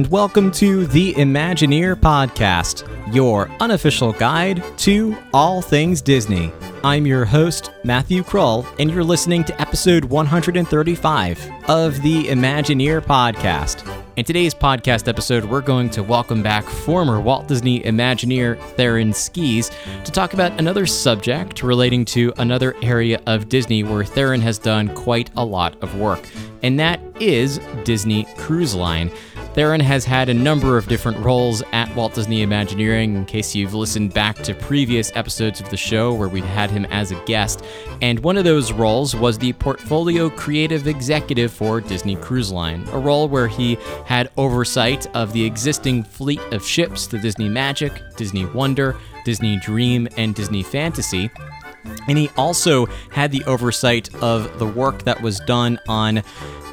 And 0.00 0.10
welcome 0.10 0.50
to 0.52 0.86
the 0.86 1.12
Imagineer 1.12 1.94
Podcast, 1.94 2.88
your 3.14 3.50
unofficial 3.60 4.14
guide 4.14 4.64
to 4.78 5.14
all 5.34 5.60
things 5.60 6.00
Disney. 6.00 6.50
I'm 6.82 7.04
your 7.04 7.26
host, 7.26 7.70
Matthew 7.84 8.22
Krul, 8.22 8.66
and 8.78 8.90
you're 8.90 9.04
listening 9.04 9.44
to 9.44 9.60
episode 9.60 10.06
135 10.06 11.50
of 11.68 12.00
the 12.00 12.24
Imagineer 12.24 13.02
Podcast. 13.02 13.86
In 14.16 14.24
today's 14.24 14.54
podcast 14.54 15.06
episode, 15.06 15.44
we're 15.44 15.60
going 15.60 15.90
to 15.90 16.02
welcome 16.02 16.42
back 16.42 16.64
former 16.64 17.20
Walt 17.20 17.46
Disney 17.46 17.80
Imagineer 17.80 18.58
Theron 18.76 19.12
Skees 19.12 19.70
to 20.04 20.10
talk 20.10 20.32
about 20.32 20.58
another 20.58 20.86
subject 20.86 21.62
relating 21.62 22.06
to 22.06 22.32
another 22.38 22.74
area 22.80 23.20
of 23.26 23.50
Disney 23.50 23.82
where 23.82 24.04
Theron 24.04 24.40
has 24.40 24.58
done 24.58 24.94
quite 24.94 25.28
a 25.36 25.44
lot 25.44 25.76
of 25.82 25.98
work, 25.98 26.26
and 26.62 26.80
that 26.80 27.00
is 27.20 27.60
Disney 27.84 28.24
Cruise 28.38 28.74
Line. 28.74 29.10
Theron 29.52 29.80
has 29.80 30.04
had 30.04 30.28
a 30.28 30.34
number 30.34 30.78
of 30.78 30.86
different 30.86 31.18
roles 31.18 31.60
at 31.72 31.92
Walt 31.96 32.14
Disney 32.14 32.42
Imagineering, 32.42 33.16
in 33.16 33.24
case 33.24 33.52
you've 33.52 33.74
listened 33.74 34.14
back 34.14 34.36
to 34.44 34.54
previous 34.54 35.10
episodes 35.16 35.60
of 35.60 35.68
the 35.70 35.76
show 35.76 36.14
where 36.14 36.28
we've 36.28 36.44
had 36.44 36.70
him 36.70 36.84
as 36.86 37.10
a 37.10 37.20
guest. 37.24 37.64
And 38.00 38.20
one 38.20 38.36
of 38.36 38.44
those 38.44 38.72
roles 38.72 39.16
was 39.16 39.38
the 39.38 39.52
Portfolio 39.54 40.30
Creative 40.30 40.86
Executive 40.86 41.52
for 41.52 41.80
Disney 41.80 42.14
Cruise 42.14 42.52
Line, 42.52 42.86
a 42.92 42.98
role 42.98 43.28
where 43.28 43.48
he 43.48 43.76
had 44.06 44.30
oversight 44.36 45.08
of 45.16 45.32
the 45.32 45.44
existing 45.44 46.04
fleet 46.04 46.40
of 46.52 46.64
ships, 46.64 47.08
the 47.08 47.18
Disney 47.18 47.48
Magic, 47.48 47.92
Disney 48.16 48.46
Wonder, 48.46 48.96
Disney 49.24 49.58
Dream, 49.58 50.06
and 50.16 50.32
Disney 50.32 50.62
Fantasy. 50.62 51.28
And 52.06 52.16
he 52.16 52.30
also 52.36 52.86
had 53.10 53.32
the 53.32 53.44
oversight 53.44 54.14
of 54.22 54.58
the 54.58 54.66
work 54.66 55.02
that 55.04 55.20
was 55.20 55.40
done 55.40 55.80
on 55.88 56.22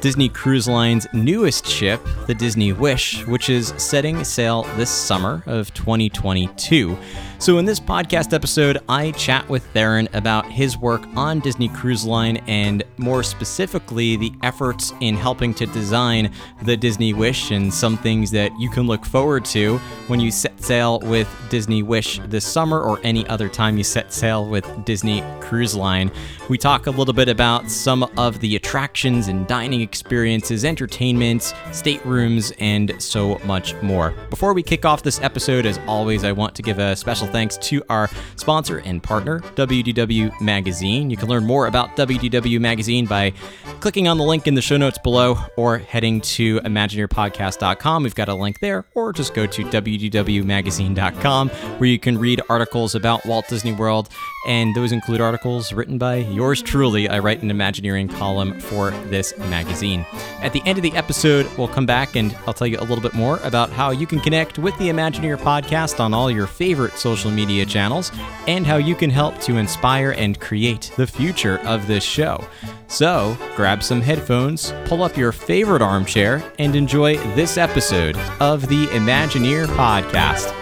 Disney 0.00 0.28
Cruise 0.28 0.68
Line's 0.68 1.08
newest 1.12 1.66
ship, 1.66 2.00
the 2.28 2.34
Disney 2.34 2.72
Wish, 2.72 3.26
which 3.26 3.50
is 3.50 3.74
setting 3.78 4.22
sail 4.22 4.62
this 4.76 4.90
summer 4.90 5.42
of 5.46 5.74
2022. 5.74 6.96
So, 7.40 7.58
in 7.58 7.64
this 7.64 7.78
podcast 7.78 8.32
episode, 8.32 8.78
I 8.88 9.12
chat 9.12 9.48
with 9.48 9.64
Theron 9.66 10.08
about 10.12 10.50
his 10.50 10.76
work 10.76 11.02
on 11.14 11.38
Disney 11.38 11.68
Cruise 11.68 12.04
Line 12.04 12.38
and 12.48 12.82
more 12.96 13.22
specifically 13.22 14.16
the 14.16 14.32
efforts 14.42 14.92
in 15.00 15.14
helping 15.14 15.54
to 15.54 15.66
design 15.66 16.32
the 16.62 16.76
Disney 16.76 17.12
Wish 17.12 17.52
and 17.52 17.72
some 17.72 17.96
things 17.96 18.32
that 18.32 18.50
you 18.58 18.68
can 18.70 18.88
look 18.88 19.04
forward 19.04 19.44
to 19.46 19.78
when 20.08 20.18
you 20.18 20.32
set 20.32 20.60
sail 20.60 20.98
with 21.00 21.28
Disney 21.48 21.84
Wish 21.84 22.20
this 22.26 22.44
summer 22.44 22.80
or 22.80 22.98
any 23.04 23.24
other 23.28 23.48
time 23.48 23.78
you 23.78 23.84
set 23.84 24.12
sail 24.12 24.48
with 24.48 24.66
Disney 24.84 25.22
Cruise 25.40 25.76
Line. 25.76 26.10
We 26.48 26.58
talk 26.58 26.88
a 26.88 26.90
little 26.90 27.14
bit 27.14 27.28
about 27.28 27.70
some 27.70 28.02
of 28.16 28.40
the 28.40 28.56
attractions 28.56 29.28
and 29.28 29.46
dining 29.46 29.82
experiences, 29.88 30.64
entertainments, 30.64 31.54
staterooms, 31.72 32.52
and 32.58 32.94
so 33.02 33.38
much 33.46 33.74
more. 33.82 34.12
Before 34.28 34.52
we 34.52 34.62
kick 34.62 34.84
off 34.84 35.02
this 35.02 35.18
episode, 35.22 35.64
as 35.64 35.80
always, 35.86 36.24
I 36.24 36.32
want 36.32 36.54
to 36.56 36.62
give 36.62 36.78
a 36.78 36.94
special 36.94 37.26
thanks 37.26 37.56
to 37.68 37.82
our 37.88 38.10
sponsor 38.36 38.78
and 38.84 39.02
partner, 39.02 39.40
WDW 39.56 40.38
Magazine. 40.42 41.08
You 41.08 41.16
can 41.16 41.28
learn 41.28 41.46
more 41.46 41.66
about 41.66 41.96
WDW 41.96 42.60
Magazine 42.60 43.06
by 43.06 43.32
clicking 43.80 44.08
on 44.08 44.18
the 44.18 44.24
link 44.24 44.46
in 44.46 44.54
the 44.54 44.62
show 44.62 44.76
notes 44.76 44.98
below 44.98 45.38
or 45.56 45.78
heading 45.78 46.20
to 46.20 46.60
ImagineerPodcast.com. 46.60 48.02
We've 48.02 48.14
got 48.14 48.28
a 48.28 48.34
link 48.34 48.56
there, 48.60 48.84
or 48.94 49.12
just 49.12 49.32
go 49.32 49.46
to 49.46 49.64
WDWMagazine.com 49.64 51.48
where 51.48 51.88
you 51.88 51.98
can 51.98 52.18
read 52.18 52.42
articles 52.50 52.94
about 52.94 53.24
Walt 53.24 53.48
Disney 53.48 53.72
World, 53.72 54.08
and 54.46 54.74
those 54.74 54.92
include 54.92 55.20
articles 55.20 55.72
written 55.72 55.98
by 55.98 56.16
yours 56.16 56.60
truly. 56.62 57.08
I 57.08 57.18
write 57.18 57.42
an 57.42 57.50
Imagineering 57.50 58.08
column 58.08 58.58
for 58.60 58.90
this 59.08 59.36
magazine. 59.38 59.77
At 59.82 60.52
the 60.52 60.62
end 60.64 60.78
of 60.78 60.82
the 60.82 60.92
episode, 60.94 61.46
we'll 61.56 61.68
come 61.68 61.86
back 61.86 62.16
and 62.16 62.36
I'll 62.46 62.54
tell 62.54 62.66
you 62.66 62.78
a 62.78 62.80
little 62.80 63.00
bit 63.00 63.14
more 63.14 63.38
about 63.44 63.70
how 63.70 63.90
you 63.90 64.06
can 64.06 64.20
connect 64.20 64.58
with 64.58 64.76
the 64.78 64.88
Imagineer 64.88 65.36
podcast 65.36 66.00
on 66.00 66.12
all 66.12 66.30
your 66.30 66.46
favorite 66.46 66.98
social 66.98 67.30
media 67.30 67.64
channels 67.64 68.10
and 68.46 68.66
how 68.66 68.76
you 68.76 68.94
can 68.94 69.10
help 69.10 69.38
to 69.42 69.56
inspire 69.56 70.12
and 70.12 70.40
create 70.40 70.92
the 70.96 71.06
future 71.06 71.58
of 71.60 71.86
this 71.86 72.04
show. 72.04 72.44
So, 72.88 73.36
grab 73.54 73.82
some 73.82 74.00
headphones, 74.00 74.72
pull 74.86 75.02
up 75.02 75.16
your 75.16 75.30
favorite 75.30 75.82
armchair, 75.82 76.42
and 76.58 76.74
enjoy 76.74 77.18
this 77.34 77.58
episode 77.58 78.16
of 78.40 78.68
the 78.68 78.86
Imagineer 78.86 79.66
podcast. 79.66 80.57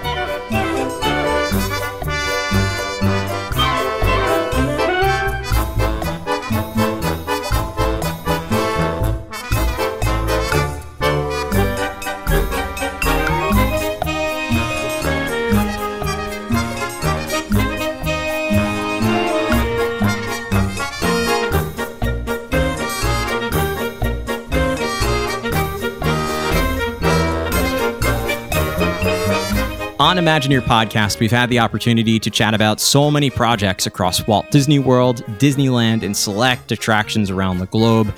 Imagineer 30.27 30.61
Podcast, 30.61 31.21
we've 31.21 31.31
had 31.31 31.51
the 31.51 31.61
opportunity 31.61 32.19
to 32.19 32.31
chat 32.31 32.53
about 32.53 32.81
so 32.81 33.13
many 33.13 33.31
projects 33.31 33.87
across 33.87 34.27
Walt 34.27 34.51
Disney 34.51 34.81
World, 34.81 35.19
Disneyland, 35.39 36.03
and 36.03 36.17
select 36.17 36.73
attractions 36.73 37.31
around 37.31 37.59
the 37.59 37.67
globe. 37.67 38.13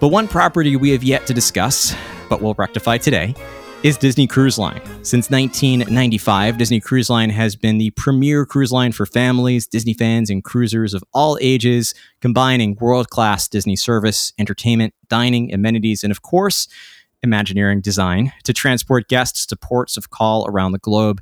But 0.00 0.08
one 0.08 0.26
property 0.26 0.74
we 0.76 0.88
have 0.92 1.04
yet 1.04 1.26
to 1.26 1.34
discuss, 1.34 1.94
but 2.30 2.40
we'll 2.40 2.54
rectify 2.54 2.96
today, 2.96 3.34
is 3.82 3.98
Disney 3.98 4.26
Cruise 4.26 4.58
Line. 4.58 4.80
Since 5.04 5.28
1995, 5.28 6.56
Disney 6.56 6.80
Cruise 6.80 7.10
Line 7.10 7.28
has 7.28 7.56
been 7.56 7.76
the 7.76 7.90
premier 7.90 8.46
cruise 8.46 8.72
line 8.72 8.92
for 8.92 9.04
families, 9.04 9.66
Disney 9.66 9.92
fans, 9.92 10.30
and 10.30 10.42
cruisers 10.42 10.94
of 10.94 11.04
all 11.12 11.36
ages, 11.42 11.94
combining 12.22 12.74
world 12.76 13.10
class 13.10 13.48
Disney 13.48 13.76
service, 13.76 14.32
entertainment, 14.38 14.94
dining, 15.10 15.52
amenities, 15.52 16.04
and 16.04 16.10
of 16.10 16.22
course, 16.22 16.68
Imagineering 17.22 17.82
design 17.82 18.32
to 18.44 18.54
transport 18.54 19.08
guests 19.08 19.44
to 19.44 19.56
ports 19.56 19.98
of 19.98 20.08
call 20.08 20.46
around 20.48 20.72
the 20.72 20.78
globe. 20.78 21.20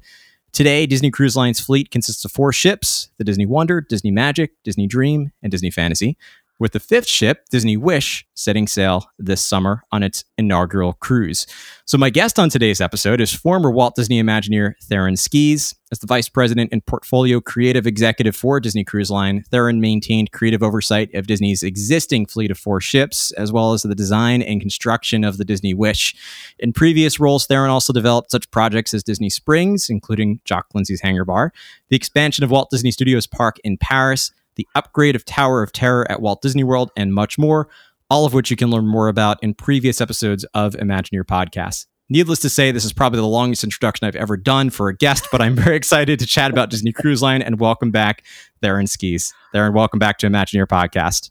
Today, 0.52 0.86
Disney 0.86 1.10
Cruise 1.10 1.36
Line's 1.36 1.60
fleet 1.60 1.90
consists 1.90 2.24
of 2.24 2.32
four 2.32 2.52
ships 2.52 3.10
the 3.18 3.24
Disney 3.24 3.46
Wonder, 3.46 3.80
Disney 3.80 4.10
Magic, 4.10 4.52
Disney 4.64 4.86
Dream, 4.86 5.32
and 5.42 5.50
Disney 5.50 5.70
Fantasy, 5.70 6.16
with 6.58 6.72
the 6.72 6.80
fifth 6.80 7.06
ship, 7.06 7.46
Disney 7.50 7.76
Wish, 7.76 8.26
setting 8.34 8.66
sail 8.66 9.06
this 9.18 9.42
summer 9.42 9.82
on 9.92 10.02
its 10.02 10.24
inaugural 10.36 10.94
cruise. 10.94 11.46
So, 11.84 11.98
my 11.98 12.10
guest 12.10 12.38
on 12.38 12.50
today's 12.50 12.80
episode 12.80 13.20
is 13.20 13.32
former 13.32 13.70
Walt 13.70 13.94
Disney 13.94 14.22
Imagineer 14.22 14.74
Theron 14.82 15.16
Skees. 15.16 15.74
As 15.90 16.00
the 16.00 16.06
Vice 16.06 16.28
President 16.28 16.68
and 16.70 16.84
Portfolio 16.84 17.40
Creative 17.40 17.86
Executive 17.86 18.36
for 18.36 18.60
Disney 18.60 18.84
Cruise 18.84 19.10
Line, 19.10 19.42
Theron 19.50 19.80
maintained 19.80 20.32
creative 20.32 20.62
oversight 20.62 21.14
of 21.14 21.26
Disney's 21.26 21.62
existing 21.62 22.26
fleet 22.26 22.50
of 22.50 22.58
four 22.58 22.78
ships, 22.78 23.30
as 23.32 23.52
well 23.52 23.72
as 23.72 23.82
the 23.82 23.94
design 23.94 24.42
and 24.42 24.60
construction 24.60 25.24
of 25.24 25.38
the 25.38 25.46
Disney 25.46 25.72
Wish. 25.72 26.14
In 26.58 26.74
previous 26.74 27.18
roles, 27.18 27.46
Theron 27.46 27.70
also 27.70 27.94
developed 27.94 28.30
such 28.30 28.50
projects 28.50 28.92
as 28.92 29.02
Disney 29.02 29.30
Springs, 29.30 29.88
including 29.88 30.40
Jock 30.44 30.66
Lindsey's 30.74 31.00
Hangar 31.00 31.24
Bar, 31.24 31.54
the 31.88 31.96
expansion 31.96 32.44
of 32.44 32.50
Walt 32.50 32.68
Disney 32.70 32.90
Studios 32.90 33.26
Park 33.26 33.58
in 33.64 33.78
Paris, 33.78 34.30
the 34.58 34.68
upgrade 34.74 35.16
of 35.16 35.24
Tower 35.24 35.62
of 35.62 35.72
Terror 35.72 36.10
at 36.10 36.20
Walt 36.20 36.42
Disney 36.42 36.64
World, 36.64 36.90
and 36.96 37.14
much 37.14 37.38
more, 37.38 37.68
all 38.10 38.26
of 38.26 38.34
which 38.34 38.50
you 38.50 38.56
can 38.56 38.70
learn 38.70 38.86
more 38.86 39.08
about 39.08 39.42
in 39.42 39.54
previous 39.54 40.00
episodes 40.02 40.44
of 40.52 40.74
Imagineer 40.74 41.24
Podcasts. 41.24 41.86
Needless 42.10 42.40
to 42.40 42.48
say, 42.48 42.72
this 42.72 42.84
is 42.84 42.92
probably 42.92 43.20
the 43.20 43.26
longest 43.26 43.64
introduction 43.64 44.06
I've 44.06 44.16
ever 44.16 44.36
done 44.36 44.70
for 44.70 44.88
a 44.88 44.96
guest, 44.96 45.28
but 45.30 45.40
I'm 45.40 45.54
very 45.56 45.76
excited 45.76 46.18
to 46.18 46.26
chat 46.26 46.50
about 46.50 46.70
Disney 46.70 46.92
Cruise 46.92 47.22
Line 47.22 47.40
and 47.40 47.60
welcome 47.60 47.90
back 47.90 48.24
Theron 48.60 48.86
Skees. 48.86 49.32
Theron, 49.52 49.74
welcome 49.74 49.98
back 49.98 50.18
to 50.18 50.26
Imagineer 50.26 50.66
Podcast. 50.66 51.30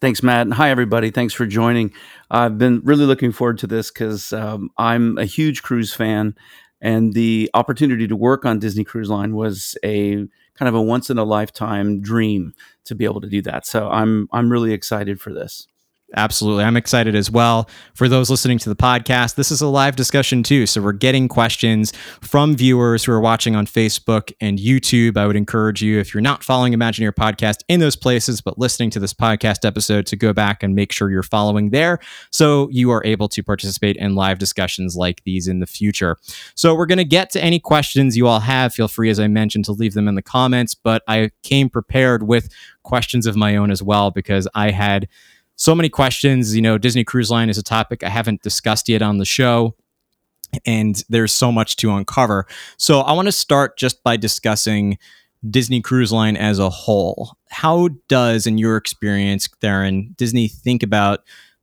Thanks, 0.00 0.22
Matt. 0.22 0.46
And 0.46 0.54
hi, 0.54 0.70
everybody. 0.70 1.10
Thanks 1.10 1.34
for 1.34 1.46
joining. 1.46 1.92
I've 2.30 2.56
been 2.56 2.80
really 2.84 3.04
looking 3.04 3.32
forward 3.32 3.58
to 3.58 3.66
this 3.66 3.90
because 3.90 4.32
um, 4.32 4.70
I'm 4.78 5.18
a 5.18 5.24
huge 5.24 5.62
cruise 5.62 5.92
fan, 5.92 6.34
and 6.80 7.12
the 7.12 7.50
opportunity 7.52 8.08
to 8.08 8.16
work 8.16 8.44
on 8.44 8.58
Disney 8.58 8.82
Cruise 8.82 9.10
Line 9.10 9.34
was 9.34 9.76
a 9.84 10.26
kind 10.62 10.68
of 10.68 10.76
a 10.76 10.82
once 10.82 11.10
in 11.10 11.18
a 11.18 11.24
lifetime 11.24 12.00
dream 12.00 12.54
to 12.84 12.94
be 12.94 13.04
able 13.04 13.20
to 13.20 13.28
do 13.28 13.42
that. 13.42 13.66
So 13.66 13.88
I'm 13.90 14.28
I'm 14.32 14.48
really 14.48 14.72
excited 14.72 15.20
for 15.20 15.32
this. 15.32 15.66
Absolutely. 16.14 16.64
I'm 16.64 16.76
excited 16.76 17.14
as 17.14 17.30
well. 17.30 17.70
For 17.94 18.06
those 18.06 18.28
listening 18.28 18.58
to 18.58 18.68
the 18.68 18.76
podcast, 18.76 19.36
this 19.36 19.50
is 19.50 19.62
a 19.62 19.66
live 19.66 19.96
discussion 19.96 20.42
too. 20.42 20.66
So 20.66 20.82
we're 20.82 20.92
getting 20.92 21.26
questions 21.26 21.92
from 22.20 22.54
viewers 22.54 23.04
who 23.04 23.12
are 23.12 23.20
watching 23.20 23.56
on 23.56 23.66
Facebook 23.66 24.30
and 24.40 24.58
YouTube. 24.58 25.16
I 25.16 25.26
would 25.26 25.36
encourage 25.36 25.80
you, 25.82 25.98
if 25.98 26.12
you're 26.12 26.20
not 26.20 26.44
following 26.44 26.74
Imagineer 26.74 27.12
Podcast 27.12 27.60
in 27.68 27.80
those 27.80 27.96
places, 27.96 28.42
but 28.42 28.58
listening 28.58 28.90
to 28.90 29.00
this 29.00 29.14
podcast 29.14 29.64
episode, 29.64 30.04
to 30.06 30.16
go 30.16 30.32
back 30.32 30.62
and 30.62 30.74
make 30.74 30.92
sure 30.92 31.10
you're 31.10 31.22
following 31.22 31.70
there 31.70 31.98
so 32.30 32.68
you 32.70 32.90
are 32.90 33.02
able 33.04 33.28
to 33.28 33.42
participate 33.42 33.96
in 33.96 34.14
live 34.14 34.38
discussions 34.38 34.96
like 34.96 35.22
these 35.24 35.48
in 35.48 35.60
the 35.60 35.66
future. 35.66 36.18
So 36.54 36.74
we're 36.74 36.86
going 36.86 36.98
to 36.98 37.04
get 37.04 37.30
to 37.30 37.42
any 37.42 37.58
questions 37.58 38.16
you 38.16 38.26
all 38.26 38.40
have. 38.40 38.74
Feel 38.74 38.88
free, 38.88 39.08
as 39.08 39.18
I 39.18 39.28
mentioned, 39.28 39.64
to 39.66 39.72
leave 39.72 39.94
them 39.94 40.08
in 40.08 40.14
the 40.14 40.22
comments, 40.22 40.74
but 40.74 41.02
I 41.08 41.30
came 41.42 41.70
prepared 41.70 42.22
with 42.24 42.50
questions 42.82 43.26
of 43.26 43.36
my 43.36 43.56
own 43.56 43.70
as 43.70 43.82
well 43.82 44.10
because 44.10 44.48
I 44.54 44.70
had 44.70 45.08
so 45.62 45.76
many 45.76 45.88
questions. 45.88 46.56
You 46.56 46.62
know, 46.62 46.76
Disney 46.76 47.04
Cruise 47.04 47.30
Line 47.30 47.48
is 47.48 47.56
a 47.56 47.62
topic 47.62 48.02
I 48.02 48.08
haven't 48.08 48.42
discussed 48.42 48.88
yet 48.88 49.00
on 49.00 49.18
the 49.18 49.24
show. 49.24 49.76
and 50.66 51.02
there's 51.08 51.32
so 51.32 51.50
much 51.50 51.76
to 51.76 51.90
uncover. 51.92 52.46
So 52.76 53.00
I 53.00 53.12
want 53.12 53.26
to 53.26 53.32
start 53.32 53.76
just 53.78 54.02
by 54.02 54.16
discussing 54.16 54.98
Disney 55.48 55.80
Cruise 55.80 56.12
Line 56.12 56.36
as 56.36 56.58
a 56.58 56.70
whole. 56.70 57.36
How 57.50 57.88
does, 58.08 58.46
in 58.46 58.58
your 58.58 58.76
experience, 58.76 59.48
Theron, 59.60 60.14
Disney 60.16 60.48
think 60.48 60.82
about 60.82 61.20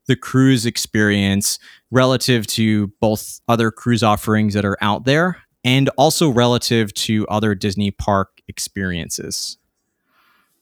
the 0.08 0.16
cruise 0.16 0.66
experience 0.66 1.60
relative 1.92 2.48
to 2.48 2.88
both 3.00 3.42
other 3.48 3.72
cruise 3.72 4.04
offerings 4.04 4.54
that 4.54 4.66
are 4.66 4.78
out 4.82 5.06
there 5.06 5.38
and 5.64 5.90
also 5.98 6.30
relative 6.30 6.94
to 6.96 7.28
other 7.28 7.54
Disney 7.54 7.92
park 7.92 8.42
experiences? 8.48 9.58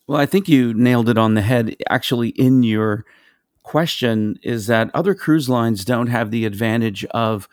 Well, 0.06 0.20
I 0.20 0.26
think 0.26 0.48
you 0.48 0.74
nailed 0.74 1.10
it 1.10 1.18
on 1.18 1.34
the 1.34 1.42
head 1.42 1.76
actually 1.90 2.30
in 2.30 2.64
your 2.64 3.06
question 3.68 4.40
is 4.44 4.68
that 4.68 4.90
other 4.94 5.14
cruise 5.14 5.50
lines 5.50 5.84
don't 5.84 6.08
have 6.08 6.32
the 6.32 6.46
advantage 6.46 7.04
of 7.12 7.50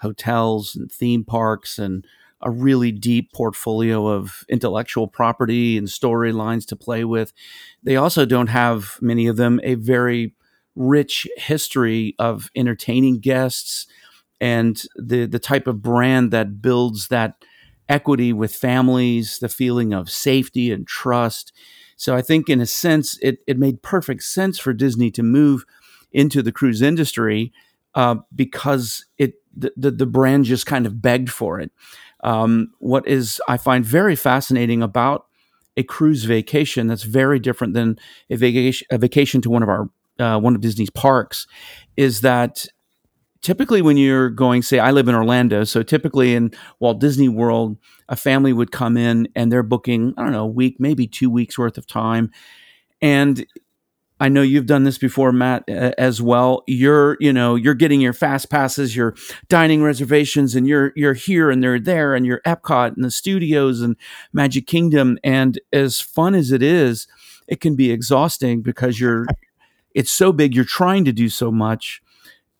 hotels 0.00 0.74
and 0.74 0.90
theme 0.90 1.22
parks 1.24 1.78
and 1.78 2.04
a 2.42 2.50
really 2.50 2.90
deep 2.90 3.32
portfolio 3.32 4.08
of 4.08 4.44
intellectual 4.48 5.06
property 5.06 5.78
and 5.78 5.86
storylines 5.86 6.66
to 6.66 6.74
play 6.74 7.04
with. 7.04 7.32
They 7.84 7.94
also 7.94 8.26
don't 8.26 8.48
have, 8.48 8.98
many 9.00 9.28
of 9.28 9.36
them, 9.36 9.60
a 9.62 9.76
very 9.76 10.34
rich 10.74 11.28
history 11.36 12.16
of 12.18 12.50
entertaining 12.56 13.20
guests 13.20 13.86
and 14.40 14.82
the, 14.96 15.24
the 15.24 15.38
type 15.38 15.68
of 15.68 15.80
brand 15.80 16.32
that 16.32 16.60
builds 16.60 17.06
that 17.08 17.36
equity 17.88 18.32
with 18.32 18.52
families, 18.52 19.38
the 19.38 19.48
feeling 19.48 19.94
of 19.94 20.10
safety 20.10 20.72
and 20.72 20.84
trust. 20.84 21.52
So 21.96 22.14
I 22.14 22.22
think, 22.22 22.48
in 22.48 22.60
a 22.60 22.66
sense, 22.66 23.18
it, 23.22 23.38
it 23.46 23.58
made 23.58 23.82
perfect 23.82 24.22
sense 24.22 24.58
for 24.58 24.72
Disney 24.72 25.10
to 25.12 25.22
move 25.22 25.64
into 26.12 26.42
the 26.42 26.52
cruise 26.52 26.82
industry 26.82 27.52
uh, 27.94 28.16
because 28.34 29.04
it 29.18 29.34
the, 29.56 29.72
the, 29.76 29.90
the 29.90 30.06
brand 30.06 30.44
just 30.44 30.66
kind 30.66 30.86
of 30.86 31.00
begged 31.00 31.30
for 31.30 31.60
it. 31.60 31.70
Um, 32.22 32.72
what 32.78 33.06
is 33.06 33.40
I 33.46 33.56
find 33.56 33.84
very 33.84 34.16
fascinating 34.16 34.82
about 34.82 35.26
a 35.76 35.82
cruise 35.82 36.24
vacation 36.24 36.86
that's 36.86 37.02
very 37.02 37.38
different 37.38 37.74
than 37.74 37.98
a 38.30 38.36
vacation 38.36 38.86
a 38.90 38.98
vacation 38.98 39.40
to 39.42 39.50
one 39.50 39.62
of 39.62 39.68
our 39.68 39.88
uh, 40.18 40.38
one 40.38 40.54
of 40.54 40.60
Disney's 40.60 40.90
parks 40.90 41.46
is 41.96 42.20
that 42.20 42.66
typically 43.44 43.82
when 43.82 43.96
you're 43.96 44.30
going 44.30 44.62
say 44.62 44.78
I 44.78 44.90
live 44.90 45.06
in 45.06 45.14
Orlando 45.14 45.64
so 45.64 45.82
typically 45.82 46.34
in 46.34 46.52
Walt 46.80 47.00
Disney 47.00 47.28
World 47.28 47.76
a 48.08 48.16
family 48.16 48.52
would 48.52 48.72
come 48.72 48.96
in 48.96 49.28
and 49.36 49.52
they're 49.52 49.62
booking 49.62 50.14
I 50.16 50.22
don't 50.22 50.32
know 50.32 50.44
a 50.44 50.46
week 50.46 50.76
maybe 50.80 51.06
2 51.06 51.30
weeks 51.30 51.58
worth 51.58 51.78
of 51.78 51.86
time 51.86 52.30
and 53.00 53.46
I 54.20 54.28
know 54.28 54.42
you've 54.42 54.66
done 54.66 54.84
this 54.84 54.96
before, 54.96 55.32
Matt, 55.32 55.68
as 55.68 56.22
well. 56.22 56.62
You're, 56.68 57.16
you 57.18 57.32
know, 57.32 57.56
you're 57.56 57.74
getting 57.74 58.00
your 58.00 58.12
fast 58.12 58.48
passes, 58.48 58.94
your 58.94 59.14
dining 59.48 59.82
reservations, 59.82 60.54
and 60.54 60.68
you're 60.68 60.92
you're 60.94 61.14
here 61.14 61.50
and 61.50 61.62
they're 61.62 61.80
there, 61.80 62.14
and 62.14 62.24
you're 62.24 62.40
Epcot 62.46 62.94
and 62.94 63.04
the 63.04 63.10
studios 63.10 63.80
and 63.80 63.96
Magic 64.32 64.66
Kingdom. 64.66 65.18
And 65.24 65.60
as 65.72 66.00
fun 66.00 66.34
as 66.36 66.52
it 66.52 66.62
is, 66.62 67.08
it 67.48 67.60
can 67.60 67.74
be 67.74 67.90
exhausting 67.90 68.62
because 68.62 69.00
you're, 69.00 69.26
it's 69.94 70.12
so 70.12 70.32
big. 70.32 70.54
You're 70.54 70.64
trying 70.64 71.04
to 71.06 71.12
do 71.12 71.28
so 71.28 71.50
much. 71.50 72.00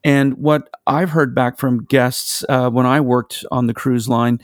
And 0.04 0.34
what 0.34 0.68
I've 0.86 1.10
heard 1.10 1.34
back 1.34 1.58
from 1.58 1.84
guests 1.84 2.44
uh, 2.48 2.70
when 2.70 2.86
I 2.86 3.00
worked 3.00 3.44
on 3.50 3.66
the 3.66 3.74
cruise 3.74 4.08
line, 4.08 4.38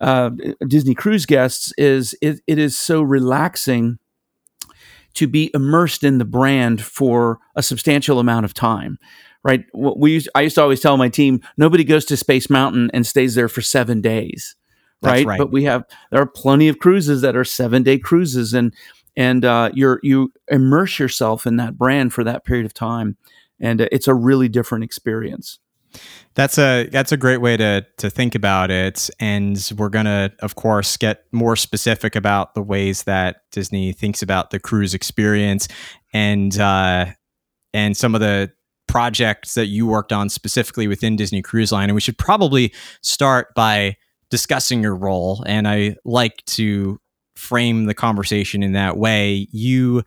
uh, 0.00 0.30
Disney 0.66 0.94
cruise 0.94 1.26
guests, 1.26 1.72
is 1.78 2.14
it, 2.20 2.40
it 2.46 2.58
is 2.58 2.76
so 2.76 3.00
relaxing 3.02 3.98
to 5.14 5.26
be 5.26 5.50
immersed 5.54 6.04
in 6.04 6.18
the 6.18 6.24
brand 6.24 6.82
for 6.82 7.38
a 7.54 7.62
substantial 7.62 8.18
amount 8.18 8.44
of 8.44 8.52
time 8.52 8.98
right 9.42 9.64
we 9.74 10.12
used, 10.12 10.28
i 10.34 10.42
used 10.42 10.54
to 10.54 10.62
always 10.62 10.80
tell 10.80 10.96
my 10.96 11.08
team 11.08 11.40
nobody 11.56 11.84
goes 11.84 12.04
to 12.04 12.16
space 12.16 12.50
mountain 12.50 12.90
and 12.92 13.06
stays 13.06 13.34
there 13.34 13.48
for 13.48 13.62
seven 13.62 14.02
days 14.02 14.54
right? 15.02 15.26
right? 15.26 15.38
but 15.38 15.50
we 15.50 15.64
have 15.64 15.84
there 16.10 16.20
are 16.20 16.26
plenty 16.26 16.68
of 16.68 16.78
cruises 16.78 17.22
that 17.22 17.34
are 17.34 17.44
seven 17.44 17.82
day 17.82 17.98
cruises 17.98 18.52
and 18.52 18.74
and 19.16 19.46
uh, 19.46 19.70
you're 19.72 19.98
you 20.02 20.30
immerse 20.48 20.98
yourself 20.98 21.46
in 21.46 21.56
that 21.56 21.78
brand 21.78 22.12
for 22.12 22.22
that 22.22 22.44
period 22.44 22.66
of 22.66 22.74
time 22.74 23.16
and 23.60 23.80
uh, 23.80 23.88
it's 23.92 24.08
a 24.08 24.14
really 24.14 24.48
different 24.48 24.84
experience 24.84 25.58
that's 26.34 26.58
a 26.58 26.88
that's 26.88 27.12
a 27.12 27.16
great 27.16 27.38
way 27.38 27.56
to 27.56 27.86
to 27.98 28.10
think 28.10 28.34
about 28.34 28.70
it, 28.70 29.08
and 29.18 29.72
we're 29.76 29.88
gonna, 29.88 30.32
of 30.40 30.54
course, 30.54 30.96
get 30.96 31.24
more 31.32 31.56
specific 31.56 32.14
about 32.14 32.54
the 32.54 32.62
ways 32.62 33.04
that 33.04 33.42
Disney 33.52 33.92
thinks 33.92 34.22
about 34.22 34.50
the 34.50 34.58
cruise 34.58 34.92
experience, 34.92 35.66
and 36.12 36.58
uh, 36.58 37.06
and 37.72 37.96
some 37.96 38.14
of 38.14 38.20
the 38.20 38.52
projects 38.86 39.54
that 39.54 39.66
you 39.66 39.86
worked 39.86 40.12
on 40.12 40.28
specifically 40.28 40.86
within 40.86 41.16
Disney 41.16 41.42
Cruise 41.42 41.72
Line. 41.72 41.88
And 41.88 41.94
we 41.94 42.00
should 42.00 42.18
probably 42.18 42.72
start 43.02 43.54
by 43.54 43.96
discussing 44.30 44.82
your 44.82 44.94
role. 44.94 45.42
And 45.46 45.66
I 45.66 45.96
like 46.04 46.44
to 46.46 47.00
frame 47.34 47.86
the 47.86 47.94
conversation 47.94 48.62
in 48.62 48.72
that 48.72 48.96
way. 48.96 49.48
You 49.50 50.02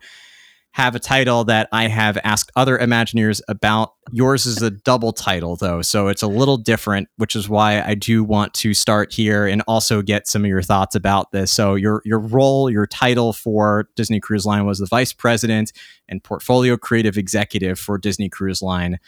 have 0.72 0.94
a 0.94 1.00
title 1.00 1.44
that 1.44 1.68
I 1.72 1.88
have 1.88 2.16
asked 2.22 2.52
other 2.54 2.78
Imagineers 2.78 3.40
about. 3.48 3.94
Yours 4.12 4.46
is 4.46 4.62
a 4.62 4.70
double 4.70 5.12
title, 5.12 5.56
though, 5.56 5.82
so 5.82 6.08
it's 6.08 6.22
a 6.22 6.28
little 6.28 6.56
different, 6.56 7.08
which 7.16 7.34
is 7.34 7.48
why 7.48 7.82
I 7.82 7.94
do 7.94 8.22
want 8.22 8.54
to 8.54 8.72
start 8.72 9.12
here 9.12 9.46
and 9.46 9.62
also 9.66 10.00
get 10.00 10.28
some 10.28 10.44
of 10.44 10.48
your 10.48 10.62
thoughts 10.62 10.94
about 10.94 11.32
this. 11.32 11.50
So, 11.50 11.74
your 11.74 12.02
your 12.04 12.20
role, 12.20 12.70
your 12.70 12.86
title 12.86 13.32
for 13.32 13.88
Disney 13.96 14.20
Cruise 14.20 14.46
Line 14.46 14.64
was 14.64 14.78
the 14.78 14.86
Vice 14.86 15.12
President 15.12 15.72
and 16.08 16.22
Portfolio 16.22 16.76
Creative 16.76 17.18
Executive 17.18 17.78
for 17.78 17.98
Disney 17.98 18.28
Cruise 18.28 18.62
Line. 18.62 18.98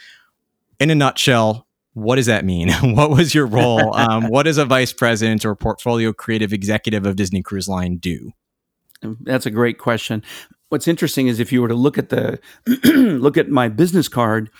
In 0.81 0.91
a 0.91 0.97
nutshell, 0.97 1.69
what 1.95 2.17
does 2.17 2.27
that 2.27 2.45
mean? 2.45 2.71
what 2.95 3.11
was 3.11 3.35
your 3.35 3.47
role? 3.47 3.95
Um, 4.03 4.29
what 4.29 4.45
does 4.45 4.59
a 4.59 4.65
vice 4.65 4.93
president 4.93 5.45
or 5.45 5.55
portfolio 5.55 6.13
creative 6.13 6.53
executive 6.53 7.07
of 7.07 7.15
Disney 7.15 7.43
Cruise 7.43 7.69
Line 7.69 7.99
do? 7.99 8.33
That's 9.03 9.47
a 9.47 9.51
great 9.51 9.79
question 9.79 10.23
what's 10.73 10.89
interesting 10.89 11.27
is 11.27 11.39
if 11.39 11.53
you 11.53 11.61
were 11.61 11.69
to 11.69 11.75
look 11.75 11.99
at 11.99 12.09
the 12.09 12.41
look 13.21 13.37
at 13.37 13.51
my 13.51 13.69
business 13.69 14.09
card 14.09 14.51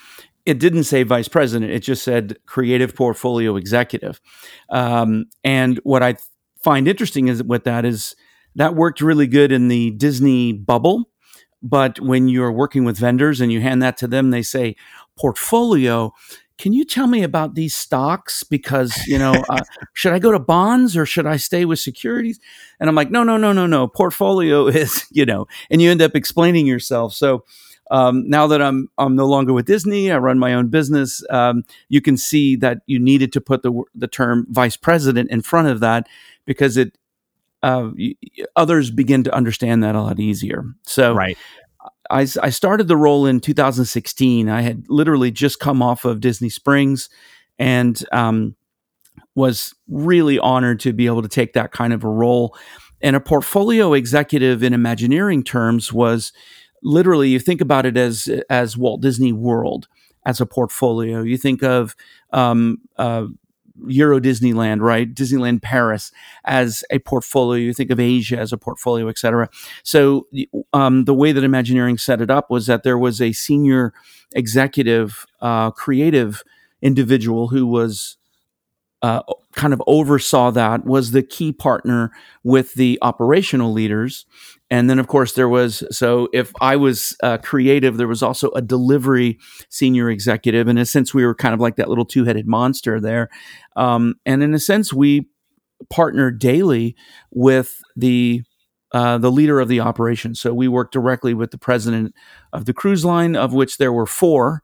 it 0.45 0.59
didn't 0.59 0.83
say 0.83 1.03
vice 1.03 1.27
president. 1.27 1.71
It 1.71 1.79
just 1.79 2.03
said 2.03 2.37
creative 2.45 2.93
portfolio 2.93 3.55
executive. 3.55 4.19
Um, 4.69 5.25
and 5.43 5.79
what 5.83 6.03
i 6.03 6.15
find 6.61 6.87
interesting 6.87 7.29
is 7.29 7.41
with 7.43 7.63
that 7.63 7.83
is 7.83 8.15
that 8.55 8.75
worked 8.75 9.01
really 9.01 9.25
good 9.25 9.51
in 9.51 9.69
the 9.69 9.91
disney 9.91 10.53
bubble. 10.53 11.09
But 11.63 11.99
when 11.99 12.27
you're 12.27 12.51
working 12.51 12.85
with 12.85 12.97
vendors 12.97 13.41
and 13.41 13.51
you 13.51 13.61
hand 13.61 13.81
that 13.81 13.97
to 13.97 14.07
them 14.07 14.29
they 14.29 14.43
say 14.43 14.75
portfolio 15.17 16.13
can 16.57 16.73
you 16.73 16.85
tell 16.85 17.07
me 17.07 17.23
about 17.23 17.55
these 17.55 17.73
stocks? 17.73 18.43
Because, 18.43 18.95
you 19.07 19.17
know, 19.17 19.43
uh, 19.49 19.63
should 19.93 20.13
I 20.13 20.19
go 20.19 20.31
to 20.31 20.39
bonds 20.39 20.95
or 20.95 21.05
should 21.05 21.25
I 21.25 21.37
stay 21.37 21.65
with 21.65 21.79
securities? 21.79 22.39
And 22.79 22.89
I'm 22.89 22.95
like, 22.95 23.11
no, 23.11 23.23
no, 23.23 23.37
no, 23.37 23.53
no, 23.53 23.65
no. 23.65 23.87
Portfolio 23.87 24.67
is, 24.67 25.05
you 25.11 25.25
know, 25.25 25.47
and 25.69 25.81
you 25.81 25.89
end 25.89 26.01
up 26.01 26.15
explaining 26.15 26.67
yourself. 26.67 27.13
So, 27.13 27.43
um, 27.91 28.27
now 28.27 28.47
that 28.47 28.61
I'm 28.61 28.89
I'm 28.97 29.15
no 29.15 29.27
longer 29.27 29.53
with 29.53 29.65
Disney, 29.65 30.09
I 30.11 30.17
run 30.17 30.39
my 30.39 30.53
own 30.53 30.69
business. 30.69 31.23
Um, 31.29 31.63
you 31.89 32.01
can 32.01 32.17
see 32.17 32.55
that 32.55 32.79
you 32.87 32.97
needed 32.97 33.33
to 33.33 33.41
put 33.41 33.61
the 33.61 33.83
the 33.93 34.07
term 34.07 34.47
vice 34.49 34.77
president 34.77 35.29
in 35.29 35.41
front 35.41 35.67
of 35.67 35.81
that 35.81 36.07
because 36.45 36.77
it 36.77 36.97
uh, 37.61 37.89
others 38.55 38.91
begin 38.91 39.23
to 39.23 39.33
understand 39.33 39.83
that 39.83 39.95
a 39.95 40.01
lot 40.01 40.19
easier. 40.19 40.65
So, 40.85 41.13
right. 41.13 41.37
I, 42.09 42.27
I 42.41 42.49
started 42.49 42.87
the 42.87 42.97
role 42.97 43.25
in 43.25 43.39
2016. 43.39 44.49
I 44.49 44.61
had 44.61 44.85
literally 44.89 45.31
just 45.31 45.59
come 45.59 45.81
off 45.81 46.05
of 46.05 46.19
Disney 46.19 46.49
Springs 46.49 47.09
and 47.57 48.03
um, 48.11 48.55
was 49.35 49.73
really 49.87 50.39
honored 50.39 50.79
to 50.81 50.93
be 50.93 51.05
able 51.05 51.21
to 51.21 51.29
take 51.29 51.53
that 51.53 51.71
kind 51.71 51.93
of 51.93 52.03
a 52.03 52.09
role. 52.09 52.55
And 53.01 53.15
a 53.15 53.19
portfolio 53.19 53.93
executive 53.93 54.63
in 54.63 54.73
Imagineering 54.73 55.43
terms 55.43 55.91
was 55.91 56.31
literally 56.81 57.29
you 57.29 57.39
think 57.39 57.61
about 57.61 57.85
it 57.85 57.97
as 57.97 58.29
as 58.49 58.77
Walt 58.77 59.01
Disney 59.01 59.31
World 59.31 59.87
as 60.25 60.39
a 60.39 60.45
portfolio. 60.45 61.21
You 61.21 61.37
think 61.37 61.63
of 61.63 61.95
um, 62.31 62.79
uh, 62.97 63.27
Euro 63.87 64.19
Disneyland, 64.19 64.81
right? 64.81 65.13
Disneyland 65.13 65.61
Paris 65.61 66.11
as 66.45 66.83
a 66.91 66.99
portfolio. 66.99 67.63
You 67.63 67.73
think 67.73 67.91
of 67.91 67.99
Asia 67.99 68.37
as 68.37 68.53
a 68.53 68.57
portfolio, 68.57 69.07
et 69.07 69.17
cetera. 69.17 69.49
So 69.83 70.27
um, 70.73 71.05
the 71.05 71.13
way 71.13 71.31
that 71.31 71.43
Imagineering 71.43 71.97
set 71.97 72.21
it 72.21 72.29
up 72.29 72.49
was 72.49 72.67
that 72.67 72.83
there 72.83 72.97
was 72.97 73.21
a 73.21 73.31
senior 73.31 73.93
executive, 74.35 75.25
uh, 75.41 75.71
creative 75.71 76.43
individual 76.81 77.47
who 77.47 77.65
was 77.65 78.17
uh, 79.01 79.21
kind 79.51 79.73
of 79.73 79.83
oversaw 79.85 80.49
that 80.51 80.85
was 80.85 81.11
the 81.11 81.23
key 81.23 81.51
partner 81.51 82.11
with 82.43 82.73
the 82.75 82.97
operational 83.01 83.71
leaders 83.71 84.25
and 84.73 84.89
then 84.89 84.97
of 84.97 85.07
course 85.07 85.33
there 85.33 85.49
was 85.49 85.83
so 85.91 86.27
if 86.33 86.51
i 86.59 86.75
was 86.75 87.15
uh, 87.21 87.37
creative 87.37 87.97
there 87.97 88.07
was 88.07 88.23
also 88.23 88.49
a 88.51 88.61
delivery 88.61 89.37
senior 89.69 90.09
executive. 90.09 90.67
And 90.67 90.77
in 90.77 90.83
a 90.83 90.85
sense 90.85 91.13
we 91.13 91.25
were 91.25 91.35
kind 91.35 91.53
of 91.53 91.59
like 91.59 91.75
that 91.75 91.89
little 91.89 92.05
two-headed 92.05 92.47
monster 92.47 92.99
there. 92.99 93.29
Um, 93.75 94.15
and 94.25 94.41
in 94.43 94.53
a 94.53 94.59
sense 94.59 94.93
we 94.93 95.27
partnered 95.89 96.39
daily 96.39 96.95
with 97.31 97.81
the 97.95 98.43
uh, 98.91 99.17
the 99.17 99.31
leader 99.31 99.59
of 99.59 99.67
the 99.67 99.79
operation. 99.79 100.35
So 100.35 100.53
we 100.53 100.67
worked 100.67 100.93
directly 100.93 101.33
with 101.33 101.49
the 101.49 101.57
president 101.57 102.13
of 102.51 102.65
the 102.65 102.73
cruise 102.73 103.03
line 103.03 103.35
of 103.35 103.51
which 103.51 103.79
there 103.79 103.91
were 103.91 104.05
four 104.05 104.61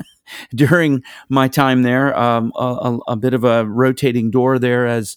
during 0.54 1.02
my 1.30 1.48
time 1.48 1.82
there. 1.82 2.14
Um, 2.18 2.52
a, 2.54 2.98
a, 3.08 3.16
bit 3.16 3.32
of 3.32 3.42
a 3.42 3.64
rotating 3.64 4.30
door 4.30 4.58
there 4.58 4.86
as 4.86 5.16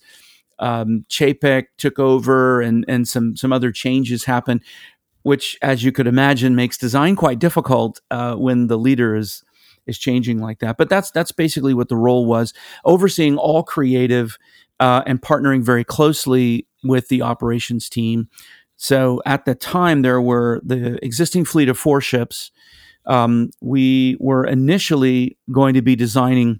um, 0.60 1.06
Chapek 1.10 1.66
took 1.78 2.00
over 2.00 2.62
and 2.62 2.86
and 2.88 3.08
some 3.08 3.36
some 3.36 3.54
other 3.54 3.72
changes 3.72 4.26
happened, 4.26 4.62
which, 5.24 5.58
as 5.62 5.84
you 5.84 5.92
could 5.92 6.08
imagine, 6.08 6.56
makes 6.56 6.78
design 6.78 7.16
quite 7.16 7.40
difficult 7.40 8.02
uh, 8.12 8.36
when 8.36 8.68
the 8.68 8.78
leader 8.78 9.16
is 9.16 9.44
is 9.86 9.98
changing 9.98 10.40
like 10.40 10.60
that. 10.60 10.78
But 10.78 10.90
that's 10.90 11.12
that's 11.12 11.32
basically 11.32 11.74
what 11.74 11.90
the 11.90 11.98
role 11.98 12.26
was, 12.26 12.54
overseeing 12.86 13.38
all 13.38 13.64
creative 13.64 14.38
uh, 14.80 15.04
and 15.06 15.22
partnering 15.22 15.64
very 15.64 15.84
closely 15.84 16.68
with 16.84 17.08
the 17.08 17.22
operations 17.22 17.90
team. 17.90 18.30
So 18.76 19.22
at 19.26 19.46
the 19.46 19.56
time, 19.56 20.02
there 20.02 20.22
were 20.22 20.62
the 20.64 21.04
existing 21.06 21.46
fleet 21.46 21.70
of 21.70 21.78
four 21.78 22.02
ships. 22.02 22.52
Um, 23.06 23.52
we 23.62 24.18
were 24.20 24.46
initially 24.46 25.38
going 25.52 25.74
to 25.76 25.82
be 25.82 25.96
designing 25.96 26.60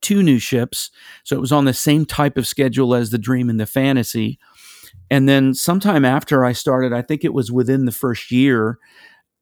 two 0.00 0.22
new 0.22 0.38
ships. 0.38 0.90
So 1.24 1.36
it 1.36 1.40
was 1.40 1.52
on 1.52 1.64
the 1.64 1.74
same 1.74 2.04
type 2.04 2.36
of 2.36 2.46
schedule 2.46 2.94
as 2.94 3.10
the 3.10 3.18
Dream 3.18 3.50
and 3.50 3.60
the 3.60 3.66
Fantasy. 3.66 4.38
And 5.10 5.28
then 5.28 5.54
sometime 5.54 6.04
after 6.04 6.44
I 6.44 6.52
started, 6.52 6.92
I 6.92 7.02
think 7.02 7.24
it 7.24 7.32
was 7.32 7.50
within 7.50 7.84
the 7.84 7.92
first 7.92 8.30
year, 8.30 8.78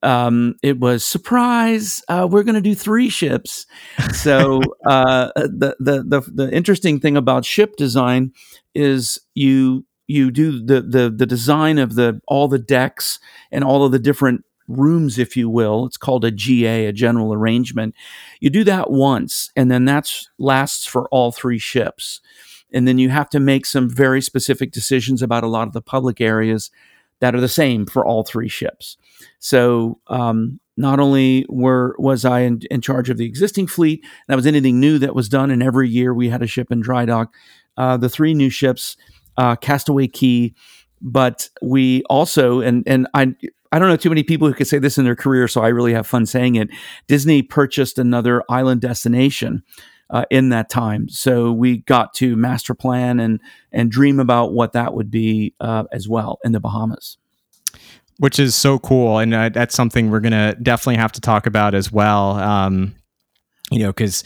um, 0.03 0.55
it 0.63 0.79
was 0.79 1.05
surprise. 1.05 2.03
Uh, 2.09 2.29
we're 2.31 2.45
going 2.45 2.55
to 2.55 2.61
do 2.61 2.75
three 2.75 3.09
ships. 3.09 3.67
So 4.13 4.61
uh, 4.87 5.31
the, 5.35 5.75
the 5.81 6.05
the 6.07 6.21
the 6.33 6.55
interesting 6.55 7.01
thing 7.01 7.17
about 7.17 7.45
ship 7.45 7.77
design 7.77 8.33
is 8.75 9.19
you 9.35 9.85
you 10.07 10.31
do 10.31 10.65
the 10.65 10.83
the 10.83 11.11
the 11.11 11.27
design 11.27 11.79
of 11.79 11.95
the 11.95 12.21
all 12.29 12.47
the 12.47 12.59
decks 12.59 13.19
and 13.51 13.65
all 13.65 13.85
of 13.85 13.93
the 13.93 13.99
different 13.99 14.45
rooms, 14.68 15.18
if 15.18 15.37
you 15.37 15.49
will. 15.49 15.87
It's 15.87 15.96
called 15.96 16.25
a 16.25 16.30
GA, 16.30 16.87
a 16.87 16.92
general 16.92 17.32
arrangement. 17.32 17.94
You 18.40 18.50
do 18.50 18.64
that 18.64 18.90
once, 18.90 19.50
and 19.56 19.70
then 19.70 19.85
that 19.87 20.11
lasts 20.38 20.87
for 20.87 21.08
all 21.08 21.32
three 21.32 21.58
ships. 21.58 22.20
And 22.73 22.87
then 22.87 22.99
you 22.99 23.11
have 23.11 23.30
to 23.30 23.40
make 23.40 23.64
some 23.64 23.88
very 23.88 24.20
specific 24.20 24.73
decisions 24.73 25.23
about 25.23 25.44
a 25.44 25.49
lot 25.49 25.68
of 25.68 25.73
the 25.73 25.80
public 25.80 26.20
areas 26.20 26.70
that 27.20 27.35
are 27.35 27.40
the 27.40 27.49
same 27.49 27.87
for 27.87 28.04
all 28.04 28.25
three 28.25 28.49
ships. 28.49 28.96
So 29.38 30.00
um, 30.08 30.61
not 30.76 31.00
only 31.00 31.46
were 31.49 31.96
was 31.99 32.25
I 32.25 32.40
in, 32.40 32.61
in, 32.70 32.80
charge 32.80 33.08
of 33.08 33.16
the 33.16 33.25
existing 33.25 33.66
fleet, 33.66 34.04
that 34.28 34.37
was 34.37 34.46
anything 34.46 34.78
new 34.80 34.99
that 34.99 35.14
was 35.14 35.28
done, 35.28 35.50
and 35.50 35.62
every 35.62 35.88
year 35.88 36.12
we 36.12 36.28
had 36.28 36.42
a 36.42 36.46
ship 36.46 36.70
in 36.70 36.80
dry 36.80 37.06
dock. 37.06 37.35
Uh, 37.76 37.96
the 37.96 38.08
three 38.08 38.35
new 38.35 38.50
ships, 38.50 38.96
uh, 39.37 39.56
Castaway 39.56 40.08
Cay, 40.08 40.54
but 41.00 41.49
we 41.62 42.02
also 42.04 42.61
and 42.61 42.82
and 42.87 43.06
I 43.14 43.35
I 43.73 43.78
don't 43.78 43.88
know 43.88 43.96
too 43.96 44.08
many 44.08 44.23
people 44.23 44.49
who 44.49 44.54
could 44.54 44.66
say 44.66 44.78
this 44.78 44.99
in 44.99 45.04
their 45.04 45.16
career, 45.16 45.49
so 45.49 45.62
I 45.62 45.68
really 45.68 45.92
have 45.94 46.06
fun 46.06 46.26
saying 46.26 46.56
it. 46.56 46.68
Disney 47.06 47.42
purchased 47.42 47.99
another 47.99 48.42
island 48.49 48.80
destination. 48.80 49.62
Uh, 50.08 50.25
in 50.30 50.50
that 50.50 50.70
time. 50.70 51.08
So 51.08 51.50
we 51.50 51.78
got 51.78 52.14
to 52.14 52.37
master 52.37 52.75
plan 52.75 53.18
and 53.18 53.40
and 53.73 53.90
dream 53.90 54.20
about 54.20 54.52
what 54.52 54.73
that 54.75 54.94
would 54.94 55.11
be 55.11 55.52
uh, 55.58 55.82
as 55.90 56.08
well 56.08 56.38
in 56.44 56.52
the 56.52 56.61
Bahamas. 56.61 57.18
Which 58.18 58.38
is 58.38 58.54
so 58.54 58.78
cool, 58.78 59.18
and 59.18 59.35
uh, 59.35 59.49
that's 59.49 59.75
something 59.75 60.08
we're 60.08 60.20
gonna 60.20 60.54
definitely 60.62 60.99
have 60.99 61.11
to 61.11 61.20
talk 61.20 61.49
about 61.49 61.75
as 61.75 61.90
well. 61.90 62.37
Um, 62.37 62.94
you 63.73 63.80
know, 63.80 63.88
because 63.88 64.23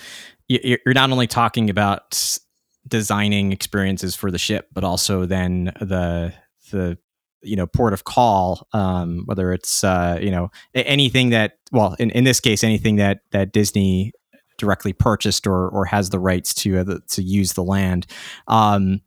you're 0.49 0.79
not 0.89 1.11
only 1.11 1.27
talking 1.27 1.71
about 1.71 2.39
designing 2.87 3.53
experiences 3.53 4.15
for 4.15 4.31
the 4.31 4.39
ship, 4.39 4.69
but 4.75 4.85
also 4.85 5.25
then 5.25 5.73
the 5.81 6.35
the 6.73 6.99
you 7.43 7.57
know 7.57 7.67
port 7.67 7.93
of 7.93 8.05
call 8.05 8.67
um, 8.73 9.23
whether 9.27 9.53
it's 9.53 9.85
uh, 9.85 10.19
you 10.21 10.31
know 10.31 10.51
anything 10.75 11.31
that 11.31 11.59
well 11.73 11.95
in, 11.99 12.11
in 12.11 12.25
this 12.25 12.41
case 12.41 12.65
anything 12.65 12.97
that 12.97 13.21
that 13.31 13.53
disney 13.53 14.13
directly 14.59 14.93
purchased 14.93 15.47
or 15.47 15.69
or 15.69 15.87
has 15.87 16.11
the 16.11 16.19
rights 16.19 16.53
to 16.53 16.79
uh, 16.79 16.85
the, 16.85 17.01
to 17.09 17.23
use 17.23 17.55
the 17.55 17.65
land 17.65 18.07
um, 18.49 19.01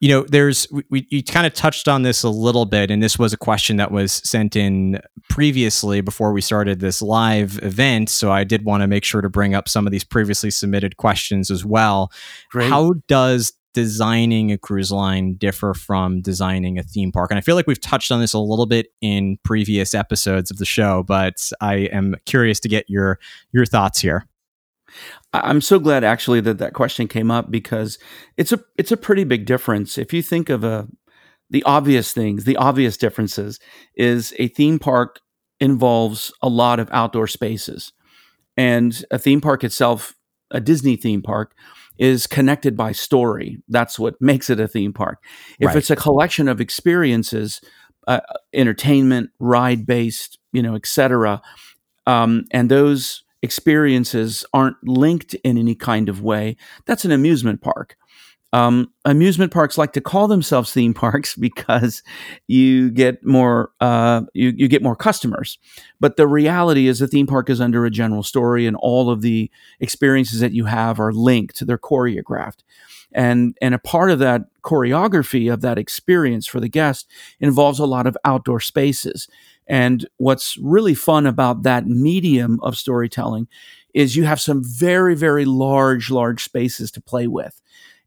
you 0.00 0.08
know 0.10 0.24
there's 0.28 0.66
we, 0.70 0.84
we 0.90 1.06
you 1.10 1.22
kind 1.22 1.46
of 1.46 1.54
touched 1.54 1.88
on 1.88 2.02
this 2.02 2.22
a 2.22 2.28
little 2.28 2.66
bit 2.66 2.90
and 2.90 3.02
this 3.02 3.18
was 3.18 3.32
a 3.32 3.36
question 3.36 3.76
that 3.76 3.90
was 3.90 4.12
sent 4.12 4.56
in 4.56 5.00
previously 5.30 6.00
before 6.00 6.32
we 6.32 6.40
started 6.40 6.80
this 6.80 7.00
live 7.00 7.58
event 7.62 8.10
so 8.10 8.30
i 8.30 8.44
did 8.44 8.64
want 8.64 8.82
to 8.82 8.86
make 8.86 9.04
sure 9.04 9.20
to 9.20 9.30
bring 9.30 9.54
up 9.54 9.68
some 9.68 9.86
of 9.86 9.92
these 9.92 10.04
previously 10.04 10.50
submitted 10.50 10.96
questions 10.96 11.50
as 11.50 11.64
well 11.64 12.10
Great. 12.50 12.68
how 12.68 12.94
does 13.08 13.54
designing 13.74 14.50
a 14.50 14.58
cruise 14.58 14.90
line 14.90 15.34
differ 15.34 15.74
from 15.74 16.22
designing 16.22 16.78
a 16.78 16.82
theme 16.82 17.12
park? 17.12 17.30
And 17.30 17.38
I 17.38 17.40
feel 17.42 17.54
like 17.56 17.66
we've 17.66 17.80
touched 17.80 18.10
on 18.10 18.20
this 18.20 18.32
a 18.32 18.38
little 18.38 18.66
bit 18.66 18.86
in 19.00 19.36
previous 19.44 19.94
episodes 19.94 20.50
of 20.50 20.56
the 20.56 20.64
show, 20.64 21.02
but 21.02 21.50
I 21.60 21.74
am 21.92 22.16
curious 22.24 22.60
to 22.60 22.68
get 22.68 22.88
your 22.88 23.18
your 23.52 23.66
thoughts 23.66 24.00
here. 24.00 24.26
I'm 25.32 25.60
so 25.60 25.78
glad 25.78 26.04
actually 26.04 26.40
that 26.42 26.58
that 26.58 26.72
question 26.72 27.08
came 27.08 27.30
up 27.30 27.50
because 27.50 27.98
it's 28.36 28.52
a 28.52 28.60
it's 28.78 28.92
a 28.92 28.96
pretty 28.96 29.24
big 29.24 29.44
difference. 29.44 29.98
If 29.98 30.12
you 30.12 30.22
think 30.22 30.48
of 30.48 30.64
a 30.64 30.88
the 31.50 31.62
obvious 31.64 32.12
things, 32.12 32.44
the 32.44 32.56
obvious 32.56 32.96
differences 32.96 33.60
is 33.94 34.32
a 34.38 34.48
theme 34.48 34.78
park 34.78 35.20
involves 35.60 36.32
a 36.42 36.48
lot 36.48 36.80
of 36.80 36.88
outdoor 36.92 37.26
spaces. 37.26 37.92
And 38.56 39.04
a 39.10 39.18
theme 39.18 39.40
park 39.40 39.64
itself, 39.64 40.14
a 40.50 40.60
Disney 40.60 40.96
theme 40.96 41.22
park, 41.22 41.54
is 41.98 42.26
connected 42.26 42.76
by 42.76 42.92
story. 42.92 43.62
That's 43.68 43.98
what 43.98 44.20
makes 44.20 44.50
it 44.50 44.60
a 44.60 44.68
theme 44.68 44.92
park. 44.92 45.22
If 45.60 45.68
right. 45.68 45.76
it's 45.76 45.90
a 45.90 45.96
collection 45.96 46.48
of 46.48 46.60
experiences, 46.60 47.60
uh, 48.06 48.20
entertainment, 48.52 49.30
ride 49.38 49.86
based, 49.86 50.38
you 50.52 50.62
know, 50.62 50.74
etc., 50.74 51.40
um, 52.06 52.44
and 52.50 52.70
those 52.70 53.24
experiences 53.42 54.44
aren't 54.52 54.76
linked 54.82 55.34
in 55.34 55.58
any 55.58 55.74
kind 55.74 56.08
of 56.08 56.22
way, 56.22 56.56
that's 56.86 57.04
an 57.04 57.12
amusement 57.12 57.60
park. 57.60 57.96
Um, 58.54 58.92
amusement 59.04 59.50
parks 59.52 59.76
like 59.76 59.92
to 59.94 60.00
call 60.00 60.28
themselves 60.28 60.72
theme 60.72 60.94
parks 60.94 61.34
because 61.48 62.04
you 62.46 62.88
get 62.92 63.24
more 63.26 63.72
uh, 63.80 64.22
you, 64.32 64.52
you 64.56 64.68
get 64.68 64.80
more 64.80 64.94
customers. 64.94 65.58
But 65.98 66.16
the 66.16 66.28
reality 66.28 66.86
is, 66.86 67.00
the 67.00 67.08
theme 67.08 67.26
park 67.26 67.50
is 67.50 67.60
under 67.60 67.84
a 67.84 67.90
general 67.90 68.22
story, 68.22 68.64
and 68.66 68.76
all 68.76 69.10
of 69.10 69.22
the 69.22 69.50
experiences 69.80 70.38
that 70.38 70.52
you 70.52 70.66
have 70.66 71.00
are 71.00 71.12
linked. 71.12 71.66
They're 71.66 71.78
choreographed, 71.78 72.62
and 73.10 73.58
and 73.60 73.74
a 73.74 73.78
part 73.80 74.12
of 74.12 74.20
that 74.20 74.42
choreography 74.62 75.52
of 75.52 75.60
that 75.62 75.76
experience 75.76 76.46
for 76.46 76.60
the 76.60 76.68
guest 76.68 77.10
involves 77.40 77.80
a 77.80 77.86
lot 77.86 78.06
of 78.06 78.16
outdoor 78.24 78.60
spaces. 78.60 79.26
And 79.66 80.06
what's 80.18 80.56
really 80.58 80.94
fun 80.94 81.26
about 81.26 81.64
that 81.64 81.88
medium 81.88 82.60
of 82.62 82.76
storytelling 82.76 83.48
is 83.94 84.14
you 84.14 84.24
have 84.24 84.40
some 84.40 84.62
very 84.62 85.16
very 85.16 85.44
large 85.44 86.08
large 86.08 86.44
spaces 86.44 86.92
to 86.92 87.00
play 87.00 87.26
with 87.26 87.60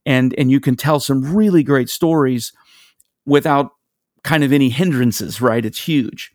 and 0.07 0.33
and 0.39 0.49
you 0.49 0.59
can 0.59 0.75
tell 0.75 0.99
some 0.99 1.35
really 1.35 1.61
great 1.61 1.89
stories 1.89 2.53
without 3.27 3.71
kind 4.23 4.43
of 4.43 4.51
any 4.51 4.69
hindrances 4.69 5.39
right? 5.41 5.65
It's 5.65 5.81
huge. 5.85 6.31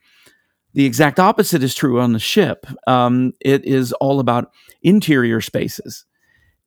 The 0.74 0.86
exact 0.86 1.18
opposite 1.18 1.62
is 1.62 1.74
true 1.74 2.00
on 2.00 2.12
the 2.12 2.18
ship. 2.18 2.66
Um, 2.86 3.32
it 3.40 3.64
is 3.64 3.92
all 3.94 4.20
about 4.20 4.52
interior 4.82 5.40
spaces. 5.40 6.04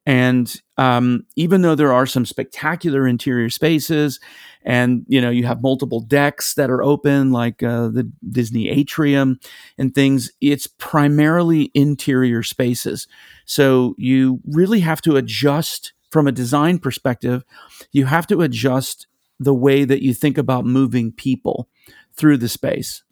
And 0.05 0.53
um, 0.77 1.24
even 1.35 1.63
though 1.63 1.74
there 1.74 1.91
are 1.91 2.05
some 2.05 2.27
spectacular 2.27 3.07
interior 3.07 3.50
spaces 3.50 4.19
and 4.63 5.03
you 5.07 5.19
know 5.19 5.31
you 5.31 5.45
have 5.45 5.62
multiple 5.62 6.00
decks 6.00 6.55
that 6.55 6.69
are 6.69 6.83
open 6.83 7.31
like 7.31 7.63
uh, 7.63 7.88
the 7.88 8.12
disney 8.31 8.69
atrium 8.69 9.39
and 9.77 9.93
things 9.93 10.31
it's 10.41 10.67
primarily 10.67 11.71
interior 11.74 12.43
spaces. 12.43 13.07
So 13.45 13.95
you 13.97 14.41
really 14.45 14.81
have 14.81 15.01
to 15.03 15.17
adjust 15.17 15.93
from 16.15 16.27
a 16.27 16.31
design 16.31 16.79
perspective, 16.79 17.43
you 17.91 18.05
have 18.05 18.25
to 18.25 18.41
adjust 18.41 19.05
the 19.38 19.53
way 19.53 19.84
that 19.84 20.01
you 20.01 20.13
think 20.13 20.38
about 20.38 20.65
moving 20.65 21.12
people 21.12 21.67
through 22.13 22.38
the 22.38 22.48
space. 22.48 23.03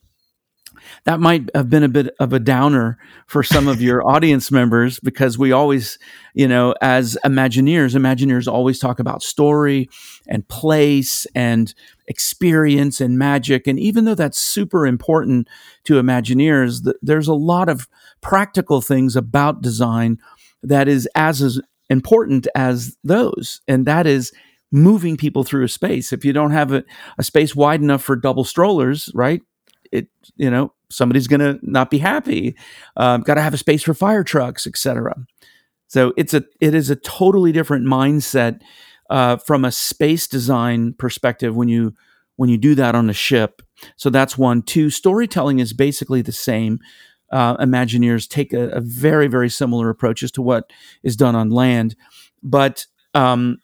That 1.03 1.19
might 1.19 1.49
have 1.53 1.69
been 1.69 1.83
a 1.83 1.89
bit 1.89 2.15
of 2.21 2.31
a 2.31 2.39
downer 2.39 2.97
for 3.27 3.43
some 3.43 3.67
of 3.67 3.81
your 3.81 4.07
audience 4.07 4.51
members 4.51 5.01
because 5.01 5.37
we 5.37 5.51
always, 5.51 5.99
you 6.33 6.47
know, 6.47 6.75
as 6.81 7.17
Imagineers, 7.25 7.93
Imagineers 7.93 8.49
always 8.49 8.79
talk 8.79 9.01
about 9.01 9.21
story 9.21 9.89
and 10.25 10.47
place 10.47 11.27
and 11.35 11.75
experience 12.07 13.01
and 13.01 13.19
magic. 13.19 13.67
And 13.67 13.77
even 13.77 14.05
though 14.05 14.15
that's 14.15 14.39
super 14.39 14.87
important 14.87 15.49
to 15.83 16.01
Imagineers, 16.01 16.89
there's 17.01 17.27
a 17.27 17.33
lot 17.33 17.67
of 17.67 17.89
practical 18.21 18.79
things 18.79 19.17
about 19.17 19.61
design 19.61 20.19
that 20.63 20.87
is 20.87 21.05
as 21.15 21.59
important 21.93 22.47
as 22.55 22.97
those, 23.05 23.61
and 23.69 23.85
that 23.85 24.05
is 24.05 24.33
moving 24.71 25.15
people 25.15 25.45
through 25.45 25.63
a 25.63 25.69
space. 25.69 26.11
If 26.11 26.25
you 26.25 26.33
don't 26.33 26.51
have 26.51 26.73
a, 26.73 26.83
a 27.17 27.23
space 27.23 27.55
wide 27.55 27.81
enough 27.81 28.03
for 28.03 28.17
double 28.17 28.43
strollers, 28.43 29.09
right? 29.13 29.41
It 29.93 30.07
you 30.35 30.51
know 30.51 30.73
somebody's 30.89 31.27
going 31.27 31.39
to 31.39 31.59
not 31.61 31.89
be 31.89 31.99
happy. 31.99 32.55
Um, 32.97 33.21
Got 33.21 33.35
to 33.35 33.41
have 33.41 33.53
a 33.53 33.57
space 33.57 33.83
for 33.83 33.93
fire 33.93 34.23
trucks, 34.23 34.67
etc. 34.67 35.15
So 35.87 36.13
it's 36.17 36.33
a 36.33 36.43
it 36.59 36.73
is 36.75 36.89
a 36.89 36.95
totally 36.95 37.51
different 37.51 37.85
mindset 37.85 38.61
uh, 39.09 39.37
from 39.37 39.63
a 39.63 39.71
space 39.71 40.27
design 40.27 40.93
perspective 40.93 41.55
when 41.55 41.67
you 41.67 41.93
when 42.35 42.49
you 42.49 42.57
do 42.57 42.75
that 42.75 42.95
on 42.95 43.09
a 43.09 43.13
ship. 43.13 43.61
So 43.95 44.09
that's 44.09 44.37
one. 44.37 44.63
Two, 44.63 44.89
storytelling 44.89 45.59
is 45.59 45.73
basically 45.73 46.21
the 46.21 46.31
same. 46.31 46.79
Uh, 47.33 47.57
Imagineers 47.57 48.27
take 48.27 48.53
a, 48.53 48.69
a, 48.69 48.79
very, 48.79 49.27
very 49.27 49.49
similar 49.49 49.89
approach 49.89 50.21
as 50.21 50.31
to 50.33 50.41
what 50.41 50.71
is 51.01 51.15
done 51.17 51.35
on 51.35 51.49
land. 51.49 51.95
But 52.43 52.85
um, 53.15 53.57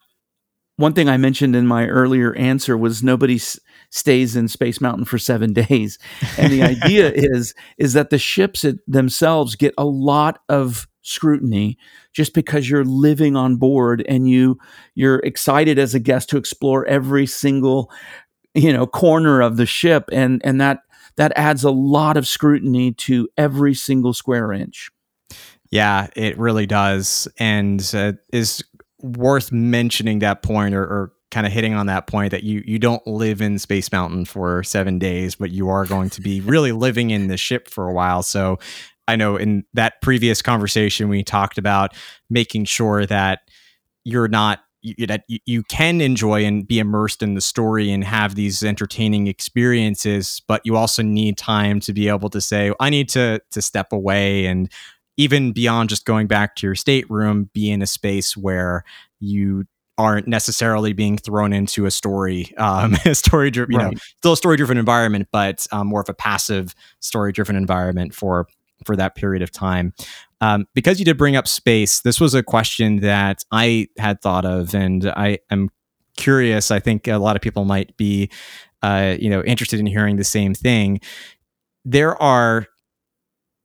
one 0.78 0.94
thing 0.94 1.08
I 1.08 1.18
mentioned 1.18 1.56
in 1.56 1.68
my 1.68 1.86
earlier 1.88 2.34
answer 2.36 2.76
was 2.76 3.04
nobody 3.04 3.36
s- 3.36 3.60
stays 3.92 4.36
in 4.36 4.48
Space 4.48 4.82
Mountain 4.82 5.06
for 5.06 5.20
seven 5.20 5.54
days, 5.68 6.00
and 6.38 6.52
the 6.52 6.64
idea 6.64 7.12
is 7.16 7.54
is 7.78 7.94
that 7.94 8.10
the 8.10 8.18
ships 8.18 8.66
themselves 8.88 9.56
get 9.56 9.74
a 9.78 9.86
lot 9.86 10.40
of 10.50 10.88
scrutiny 11.02 11.78
just 12.12 12.34
because 12.34 12.70
you're 12.70 12.86
living 12.86 13.36
on 13.36 13.56
board 13.56 14.04
and 14.08 14.30
you 14.30 14.58
you're 14.96 15.20
excited 15.20 15.80
as 15.80 15.94
a 15.94 16.00
guest 16.00 16.30
to 16.30 16.38
explore 16.38 16.86
every 16.88 17.26
single 17.26 17.92
you 18.54 18.74
know 18.74 18.86
corner 18.86 19.42
of 19.42 19.58
the 19.58 19.66
ship 19.66 20.10
and 20.12 20.42
and 20.44 20.60
that 20.60 20.80
that 21.20 21.32
adds 21.36 21.64
a 21.64 21.72
lot 21.72 22.18
of 22.18 22.28
scrutiny 22.28 22.92
to 22.92 23.30
every 23.38 23.76
single 23.76 24.14
square 24.14 24.52
inch 24.52 24.90
yeah 25.70 26.08
it 26.16 26.38
really 26.38 26.66
does 26.66 27.28
and 27.38 27.92
uh, 27.94 28.14
is 28.34 28.64
worth 29.02 29.52
mentioning 29.52 30.20
that 30.20 30.42
point 30.42 30.74
or, 30.74 30.84
or 30.84 31.14
kind 31.32 31.46
of 31.46 31.54
hitting 31.54 31.74
on 31.74 31.86
that 31.86 32.08
point 32.08 32.32
that 32.32 32.44
you 32.44 32.64
you 32.66 32.80
don't 32.80 33.06
live 33.06 33.42
in 33.42 33.60
Space 33.60 33.92
Mountain 33.92 34.26
for 34.26 34.64
seven 34.64 34.98
days, 34.98 35.36
but 35.36 35.52
you 35.52 35.70
are 35.70 35.86
going 35.86 36.10
to 36.12 36.22
be 36.22 36.42
really 36.46 36.72
living 36.72 37.12
in 37.12 37.28
the 37.28 37.38
ship 37.38 37.70
for 37.70 37.88
a 37.88 37.94
while. 37.94 38.24
So 38.24 38.60
I 39.08 39.16
know 39.16 39.38
in 39.38 39.66
that 39.74 40.02
previous 40.02 40.42
conversation 40.42 41.10
we 41.10 41.24
talked 41.24 41.58
about 41.58 41.96
making 42.30 42.66
sure 42.66 43.06
that 43.06 43.42
you're 44.04 44.28
not 44.28 44.60
you, 44.82 45.08
that 45.08 45.26
you 45.28 45.64
can 45.64 46.00
enjoy 46.02 46.46
and 46.46 46.68
be 46.68 46.80
immersed 46.80 47.22
in 47.22 47.34
the 47.34 47.42
story 47.42 47.92
and 47.92 48.04
have 48.04 48.36
these 48.36 48.64
entertaining 48.64 49.28
experiences 49.28 50.42
but 50.48 50.62
you 50.64 50.76
also 50.78 51.04
need 51.04 51.38
time 51.38 51.80
to 51.80 51.94
be 51.94 52.08
able 52.08 52.30
to 52.30 52.40
say 52.40 52.72
i 52.80 52.90
need 52.90 53.10
to 53.10 53.42
to 53.52 53.62
step 53.62 53.92
away 53.92 54.46
and 54.46 54.70
even 55.20 55.52
beyond 55.52 55.90
just 55.90 56.06
going 56.06 56.28
back 56.28 56.56
to 56.56 56.66
your 56.66 56.76
stateroom, 56.76 57.50
be 57.54 57.70
in 57.70 57.82
a 57.82 57.88
space 57.88 58.38
where 58.38 58.86
you 59.20 59.66
aren't 59.98 60.30
necessarily 60.30 60.94
being 60.94 61.18
thrown 61.18 61.52
into 61.52 61.86
a 61.86 61.92
story, 61.92 62.56
um, 62.56 62.96
a 63.06 63.14
story 63.14 63.52
driven, 63.52 63.74
you 63.74 63.80
right. 63.80 63.92
know, 63.92 64.00
still 64.20 64.32
a 64.32 64.38
story 64.38 64.56
driven 64.56 64.78
environment, 64.78 65.28
but 65.34 65.68
um, 65.74 65.88
more 65.88 66.00
of 66.00 66.08
a 66.08 66.14
passive 66.14 66.74
story 67.02 67.34
driven 67.34 67.58
environment 67.58 68.16
for 68.16 68.48
for 68.86 68.96
that 68.96 69.14
period 69.14 69.42
of 69.42 69.52
time. 69.52 69.94
Um, 70.42 70.66
because 70.74 71.00
you 71.00 71.06
did 71.06 71.18
bring 71.18 71.36
up 71.36 71.48
space, 71.48 72.02
this 72.02 72.20
was 72.20 72.34
a 72.34 72.44
question 72.44 72.98
that 73.02 73.44
I 73.52 73.88
had 73.98 74.22
thought 74.22 74.46
of, 74.46 74.74
and 74.74 75.06
I 75.06 75.40
am 75.50 75.70
curious. 76.16 76.72
I 76.72 76.80
think 76.80 77.08
a 77.08 77.18
lot 77.18 77.36
of 77.36 77.42
people 77.42 77.66
might 77.66 77.96
be, 77.98 78.30
uh, 78.82 79.16
you 79.20 79.30
know, 79.30 79.44
interested 79.44 79.80
in 79.80 79.86
hearing 79.86 80.16
the 80.16 80.24
same 80.24 80.54
thing. 80.54 81.02
There 81.84 82.22
are 82.22 82.68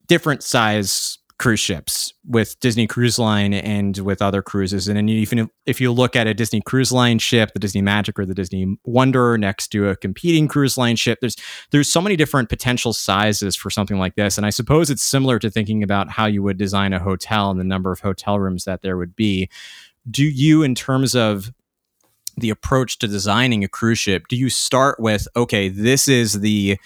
different 0.07 0.43
size 0.43 1.19
cruise 1.39 1.61
ships 1.61 2.15
with 2.27 2.59
Disney 2.61 2.87
Cruise 2.87 3.19
Line 3.19 3.53
and 3.53 3.99
with 3.99 4.23
other 4.23 4.41
cruises. 4.41 4.87
And 4.87 4.97
then 4.97 5.09
even 5.09 5.51
if 5.67 5.81
you 5.81 5.93
look 5.93 6.15
at 6.15 6.27
a 6.27 6.35
Disney 6.35 6.61
Cruise 6.61 6.93
Line 6.93 7.19
ship, 7.19 7.53
the 7.53 7.59
Disney 7.59 7.83
Magic 7.83 8.19
or 8.19 8.25
the 8.25 8.35
Disney 8.35 8.79
Wonder 8.85 9.37
next 9.37 9.69
to 9.69 9.89
a 9.89 9.97
competing 9.97 10.47
cruise 10.47 10.79
line 10.79 10.97
ship, 10.97 11.19
there's 11.21 11.37
there's 11.71 11.91
so 11.91 12.01
many 12.01 12.17
different 12.17 12.49
potential 12.49 12.93
sizes 12.93 13.57
for 13.57 13.69
something 13.69 13.99
like 13.99 14.15
this. 14.15 14.37
And 14.37 14.47
I 14.47 14.51
suppose 14.51 14.91
it's 14.91 15.03
similar 15.03 15.39
to 15.41 15.51
thinking 15.51 15.83
about 15.83 16.11
how 16.11 16.27
you 16.27 16.43
would 16.43 16.57
design 16.57 16.93
a 16.93 17.01
hotel 17.01 17.51
and 17.51 17.59
the 17.59 17.65
number 17.65 17.91
of 17.91 18.01
hotel 18.01 18.39
rooms 18.39 18.65
that 18.65 18.83
there 18.83 18.97
would 18.97 19.17
be. 19.17 19.49
Do 20.09 20.25
you, 20.25 20.63
in 20.63 20.75
terms 20.75 21.17
of 21.17 21.53
the 22.37 22.51
approach 22.51 22.99
to 22.99 23.09
designing 23.09 23.65
a 23.65 23.69
cruise 23.69 23.99
ship, 23.99 24.29
do 24.29 24.37
you 24.37 24.51
start 24.51 25.01
with 25.01 25.27
okay, 25.35 25.69
this 25.69 26.07
is 26.07 26.41
the 26.41 26.79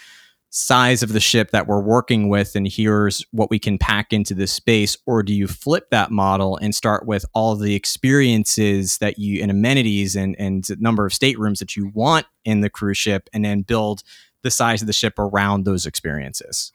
size 0.51 1.03
of 1.03 1.13
the 1.13 1.21
ship 1.21 1.51
that 1.51 1.67
we're 1.67 1.83
working 1.83 2.29
with 2.31 2.57
and 2.57 2.67
here's 2.67 3.25
what 3.33 3.51
we 3.51 3.59
can 3.59 3.77
pack 3.77 4.15
into 4.15 4.33
this 4.33 4.51
space 4.51 4.97
or 5.05 5.23
do 5.23 5.35
you 5.35 5.47
flip 5.47 5.91
that 5.91 6.11
model 6.11 6.57
and 6.57 6.75
start 6.75 7.07
with 7.07 7.27
all 7.35 7.55
the 7.55 7.75
experiences 7.75 8.97
that 8.99 9.19
you 9.19 9.43
and 9.43 9.51
amenities 9.51 10.17
and 10.17 10.35
and 10.39 10.69
number 10.81 11.05
of 11.05 11.13
staterooms 11.13 11.59
that 11.59 11.77
you 11.77 11.91
want 11.95 12.25
in 12.47 12.63
the 12.63 12.71
cruise 12.71 12.97
ship 12.97 13.29
and 13.35 13.45
then 13.45 13.61
build 13.61 14.03
the 14.43 14.51
size 14.51 14.81
of 14.81 14.87
the 14.87 14.93
ship 14.93 15.19
around 15.19 15.65
those 15.65 15.85
experiences? 15.85 16.73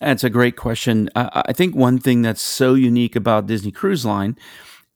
That's 0.00 0.24
a 0.24 0.30
great 0.30 0.56
question. 0.56 1.08
I 1.14 1.52
think 1.52 1.76
one 1.76 1.98
thing 1.98 2.22
that's 2.22 2.42
so 2.42 2.74
unique 2.74 3.14
about 3.14 3.46
disney 3.46 3.70
cruise 3.70 4.04
line 4.04 4.36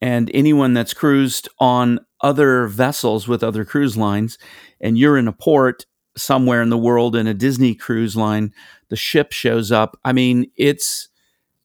and 0.03 0.31
anyone 0.35 0.75
that's 0.75 0.95
cruised 0.95 1.49
on 1.61 2.01
other 2.23 2.67
vessels 2.67 3.29
with 3.29 3.45
other 3.45 3.65
cruise 3.65 3.97
lines 3.97 4.37
and 4.81 4.99
you're 4.99 5.17
in 5.17 5.29
a 5.29 5.33
port 5.33 5.87
somewhere 6.17 6.63
in 6.63 6.71
the 6.71 6.79
world 6.79 7.17
in 7.17 7.27
a 7.27 7.35
Disney 7.35 7.75
cruise 7.75 8.17
line, 8.17 8.53
the 8.89 8.97
ship 8.97 9.33
shows 9.33 9.71
up. 9.71 9.99
I 10.05 10.13
mean, 10.13 10.51
it's 10.57 11.09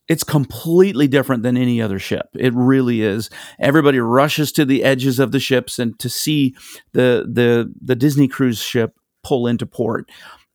it's 0.07 0.23
completely 0.23 1.07
different 1.07 1.43
than 1.43 1.57
any 1.57 1.81
other 1.81 1.97
ship. 1.97 2.27
It 2.35 2.53
really 2.53 3.01
is. 3.01 3.29
Everybody 3.59 3.99
rushes 3.99 4.51
to 4.53 4.65
the 4.65 4.83
edges 4.83 5.19
of 5.19 5.31
the 5.31 5.39
ships 5.39 5.79
and 5.79 5.97
to 5.99 6.09
see 6.09 6.55
the 6.93 7.25
the 7.31 7.73
the 7.81 7.95
Disney 7.95 8.27
cruise 8.27 8.59
ship 8.59 8.95
pull 9.23 9.47
into 9.47 9.65
port, 9.65 10.09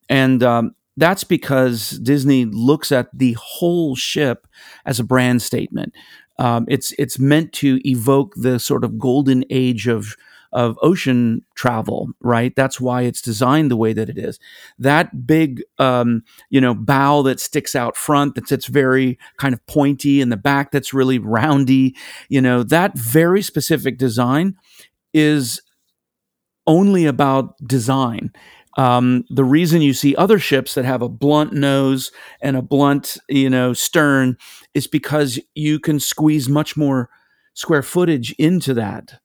and 0.09 0.43
um, 0.43 0.75
that's 0.97 1.25
because 1.25 1.91
Disney 1.91 2.45
looks 2.45 2.93
at 2.93 3.09
the 3.13 3.37
whole 3.41 3.97
ship 3.97 4.47
as 4.85 5.01
a 5.01 5.05
brand 5.05 5.43
statement. 5.43 5.95
Um, 6.39 6.65
it's 6.69 6.93
it's 6.99 7.19
meant 7.19 7.53
to 7.55 7.81
evoke 7.89 8.35
the 8.37 8.59
sort 8.59 8.85
of 8.85 8.99
golden 8.99 9.45
age 9.51 9.89
of 9.89 10.17
of 10.53 10.79
ocean 10.83 11.45
travel, 11.55 12.11
right? 12.21 12.55
That's 12.57 12.81
why 12.81 13.03
it's 13.03 13.23
designed 13.23 13.71
the 13.71 13.77
way 13.77 13.93
that 13.93 14.09
it 14.09 14.19
is. 14.19 14.39
That 14.79 15.27
big, 15.27 15.63
um, 15.79 16.25
you 16.49 16.61
know, 16.61 16.75
bow 16.75 17.23
that 17.23 17.41
sticks 17.41 17.75
out 17.75 17.97
front, 17.97 18.35
that's 18.35 18.53
it's 18.53 18.67
very 18.67 19.19
kind 19.37 19.55
of 19.55 19.65
pointy, 19.67 20.21
and 20.21 20.33
the 20.33 20.37
back 20.37 20.73
that's 20.73 20.95
really 20.95 21.19
roundy, 21.19 21.97
you 22.29 22.41
know, 22.41 22.63
that 22.65 22.97
very 22.99 23.43
specific 23.43 23.99
design 23.99 24.57
is 25.13 25.61
only 26.67 27.07
about 27.07 27.57
design. 27.67 28.33
Um, 28.77 29.25
the 29.31 29.45
reason 29.45 29.83
you 29.83 29.93
see 29.93 30.15
other 30.15 30.39
ships 30.39 30.75
that 30.75 30.85
have 30.85 31.03
a 31.03 31.09
blunt 31.09 31.53
nose 31.53 32.13
and 32.41 32.57
a 32.57 32.63
blunt, 32.63 33.19
you 33.29 33.51
know, 33.51 33.73
stern 33.73 34.37
is 34.75 34.87
because 34.87 35.41
you 35.55 35.81
can 35.81 35.99
squeeze 35.99 36.49
much 36.49 36.77
more 36.77 37.11
square 37.55 37.83
footage 37.83 38.33
into 38.39 38.73
that 38.75 39.21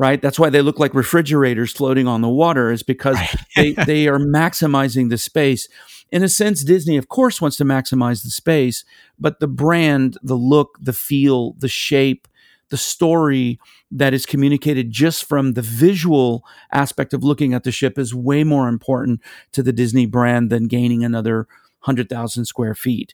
right? 0.00 0.22
That's 0.22 0.38
why 0.38 0.48
they 0.48 0.62
look 0.62 0.78
like 0.78 0.94
refrigerators 0.94 1.72
floating 1.72 2.08
on 2.08 2.22
the 2.22 2.28
water, 2.30 2.72
is 2.72 2.82
because 2.82 3.18
they, 3.56 3.72
they 3.72 4.08
are 4.08 4.18
maximizing 4.18 5.10
the 5.10 5.18
space. 5.18 5.68
In 6.10 6.22
a 6.22 6.28
sense, 6.28 6.64
Disney, 6.64 6.96
of 6.96 7.10
course, 7.10 7.38
wants 7.38 7.58
to 7.58 7.66
maximize 7.66 8.24
the 8.24 8.30
space, 8.30 8.82
but 9.18 9.40
the 9.40 9.46
brand, 9.46 10.16
the 10.22 10.36
look, 10.36 10.78
the 10.80 10.94
feel, 10.94 11.52
the 11.58 11.68
shape, 11.68 12.26
the 12.70 12.78
story 12.78 13.60
that 13.90 14.14
is 14.14 14.24
communicated 14.24 14.90
just 14.90 15.24
from 15.24 15.52
the 15.52 15.60
visual 15.60 16.46
aspect 16.72 17.12
of 17.12 17.22
looking 17.22 17.52
at 17.52 17.64
the 17.64 17.70
ship 17.70 17.98
is 17.98 18.14
way 18.14 18.42
more 18.42 18.68
important 18.68 19.20
to 19.52 19.62
the 19.62 19.72
Disney 19.72 20.06
brand 20.06 20.48
than 20.48 20.66
gaining 20.66 21.04
another 21.04 21.46
100,000 21.82 22.46
square 22.46 22.74
feet. 22.74 23.12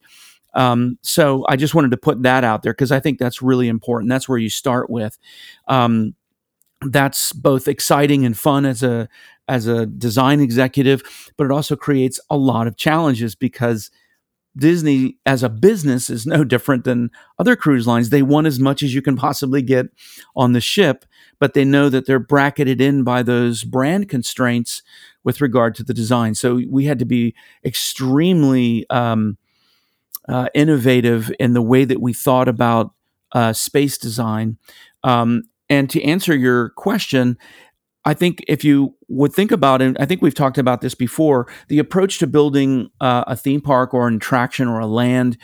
Um, 0.54 0.98
so 1.02 1.44
I 1.48 1.56
just 1.56 1.74
wanted 1.74 1.90
to 1.90 1.96
put 1.96 2.22
that 2.22 2.44
out 2.44 2.62
there 2.62 2.72
because 2.72 2.92
I 2.92 3.00
think 3.00 3.18
that's 3.18 3.42
really 3.42 3.66
important. 3.66 4.08
That's 4.08 4.28
where 4.28 4.38
you 4.38 4.50
start 4.50 4.88
with. 4.88 5.18
Um, 5.66 6.14
that's 6.82 7.32
both 7.32 7.68
exciting 7.68 8.24
and 8.24 8.36
fun 8.36 8.66
as 8.66 8.82
a 8.82 9.08
as 9.48 9.66
a 9.66 9.86
design 9.86 10.40
executive, 10.40 11.02
but 11.36 11.44
it 11.44 11.52
also 11.52 11.76
creates 11.76 12.18
a 12.30 12.36
lot 12.36 12.66
of 12.66 12.76
challenges 12.76 13.34
because 13.36 13.90
Disney 14.56 15.18
as 15.26 15.42
a 15.42 15.48
business 15.48 16.10
is 16.10 16.26
no 16.26 16.42
different 16.42 16.84
than 16.84 17.10
other 17.38 17.56
cruise 17.56 17.86
lines. 17.86 18.10
They 18.10 18.22
want 18.22 18.46
as 18.46 18.58
much 18.58 18.82
as 18.82 18.94
you 18.94 19.02
can 19.02 19.16
possibly 19.16 19.62
get 19.62 19.86
on 20.34 20.52
the 20.52 20.60
ship, 20.60 21.04
but 21.38 21.54
they 21.54 21.64
know 21.64 21.88
that 21.88 22.06
they're 22.06 22.18
bracketed 22.18 22.80
in 22.80 23.04
by 23.04 23.22
those 23.22 23.64
brand 23.64 24.08
constraints 24.08 24.82
with 25.24 25.40
regard 25.40 25.74
to 25.76 25.84
the 25.84 25.94
design. 25.94 26.34
So 26.34 26.60
we 26.70 26.86
had 26.86 26.98
to 27.00 27.04
be 27.04 27.34
extremely 27.64 28.88
um, 28.90 29.36
uh, 30.28 30.48
innovative 30.54 31.30
in 31.38 31.52
the 31.52 31.62
way 31.62 31.84
that 31.84 32.00
we 32.00 32.12
thought 32.12 32.48
about 32.48 32.92
uh, 33.32 33.52
space 33.52 33.98
design. 33.98 34.56
Um, 35.04 35.42
and 35.68 35.90
to 35.90 36.02
answer 36.02 36.34
your 36.34 36.70
question, 36.70 37.38
I 38.04 38.14
think 38.14 38.44
if 38.46 38.64
you 38.64 38.94
would 39.08 39.32
think 39.32 39.50
about 39.50 39.82
it, 39.82 39.96
I 39.98 40.06
think 40.06 40.22
we've 40.22 40.34
talked 40.34 40.58
about 40.58 40.80
this 40.80 40.94
before. 40.94 41.48
The 41.68 41.80
approach 41.80 42.18
to 42.18 42.26
building 42.26 42.90
uh, 43.00 43.24
a 43.26 43.36
theme 43.36 43.60
park 43.60 43.92
or 43.92 44.06
an 44.06 44.16
attraction 44.16 44.68
or 44.68 44.78
a 44.78 44.86
land, 44.86 45.36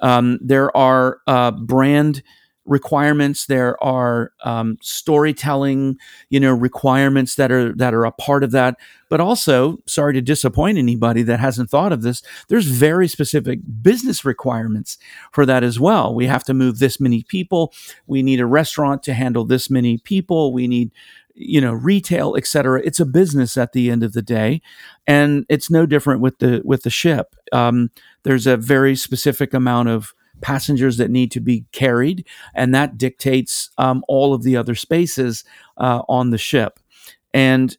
um, 0.00 0.38
there 0.40 0.74
are 0.76 1.18
uh, 1.26 1.50
brand 1.50 2.22
requirements 2.66 3.46
there 3.46 3.82
are 3.82 4.32
um, 4.44 4.78
storytelling 4.80 5.98
you 6.30 6.40
know 6.40 6.52
requirements 6.52 7.34
that 7.34 7.52
are 7.52 7.72
that 7.74 7.94
are 7.94 8.04
a 8.04 8.12
part 8.12 8.42
of 8.42 8.50
that. 8.52 8.76
But 9.10 9.20
also 9.20 9.78
sorry 9.86 10.14
to 10.14 10.20
disappoint 10.20 10.78
anybody 10.78 11.22
that 11.22 11.40
hasn't 11.40 11.70
thought 11.70 11.92
of 11.92 12.02
this 12.02 12.22
there's 12.48 12.66
very 12.66 13.06
specific 13.06 13.60
business 13.82 14.24
requirements 14.24 14.98
for 15.32 15.46
that 15.46 15.62
as 15.62 15.78
well. 15.78 16.14
We 16.14 16.26
have 16.26 16.44
to 16.44 16.54
move 16.54 16.78
this 16.78 16.98
many 16.98 17.22
people. 17.22 17.72
We 18.06 18.22
need 18.22 18.40
a 18.40 18.46
restaurant 18.46 19.02
to 19.04 19.14
handle 19.14 19.44
this 19.44 19.70
many 19.70 19.98
people. 19.98 20.52
We 20.52 20.66
need 20.66 20.90
you 21.36 21.60
know 21.60 21.72
retail 21.72 22.36
etc 22.36 22.80
it's 22.84 23.00
a 23.00 23.04
business 23.04 23.56
at 23.56 23.72
the 23.72 23.90
end 23.90 24.04
of 24.04 24.12
the 24.12 24.22
day 24.22 24.62
and 25.04 25.44
it's 25.48 25.68
no 25.68 25.84
different 25.84 26.20
with 26.20 26.38
the 26.38 26.62
with 26.64 26.82
the 26.82 26.90
ship. 26.90 27.34
Um, 27.52 27.90
there's 28.22 28.46
a 28.46 28.56
very 28.56 28.96
specific 28.96 29.52
amount 29.52 29.88
of 29.88 30.14
passengers 30.40 30.96
that 30.96 31.10
need 31.10 31.30
to 31.30 31.40
be 31.40 31.64
carried 31.72 32.26
and 32.54 32.74
that 32.74 32.98
dictates 32.98 33.70
um, 33.78 34.04
all 34.08 34.34
of 34.34 34.42
the 34.42 34.56
other 34.56 34.74
spaces 34.74 35.44
uh, 35.78 36.02
on 36.08 36.30
the 36.30 36.38
ship 36.38 36.78
and 37.32 37.76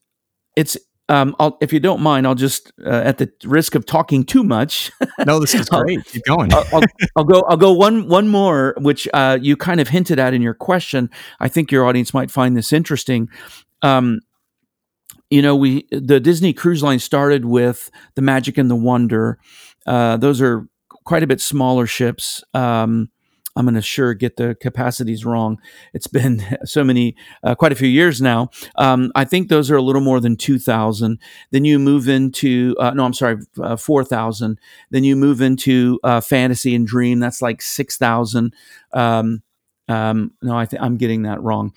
it's 0.56 0.78
um, 1.08 1.36
if 1.62 1.72
you 1.72 1.80
don't 1.80 2.02
mind, 2.02 2.26
I'll 2.26 2.34
just, 2.34 2.74
uh, 2.84 2.89
at 2.89 3.20
the 3.20 3.32
risk 3.44 3.76
of 3.76 3.86
talking 3.86 4.24
too 4.24 4.44
much. 4.44 4.91
no, 5.26 5.39
this 5.39 5.54
is 5.54 5.70
great. 5.70 6.04
Keep 6.06 6.24
going. 6.24 6.52
I'll, 6.52 6.65
I'll, 6.74 6.82
I'll, 7.15 7.24
go. 7.24 7.41
I'll 7.41 7.58
go 7.58 7.72
one 7.74 8.08
one 8.08 8.28
more, 8.28 8.74
which 8.80 9.08
uh, 9.13 9.38
you 9.39 9.56
kind 9.56 9.80
of 9.80 9.89
hinted 9.89 10.18
at 10.18 10.34
in 10.34 10.41
your 10.41 10.56
question. 10.56 11.10
I 11.39 11.48
think 11.48 11.72
your 11.72 11.86
audience 11.86 12.13
might 12.13 12.32
find 12.32 12.58
this 12.58 12.74
interesting. 12.74 13.30
Um, 13.84 14.22
you 15.30 15.44
know, 15.44 15.56
we 15.56 15.88
the 15.91 16.20
Disney 16.20 16.54
Cruise 16.54 16.82
Line 16.82 17.00
started 17.00 17.46
with 17.46 17.91
the 18.15 18.22
Magic 18.24 18.58
and 18.58 18.70
the 18.70 18.76
Wonder. 18.76 19.38
Uh, 19.86 20.18
those 20.18 20.41
are 20.41 20.68
quite 21.06 21.24
a 21.24 21.28
bit 21.28 21.39
smaller 21.39 21.88
ships. 21.88 22.44
Um, 22.54 23.10
I'm 23.56 23.65
going 23.65 23.76
to 23.76 23.82
sure 23.82 24.13
get 24.13 24.36
the 24.36 24.56
capacities 24.60 25.24
wrong. 25.24 25.60
It's 25.94 26.08
been 26.08 26.44
so 26.65 26.84
many, 26.84 27.15
uh, 27.41 27.56
quite 27.56 27.72
a 27.72 27.76
few 27.76 27.88
years 27.88 28.22
now. 28.22 28.50
Um, 28.76 29.12
I 29.15 29.24
think 29.24 29.48
those 29.48 29.72
are 29.72 29.78
a 29.78 29.82
little 29.82 30.02
more 30.02 30.20
than 30.20 30.36
2,000. 30.36 31.20
Then 31.52 31.63
you 31.63 31.80
move 31.80 32.10
into, 32.10 32.76
uh, 32.80 32.91
no, 32.91 33.06
I'm 33.06 33.13
sorry, 33.13 33.38
uh, 33.62 33.78
4,000. 33.78 34.60
Then 34.91 35.04
you 35.06 35.15
move 35.15 35.41
into 35.41 36.00
uh, 36.04 36.20
fantasy 36.20 36.76
and 36.76 36.86
dream. 36.86 37.20
That's 37.20 37.41
like 37.41 37.62
6,000. 37.62 38.54
Um, 38.91 39.41
um, 39.88 40.32
no, 40.41 40.58
I 40.58 40.65
think 40.65 40.82
I'm 40.82 40.98
getting 40.98 41.22
that 41.24 41.41
wrong. 41.41 41.74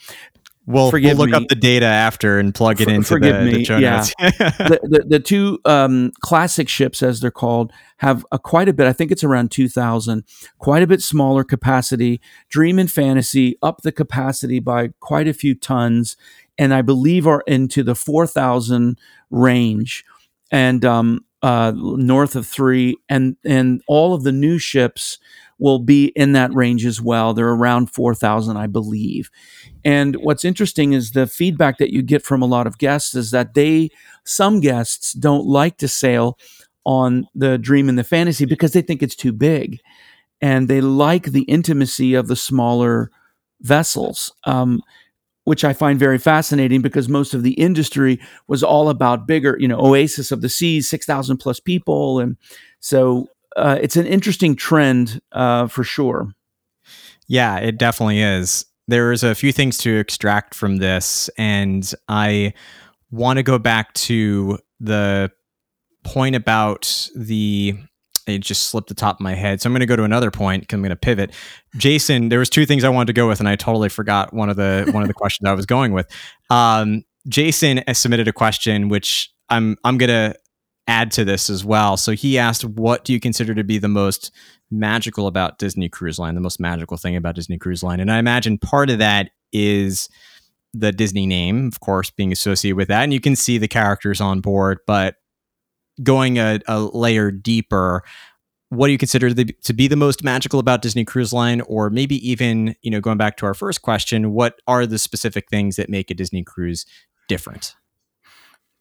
We'll, 0.68 0.90
we'll 0.92 1.16
look 1.16 1.30
me. 1.30 1.36
up 1.36 1.48
the 1.48 1.54
data 1.54 1.86
after 1.86 2.38
and 2.38 2.54
plug 2.54 2.78
it 2.82 2.84
For, 2.84 2.90
into 2.90 3.14
the, 3.14 3.40
me. 3.40 3.64
the 3.64 3.80
yeah. 3.80 4.02
the, 4.18 4.78
the, 4.82 5.04
the, 5.08 5.18
two 5.18 5.58
um, 5.64 6.12
classic 6.20 6.68
ships, 6.68 7.02
as 7.02 7.20
they're 7.20 7.30
called, 7.30 7.72
have 7.96 8.26
a 8.32 8.38
quite 8.38 8.68
a 8.68 8.74
bit. 8.74 8.86
I 8.86 8.92
think 8.92 9.10
it's 9.10 9.24
around 9.24 9.50
2,000, 9.50 10.24
quite 10.58 10.82
a 10.82 10.86
bit 10.86 11.00
smaller 11.00 11.42
capacity. 11.42 12.20
Dream 12.50 12.78
and 12.78 12.90
Fantasy 12.90 13.56
up 13.62 13.80
the 13.80 13.92
capacity 13.92 14.60
by 14.60 14.90
quite 15.00 15.26
a 15.26 15.32
few 15.32 15.54
tons, 15.54 16.18
and 16.58 16.74
I 16.74 16.82
believe 16.82 17.26
are 17.26 17.42
into 17.46 17.82
the 17.82 17.94
4,000 17.94 18.98
range, 19.30 20.04
and 20.50 20.84
um, 20.84 21.24
uh, 21.40 21.72
north 21.74 22.36
of 22.36 22.46
three, 22.46 22.98
and 23.08 23.38
and 23.42 23.80
all 23.88 24.12
of 24.12 24.22
the 24.22 24.32
new 24.32 24.58
ships 24.58 25.18
will 25.58 25.78
be 25.78 26.06
in 26.06 26.32
that 26.32 26.54
range 26.54 26.86
as 26.86 27.00
well. 27.00 27.34
They're 27.34 27.48
around 27.48 27.90
4,000, 27.90 28.56
I 28.56 28.66
believe. 28.66 29.30
And 29.88 30.16
what's 30.16 30.44
interesting 30.44 30.92
is 30.92 31.12
the 31.12 31.26
feedback 31.26 31.78
that 31.78 31.94
you 31.94 32.02
get 32.02 32.22
from 32.22 32.42
a 32.42 32.46
lot 32.46 32.66
of 32.66 32.76
guests 32.76 33.14
is 33.14 33.30
that 33.30 33.54
they, 33.54 33.88
some 34.22 34.60
guests 34.60 35.14
don't 35.14 35.46
like 35.46 35.78
to 35.78 35.88
sail 35.88 36.38
on 36.84 37.26
the 37.34 37.56
dream 37.56 37.88
and 37.88 37.98
the 37.98 38.04
fantasy 38.04 38.44
because 38.44 38.74
they 38.74 38.82
think 38.82 39.02
it's 39.02 39.16
too 39.16 39.32
big. 39.32 39.80
And 40.42 40.68
they 40.68 40.82
like 40.82 41.32
the 41.32 41.44
intimacy 41.44 42.12
of 42.12 42.28
the 42.28 42.36
smaller 42.36 43.10
vessels. 43.62 44.30
Um, 44.44 44.82
which 45.44 45.64
I 45.64 45.72
find 45.72 45.98
very 45.98 46.18
fascinating 46.18 46.82
because 46.82 47.08
most 47.08 47.32
of 47.32 47.42
the 47.42 47.54
industry 47.54 48.20
was 48.46 48.62
all 48.62 48.90
about 48.90 49.26
bigger, 49.26 49.56
you 49.58 49.66
know, 49.66 49.80
Oasis 49.80 50.30
of 50.30 50.42
the 50.42 50.50
Seas, 50.50 50.90
6,000 50.90 51.38
plus 51.38 51.58
people. 51.58 52.20
And 52.20 52.36
so 52.80 53.28
uh, 53.56 53.78
it's 53.80 53.96
an 53.96 54.06
interesting 54.06 54.54
trend 54.54 55.22
uh, 55.32 55.66
for 55.66 55.82
sure. 55.82 56.34
Yeah, 57.28 57.56
it 57.56 57.78
definitely 57.78 58.20
is. 58.20 58.66
There's 58.88 59.22
a 59.22 59.34
few 59.34 59.52
things 59.52 59.78
to 59.78 59.96
extract 59.98 60.54
from 60.54 60.78
this, 60.78 61.28
and 61.38 61.90
I 62.08 62.54
want 63.10 63.36
to 63.36 63.42
go 63.42 63.58
back 63.58 63.92
to 63.94 64.58
the 64.80 65.30
point 66.04 66.34
about 66.34 67.08
the 67.14 67.78
it 68.26 68.40
just 68.40 68.64
slipped 68.64 68.88
the 68.88 68.94
top 68.94 69.16
of 69.16 69.20
my 69.20 69.34
head. 69.34 69.60
So 69.60 69.68
I'm 69.68 69.72
going 69.72 69.80
to 69.80 69.86
go 69.86 69.96
to 69.96 70.04
another 70.04 70.30
point. 70.30 70.62
because 70.62 70.76
I'm 70.76 70.82
going 70.82 70.90
to 70.90 70.96
pivot. 70.96 71.32
Jason, 71.76 72.28
there 72.28 72.38
was 72.38 72.50
two 72.50 72.66
things 72.66 72.84
I 72.84 72.88
wanted 72.90 73.06
to 73.06 73.12
go 73.14 73.26
with, 73.28 73.40
and 73.40 73.48
I 73.48 73.56
totally 73.56 73.88
forgot 73.88 74.34
one 74.34 74.50
of 74.50 74.56
the 74.56 74.88
one 74.92 75.02
of 75.02 75.08
the 75.08 75.14
questions 75.14 75.48
I 75.48 75.54
was 75.54 75.66
going 75.66 75.92
with. 75.92 76.10
Um, 76.50 77.04
Jason 77.28 77.82
submitted 77.92 78.28
a 78.28 78.32
question, 78.32 78.88
which 78.88 79.30
I'm 79.48 79.76
I'm 79.84 79.98
going 79.98 80.08
to 80.08 80.34
add 80.88 81.12
to 81.12 81.24
this 81.24 81.48
as 81.48 81.64
well. 81.64 81.96
So 81.96 82.12
he 82.12 82.38
asked, 82.38 82.64
"What 82.64 83.04
do 83.04 83.12
you 83.12 83.20
consider 83.20 83.54
to 83.54 83.62
be 83.62 83.78
the 83.78 83.88
most 83.88 84.32
magical 84.70 85.26
about 85.26 85.58
Disney 85.58 85.88
Cruise 85.88 86.18
Line? 86.18 86.34
The 86.34 86.40
most 86.40 86.58
magical 86.58 86.96
thing 86.96 87.14
about 87.14 87.36
Disney 87.36 87.58
Cruise 87.58 87.82
Line?" 87.82 88.00
And 88.00 88.10
I 88.10 88.18
imagine 88.18 88.58
part 88.58 88.90
of 88.90 88.98
that 88.98 89.30
is 89.52 90.08
the 90.74 90.92
Disney 90.92 91.26
name, 91.26 91.68
of 91.68 91.80
course, 91.80 92.10
being 92.10 92.32
associated 92.32 92.76
with 92.76 92.88
that, 92.88 93.04
and 93.04 93.12
you 93.12 93.20
can 93.20 93.36
see 93.36 93.58
the 93.58 93.68
characters 93.68 94.20
on 94.20 94.40
board. 94.40 94.78
But 94.86 95.16
going 96.02 96.38
a, 96.38 96.60
a 96.66 96.80
layer 96.80 97.30
deeper, 97.30 98.02
what 98.70 98.86
do 98.86 98.92
you 98.92 98.98
consider 98.98 99.32
the, 99.32 99.46
to 99.64 99.72
be 99.72 99.88
the 99.88 99.96
most 99.96 100.22
magical 100.22 100.60
about 100.60 100.82
Disney 100.82 101.04
Cruise 101.04 101.32
Line, 101.32 101.60
or 101.62 101.90
maybe 101.90 102.16
even 102.28 102.74
you 102.82 102.90
know 102.90 103.00
going 103.00 103.18
back 103.18 103.36
to 103.38 103.46
our 103.46 103.54
first 103.54 103.82
question, 103.82 104.32
what 104.32 104.60
are 104.66 104.86
the 104.86 104.98
specific 104.98 105.48
things 105.48 105.76
that 105.76 105.88
make 105.88 106.10
a 106.10 106.14
Disney 106.14 106.44
cruise 106.44 106.86
different? 107.28 107.74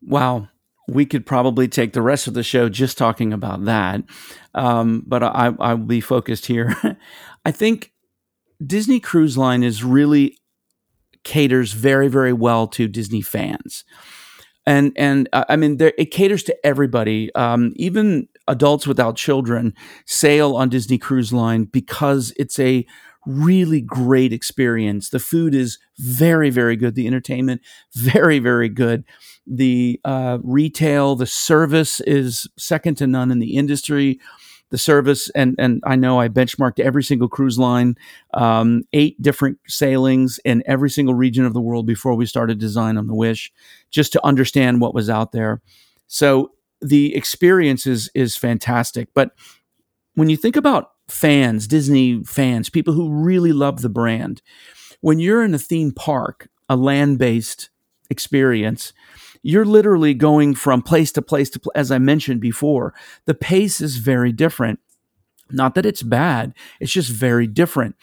Wow, 0.02 0.48
we 0.88 1.06
could 1.06 1.26
probably 1.26 1.68
take 1.68 1.94
the 1.94 2.02
rest 2.02 2.28
of 2.28 2.34
the 2.34 2.44
show 2.44 2.70
just 2.70 2.98
talking 2.98 3.34
about 3.34 3.66
that. 3.66 4.04
Um, 4.56 5.04
but 5.06 5.22
I, 5.22 5.52
I 5.60 5.74
will 5.74 5.86
be 5.86 6.02
focused 6.02 6.46
here. 6.46 6.76
I 7.46 7.52
think 7.52 7.92
Disney 8.66 9.00
Cruise 9.00 9.38
Line 9.38 9.64
is 9.64 9.84
really 9.84 10.38
caters 11.24 11.74
very, 11.74 12.08
very 12.08 12.34
well 12.34 12.68
to 12.68 12.88
Disney 12.88 13.22
fans. 13.22 13.84
And 14.66 14.92
and 14.98 15.30
uh, 15.32 15.46
I 15.48 15.56
mean, 15.56 15.78
it 15.80 16.12
caters 16.12 16.44
to 16.44 16.66
everybody, 16.66 17.34
um, 17.36 17.72
even 17.76 18.28
adults 18.48 18.86
without 18.86 19.16
children 19.16 19.74
sail 20.06 20.56
on 20.56 20.70
Disney 20.70 20.98
Cruise 20.98 21.32
Line 21.32 21.66
because 21.66 22.34
it's 22.38 22.60
a 22.60 22.86
really 23.28 23.82
great 23.82 24.32
experience. 24.32 25.10
The 25.10 25.20
food 25.20 25.54
is 25.54 25.78
very, 26.00 26.50
very 26.50 26.78
good. 26.78 26.96
The 26.96 27.08
entertainment, 27.08 27.62
very, 27.94 28.40
very 28.40 28.70
good. 28.70 29.04
The 29.46 30.00
uh, 30.04 30.40
retail, 30.44 31.16
the 31.16 31.26
service 31.26 32.00
is 32.02 32.48
second 32.58 32.96
to 32.96 33.08
none 33.08 33.32
in 33.32 33.40
the 33.40 33.56
industry. 33.56 34.20
The 34.70 34.78
service, 34.78 35.30
and 35.30 35.56
and 35.58 35.82
I 35.86 35.96
know 35.96 36.20
I 36.20 36.28
benchmarked 36.28 36.82
every 36.82 37.02
single 37.02 37.30
cruise 37.30 37.58
line, 37.58 37.96
um, 38.34 38.84
eight 38.92 39.22
different 39.22 39.60
sailings 39.66 40.42
in 40.44 40.62
every 40.66 40.90
single 40.90 41.14
region 41.14 41.46
of 41.46 41.54
the 41.54 41.62
world 41.62 41.86
before 41.86 42.16
we 42.16 42.26
started 42.26 42.60
design 42.60 42.98
on 42.98 43.08
the 43.08 43.16
Wish, 43.16 43.50
just 43.92 44.12
to 44.12 44.26
understand 44.26 44.82
what 44.82 44.94
was 44.94 45.10
out 45.10 45.32
there. 45.32 45.62
So 46.08 46.52
the 46.82 47.16
experience 47.16 47.88
is 47.88 48.10
is 48.14 48.36
fantastic. 48.36 49.08
But 49.14 49.32
when 50.16 50.30
you 50.30 50.36
think 50.36 50.58
about 50.58 50.92
fans, 51.10 51.68
Disney 51.68 52.24
fans, 52.24 52.70
people 52.70 52.94
who 52.94 53.10
really 53.10 53.54
love 53.54 53.82
the 53.82 53.90
brand, 53.90 54.42
when 55.02 55.20
you're 55.20 55.44
in 55.44 55.54
a 55.54 55.60
theme 55.60 55.92
park, 55.92 56.50
a 56.70 56.76
land 56.76 57.18
based 57.18 57.70
experience, 58.10 58.94
you're 59.44 59.66
literally 59.66 60.14
going 60.14 60.56
from 60.56 60.82
place 60.82 61.12
to 61.14 61.22
place 61.22 61.50
to, 61.52 61.62
as 61.76 61.92
I 61.92 62.00
mentioned 62.00 62.42
before. 62.42 62.94
The 63.26 63.34
pace 63.34 63.80
is 63.82 63.98
very 63.98 64.32
different. 64.32 64.80
Not 65.50 65.76
that 65.76 65.86
it's 65.86 66.04
bad, 66.04 66.54
it's 66.80 66.92
just 66.92 67.10
very 67.10 67.48
different. 67.48 67.96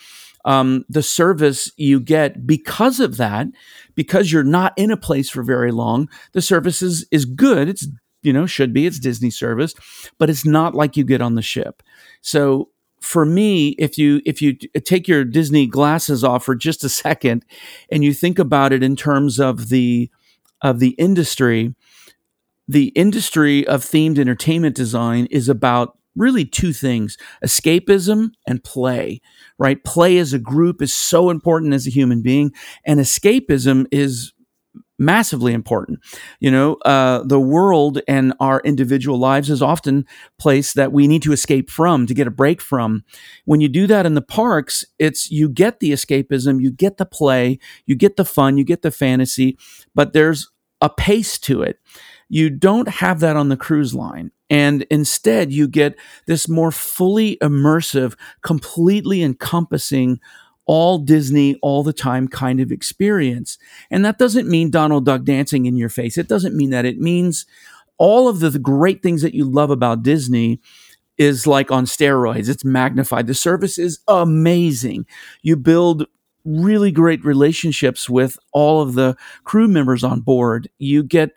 Um, 0.46 0.84
the 0.88 1.02
service 1.02 1.70
you 1.76 2.00
get 2.00 2.46
because 2.46 3.00
of 3.00 3.16
that, 3.16 3.46
because 3.94 4.30
you're 4.30 4.44
not 4.44 4.72
in 4.76 4.90
a 4.90 4.96
place 4.96 5.30
for 5.30 5.42
very 5.42 5.72
long, 5.72 6.08
the 6.32 6.42
service 6.42 6.82
is, 6.82 7.06
is 7.10 7.24
good. 7.24 7.68
It's, 7.68 7.86
you 8.22 8.32
know, 8.32 8.46
should 8.46 8.72
be, 8.72 8.86
it's 8.86 8.98
Disney 8.98 9.30
service, 9.30 9.74
but 10.18 10.30
it's 10.30 10.44
not 10.44 10.74
like 10.74 10.96
you 10.96 11.04
get 11.04 11.22
on 11.22 11.34
the 11.34 11.42
ship. 11.42 11.82
So 12.20 12.70
for 13.04 13.24
me, 13.24 13.70
if 13.78 13.98
you 13.98 14.20
if 14.24 14.40
you 14.40 14.54
take 14.54 15.06
your 15.06 15.24
Disney 15.24 15.66
glasses 15.66 16.24
off 16.24 16.44
for 16.44 16.54
just 16.54 16.84
a 16.84 16.88
second, 16.88 17.44
and 17.90 18.04
you 18.04 18.12
think 18.12 18.38
about 18.38 18.72
it 18.72 18.82
in 18.82 18.96
terms 18.96 19.38
of 19.38 19.68
the 19.68 20.10
of 20.62 20.80
the 20.80 20.90
industry, 20.90 21.74
the 22.66 22.88
industry 22.88 23.66
of 23.66 23.82
themed 23.82 24.18
entertainment 24.18 24.74
design 24.74 25.26
is 25.30 25.48
about 25.48 25.98
really 26.16 26.44
two 26.44 26.72
things 26.72 27.18
escapism 27.44 28.30
and 28.46 28.62
play 28.62 29.20
right? 29.58 29.82
Play 29.84 30.18
as 30.18 30.32
a 30.32 30.38
group 30.38 30.82
is 30.82 30.92
so 30.92 31.30
important 31.30 31.74
as 31.74 31.86
a 31.86 31.90
human 31.90 32.22
being 32.22 32.52
and 32.84 33.00
escapism 33.00 33.86
is 33.90 34.32
massively 34.98 35.52
important. 35.52 36.00
You 36.40 36.50
know, 36.50 36.74
uh, 36.84 37.22
the 37.24 37.40
world 37.40 38.00
and 38.06 38.32
our 38.40 38.60
individual 38.64 39.18
lives 39.18 39.50
is 39.50 39.62
often 39.62 40.06
place 40.38 40.72
that 40.74 40.92
we 40.92 41.08
need 41.08 41.22
to 41.22 41.32
escape 41.32 41.70
from 41.70 42.06
to 42.06 42.14
get 42.14 42.26
a 42.26 42.30
break 42.32 42.60
from. 42.60 43.04
When 43.44 43.60
you 43.60 43.68
do 43.68 43.86
that 43.88 44.06
in 44.06 44.14
the 44.14 44.22
parks, 44.22 44.84
it's 44.98 45.30
you 45.30 45.48
get 45.48 45.80
the 45.80 45.92
escapism, 45.92 46.60
you 46.60 46.70
get 46.70 46.96
the 46.96 47.06
play, 47.06 47.58
you 47.86 47.96
get 47.96 48.16
the 48.16 48.24
fun, 48.24 48.56
you 48.56 48.64
get 48.64 48.82
the 48.82 48.90
fantasy, 48.90 49.58
but 49.94 50.12
there's 50.12 50.50
a 50.80 50.90
pace 50.90 51.38
to 51.38 51.62
it. 51.62 51.78
You 52.28 52.50
don't 52.50 52.88
have 52.88 53.20
that 53.20 53.36
on 53.36 53.48
the 53.48 53.56
cruise 53.56 53.94
line. 53.94 54.30
And 54.50 54.82
instead, 54.90 55.52
you 55.52 55.66
get 55.66 55.96
this 56.26 56.48
more 56.48 56.70
fully 56.70 57.38
immersive, 57.42 58.14
completely 58.42 59.22
encompassing 59.22 60.20
all 60.66 60.98
Disney 60.98 61.56
all 61.62 61.82
the 61.82 61.92
time 61.92 62.28
kind 62.28 62.60
of 62.60 62.72
experience. 62.72 63.58
And 63.90 64.04
that 64.04 64.18
doesn't 64.18 64.48
mean 64.48 64.70
Donald 64.70 65.04
Duck 65.04 65.24
dancing 65.24 65.66
in 65.66 65.76
your 65.76 65.88
face. 65.88 66.16
It 66.16 66.28
doesn't 66.28 66.56
mean 66.56 66.70
that. 66.70 66.84
It 66.84 66.98
means 66.98 67.46
all 67.98 68.28
of 68.28 68.40
the, 68.40 68.58
great 68.58 69.02
things 69.02 69.22
that 69.22 69.34
you 69.34 69.44
love 69.44 69.70
about 69.70 70.02
Disney 70.02 70.60
is 71.16 71.46
like 71.46 71.70
on 71.70 71.84
steroids. 71.84 72.48
It's 72.48 72.64
magnified. 72.64 73.26
The 73.26 73.34
service 73.34 73.78
is 73.78 74.00
amazing. 74.08 75.06
You 75.42 75.56
build 75.56 76.06
really 76.44 76.90
great 76.90 77.24
relationships 77.24 78.10
with 78.10 78.38
all 78.52 78.82
of 78.82 78.94
the 78.94 79.16
crew 79.44 79.68
members 79.68 80.02
on 80.02 80.20
board. 80.20 80.68
You 80.78 81.02
get 81.02 81.30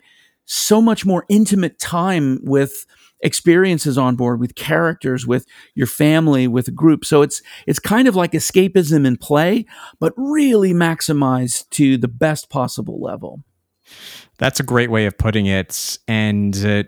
so 0.46 0.82
much 0.82 1.06
more 1.06 1.26
intimate 1.30 1.78
time 1.80 2.40
with 2.44 2.86
experiences 3.22 3.98
on 3.98 4.16
board 4.16 4.40
with 4.40 4.56
characters 4.56 5.26
with 5.26 5.46
your 5.76 5.88
family 5.88 6.48
with 6.48 6.68
a 6.68 6.72
group. 6.72 7.06
So 7.06 7.22
it's 7.22 7.42
it's 7.66 7.80
kind 7.80 8.08
of 8.08 8.16
like 8.16 8.32
escapism 8.32 9.06
in 9.06 9.18
play 9.18 9.66
but 10.00 10.14
really 10.16 10.74
maximized 10.74 11.70
to 11.72 11.98
the 11.98 12.08
best 12.08 12.50
possible 12.50 13.02
level. 13.02 13.44
That's 14.38 14.60
a 14.60 14.64
great 14.64 14.92
way 14.92 15.06
of 15.06 15.18
putting 15.18 15.46
it. 15.48 15.98
And 16.08 16.56
uh, 16.66 16.84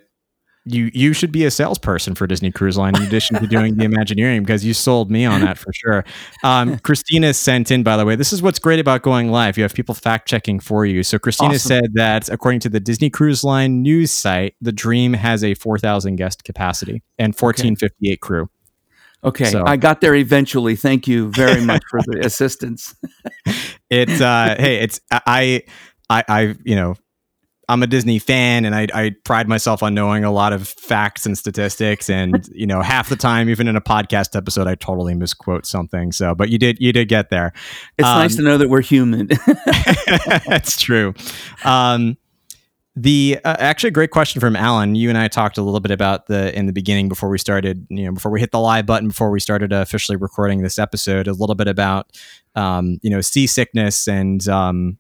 you 0.72 0.92
you 0.94 1.14
should 1.14 1.32
be 1.32 1.46
a 1.46 1.52
salesperson 1.52 2.16
for 2.16 2.28
Disney 2.28 2.52
Cruise 2.52 2.78
Line 2.78 2.96
in 2.96 3.04
addition 3.04 3.40
to 3.40 3.48
doing 3.48 3.76
the 3.76 3.86
Imagineering 3.86 4.44
because 4.44 4.64
you 4.64 4.74
sold 4.74 5.10
me 5.10 5.26
on 5.26 5.42
that 5.42 5.58
for 5.58 5.72
sure. 5.74 6.06
Um, 6.44 6.80
Christina 6.84 7.34
sent 7.34 7.72
in, 7.72 7.84
by 7.84 7.98
the 7.98 8.06
way, 8.06 8.16
this 8.16 8.32
is 8.32 8.42
what's 8.42 8.60
great 8.60 8.80
about 8.80 9.02
going 9.02 9.32
live. 9.32 9.58
You 9.58 9.64
have 9.64 9.74
people 9.74 9.96
fact 9.96 10.28
checking 10.28 10.60
for 10.60 10.86
you. 10.86 11.04
So 11.04 11.20
Christina 11.20 11.56
awesome. 11.56 11.68
said 11.68 11.94
that 11.96 12.30
according 12.30 12.60
to 12.62 12.70
the 12.70 12.80
Disney 12.80 13.10
Cruise 13.10 13.44
Line 13.44 13.82
news 13.82 14.12
site, 14.12 14.56
the 14.62 14.72
Dream 14.72 15.14
has 15.14 15.44
a 15.44 15.54
4,000 15.54 16.16
guest 16.16 16.44
capacity 16.44 17.02
and 17.18 17.34
1458 17.34 18.12
okay. 18.12 18.18
crew. 18.18 18.50
Okay, 19.24 19.46
so. 19.46 19.64
I 19.66 19.76
got 19.76 20.00
there 20.00 20.16
eventually. 20.16 20.76
Thank 20.76 21.08
you 21.08 21.30
very 21.32 21.64
much 21.66 21.84
for 21.90 22.00
the 22.06 22.20
assistance. 22.26 22.96
it's 23.90 24.22
uh, 24.22 24.56
hey, 24.58 24.78
it's 24.78 25.02
I, 25.12 25.64
I, 26.10 26.24
I, 26.28 26.56
you 26.64 26.76
know, 26.76 26.96
I'm 27.70 27.84
a 27.84 27.88
Disney 27.88 28.18
fan 28.18 28.66
and 28.66 28.74
I, 28.74 28.88
I, 28.96 29.16
pride 29.24 29.48
myself 29.48 29.84
on 29.84 29.94
knowing 29.94 30.24
a 30.24 30.32
lot 30.32 30.54
of 30.54 30.68
facts 30.68 31.28
and 31.28 31.38
statistics. 31.38 32.10
And, 32.10 32.50
you 32.52 32.66
know, 32.66 32.82
half 32.82 33.10
the 33.10 33.16
time, 33.16 33.48
even 33.48 33.68
in 33.68 33.76
a 33.76 33.82
podcast 33.82 34.36
episode, 34.36 34.66
I 34.66 34.74
totally 34.74 35.14
misquote 35.14 35.68
something. 35.68 36.12
So, 36.12 36.34
but 36.34 36.50
you 36.50 36.58
did, 36.58 36.80
you 36.80 36.92
did 36.92 37.10
get 37.10 37.30
there. 37.30 37.54
It's 38.00 38.08
um, 38.08 38.18
nice 38.18 38.36
to 38.38 38.42
know 38.42 38.58
that 38.58 38.70
we're 38.70 38.82
human. 38.82 39.28
that's 40.48 40.82
true. 40.82 41.14
Um, 41.64 42.18
the 42.96 43.40
uh, 43.46 43.56
actually 43.60 43.90
a 43.90 43.92
great 43.92 44.10
question 44.10 44.42
from 44.42 44.56
Alan. 44.56 44.96
You 44.96 45.10
and 45.10 45.18
I 45.18 45.28
talked 45.28 45.60
a 45.60 45.62
little 45.62 45.80
bit 45.80 45.92
about 45.92 46.26
the 46.26 46.54
in 46.58 46.66
the 46.66 46.74
beginning 46.74 47.08
before 47.08 47.30
we 47.30 47.38
started, 47.38 47.86
you 47.90 48.04
know, 48.04 48.12
before 48.12 48.32
we 48.32 48.40
hit 48.40 48.52
the 48.52 48.60
live 48.60 48.88
button, 48.88 49.10
before 49.10 49.30
we 49.30 49.40
started 49.40 49.72
officially 49.72 50.18
recording 50.18 50.64
this 50.64 50.80
episode, 50.80 51.28
a 51.28 51.34
little 51.34 51.56
bit 51.56 51.68
about, 51.68 52.18
um, 52.56 52.98
you 53.04 53.10
know, 53.12 53.22
seasickness 53.22 54.08
and, 54.08 54.50
um, 54.50 54.98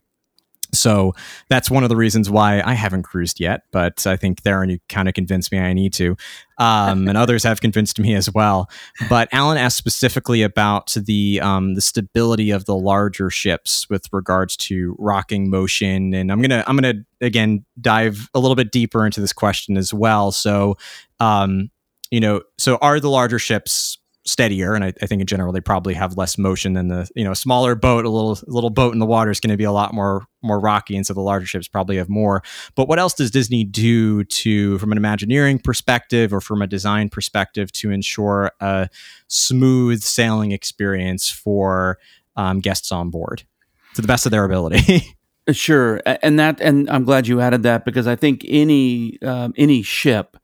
so 0.71 1.13
that's 1.49 1.69
one 1.69 1.83
of 1.83 1.89
the 1.89 1.95
reasons 1.95 2.29
why 2.29 2.61
I 2.63 2.73
haven't 2.73 3.03
cruised 3.03 3.39
yet, 3.39 3.63
but 3.71 4.05
I 4.05 4.15
think 4.15 4.41
Theron, 4.41 4.69
you 4.69 4.79
kind 4.87 5.07
of 5.07 5.13
convinced 5.13 5.51
me 5.51 5.59
I 5.59 5.73
need 5.73 5.93
to. 5.93 6.15
Um, 6.57 7.07
and 7.07 7.17
others 7.17 7.43
have 7.43 7.61
convinced 7.61 7.99
me 7.99 8.13
as 8.15 8.31
well. 8.31 8.69
But 9.07 9.29
Alan 9.31 9.57
asked 9.57 9.77
specifically 9.77 10.41
about 10.41 10.93
the 10.93 11.39
um, 11.41 11.75
the 11.75 11.81
stability 11.81 12.51
of 12.51 12.65
the 12.65 12.75
larger 12.75 13.29
ships 13.29 13.89
with 13.89 14.07
regards 14.11 14.57
to 14.57 14.95
rocking 14.99 15.49
motion, 15.49 16.13
and 16.13 16.31
I'm 16.31 16.41
gonna 16.41 16.63
I'm 16.67 16.75
gonna 16.75 17.05
again 17.21 17.65
dive 17.79 18.29
a 18.33 18.39
little 18.39 18.55
bit 18.55 18.71
deeper 18.71 19.05
into 19.05 19.21
this 19.21 19.31
question 19.31 19.77
as 19.77 19.93
well. 19.93 20.31
So, 20.33 20.77
um, 21.21 21.71
you 22.11 22.19
know, 22.19 22.41
so 22.57 22.77
are 22.81 22.99
the 22.99 23.09
larger 23.09 23.39
ships 23.39 23.98
steadier 24.29 24.73
and 24.73 24.83
I, 24.83 24.93
I, 25.01 25.05
think 25.05 25.21
in 25.21 25.27
general 25.27 25.51
they 25.51 25.61
probably 25.61 25.93
have 25.93 26.15
less 26.17 26.37
motion 26.37 26.73
than 26.73 26.87
the 26.87 27.09
you 27.15 27.23
know 27.23 27.33
smaller 27.33 27.75
boat. 27.75 28.05
A 28.05 28.09
little 28.09 28.37
little 28.47 28.69
boat 28.69 28.93
in 28.93 28.99
the 28.99 29.05
water 29.05 29.31
is 29.31 29.39
going 29.39 29.51
to 29.51 29.57
be 29.57 29.63
a 29.63 29.71
lot 29.71 29.93
more 29.93 30.25
more 30.41 30.59
rocky 30.59 30.95
and 30.95 31.05
so 31.05 31.13
the 31.13 31.21
larger 31.21 31.45
ships 31.45 31.67
probably 31.67 31.97
have 31.97 32.09
more. 32.09 32.43
But 32.75 32.87
what 32.87 32.99
else 32.99 33.13
does 33.13 33.31
disney 33.31 33.63
do 33.63 34.23
to 34.23 34.77
from 34.77 34.91
an 34.91 34.97
imagineering 34.97 35.59
perspective 35.59 36.33
or 36.33 36.41
from 36.41 36.61
a 36.61 36.67
design 36.67 37.09
perspective 37.09 37.71
to 37.73 37.91
ensure 37.91 38.51
a 38.59 38.89
smooth 39.27 40.01
sailing 40.01 40.51
experience 40.51 41.29
for 41.29 41.97
um, 42.35 42.59
guests 42.59 42.91
on 42.91 43.09
board 43.09 43.43
to 43.95 44.01
the 44.01 44.07
best 44.07 44.25
of 44.25 44.31
their 44.31 44.45
ability? 44.45 45.15
Sure 45.51 45.99
and 46.05 46.37
that 46.37 46.61
and 46.61 46.87
i'm 46.91 47.03
glad 47.05 47.25
you 47.25 47.41
added 47.41 47.63
that 47.63 47.83
because 47.83 48.05
i 48.05 48.15
think 48.15 48.45
any 48.47 49.19
um, 49.23 49.51
any 49.57 49.81
ship 49.81 50.37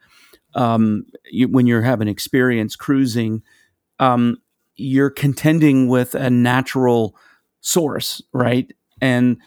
um, 0.55 1.05
you, 1.29 1.47
when 1.47 1.67
you're 1.67 1.81
having 1.81 2.07
experience 2.07 2.75
cruising 2.75 3.43
um, 3.99 4.37
you're 4.75 5.09
contending 5.09 5.87
with 5.87 6.15
a 6.15 6.29
natural 6.29 7.15
source, 7.61 8.21
right? 8.33 8.71
And 9.01 9.37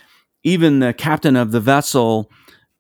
even 0.43 0.81
the 0.81 0.93
captain 0.93 1.37
of 1.37 1.53
the 1.53 1.61
vessel, 1.61 2.31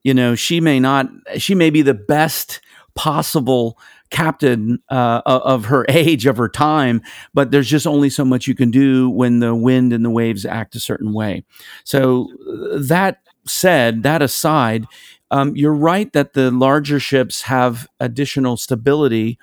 you 0.02 0.14
know, 0.14 0.34
she 0.34 0.60
may 0.60 0.80
not, 0.80 1.08
she 1.36 1.54
may 1.54 1.70
be 1.70 1.82
the 1.82 1.94
best 1.94 2.60
possible 2.94 3.78
captain 4.10 4.82
uh, 4.88 5.22
of 5.26 5.66
her 5.66 5.84
age, 5.88 6.26
of 6.26 6.36
her 6.36 6.48
time, 6.48 7.02
but 7.34 7.50
there's 7.50 7.68
just 7.68 7.86
only 7.86 8.10
so 8.10 8.24
much 8.24 8.46
you 8.46 8.54
can 8.54 8.70
do 8.70 9.10
when 9.10 9.40
the 9.40 9.54
wind 9.54 9.92
and 9.92 10.04
the 10.04 10.10
waves 10.10 10.46
act 10.46 10.74
a 10.74 10.80
certain 10.80 11.12
way. 11.12 11.44
So, 11.84 12.28
that 12.74 13.20
said, 13.46 14.02
that 14.02 14.22
aside, 14.22 14.86
um, 15.30 15.54
you're 15.56 15.74
right 15.74 16.12
that 16.12 16.32
the 16.32 16.50
larger 16.50 16.98
ships 17.00 17.42
have 17.42 17.86
additional 18.00 18.56
stability 18.56 19.38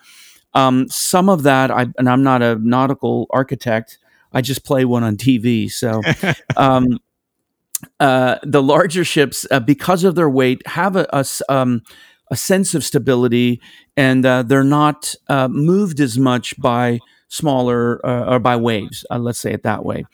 um, 0.55 0.87
some 0.89 1.29
of 1.29 1.43
that, 1.43 1.69
I, 1.69 1.87
and 1.97 2.09
I'm 2.09 2.23
not 2.23 2.41
a 2.41 2.55
nautical 2.55 3.27
architect. 3.29 3.99
I 4.31 4.41
just 4.41 4.65
play 4.65 4.85
one 4.85 5.03
on 5.03 5.17
TV. 5.17 5.69
So, 5.69 6.01
um, 6.57 6.99
uh, 7.99 8.37
the 8.41 8.63
larger 8.63 9.03
ships, 9.03 9.45
uh, 9.51 9.59
because 9.59 10.03
of 10.03 10.15
their 10.15 10.29
weight, 10.29 10.65
have 10.65 10.95
a, 10.95 11.07
a, 11.11 11.25
um, 11.49 11.83
a 12.31 12.37
sense 12.37 12.73
of 12.73 12.83
stability, 12.83 13.61
and 13.97 14.25
uh, 14.25 14.43
they're 14.43 14.63
not 14.63 15.13
uh, 15.27 15.49
moved 15.49 15.99
as 15.99 16.17
much 16.17 16.59
by 16.59 16.99
smaller 17.27 18.03
uh, 18.05 18.33
or 18.33 18.39
by 18.39 18.55
waves. 18.55 19.05
Uh, 19.11 19.19
let's 19.19 19.39
say 19.39 19.51
it 19.51 19.63
that 19.63 19.83
way. 19.83 20.05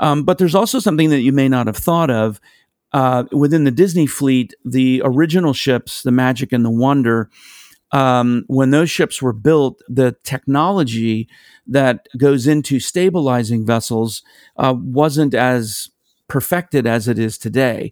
Um, 0.00 0.24
but 0.24 0.38
there's 0.38 0.54
also 0.54 0.78
something 0.78 1.10
that 1.10 1.20
you 1.20 1.32
may 1.32 1.48
not 1.48 1.66
have 1.66 1.76
thought 1.76 2.10
of. 2.10 2.40
within 3.32 3.64
the 3.64 3.70
Disney 3.70 4.06
fleet, 4.06 4.54
the 4.64 5.02
original 5.04 5.52
ships, 5.52 6.02
the 6.02 6.10
Magic 6.10 6.52
and 6.52 6.64
the 6.64 6.70
Wonder, 6.70 7.28
um, 7.92 8.44
when 8.46 8.70
those 8.70 8.90
ships 8.90 9.20
were 9.20 9.32
built, 9.32 9.80
the 9.88 10.16
technology 10.22 11.28
that 11.66 12.06
goes 12.16 12.46
into 12.46 12.80
stabilizing 12.80 13.66
vessels 13.66 14.22
uh, 14.56 14.74
wasn't 14.76 15.34
as 15.34 15.90
perfected 16.28 16.86
as 16.86 17.08
it 17.08 17.18
is 17.18 17.36
today. 17.38 17.90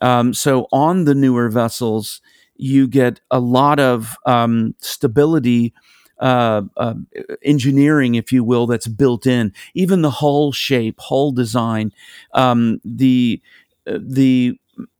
Um, 0.00 0.34
so 0.34 0.66
on 0.72 1.04
the 1.04 1.14
newer 1.14 1.48
vessels, 1.48 2.20
you 2.56 2.88
get 2.88 3.20
a 3.30 3.40
lot 3.40 3.80
of 3.80 4.16
um, 4.26 4.74
stability. 4.80 5.74
Uh, 6.18 6.62
uh, 6.78 6.94
engineering, 7.42 8.14
if 8.14 8.32
you 8.32 8.42
will, 8.42 8.66
that's 8.66 8.88
built 8.88 9.26
in. 9.26 9.52
Even 9.74 10.00
the 10.00 10.10
hull 10.10 10.50
shape, 10.50 10.98
hull 10.98 11.30
design, 11.30 11.92
um, 12.32 12.80
the 12.86 13.42
the 13.86 14.58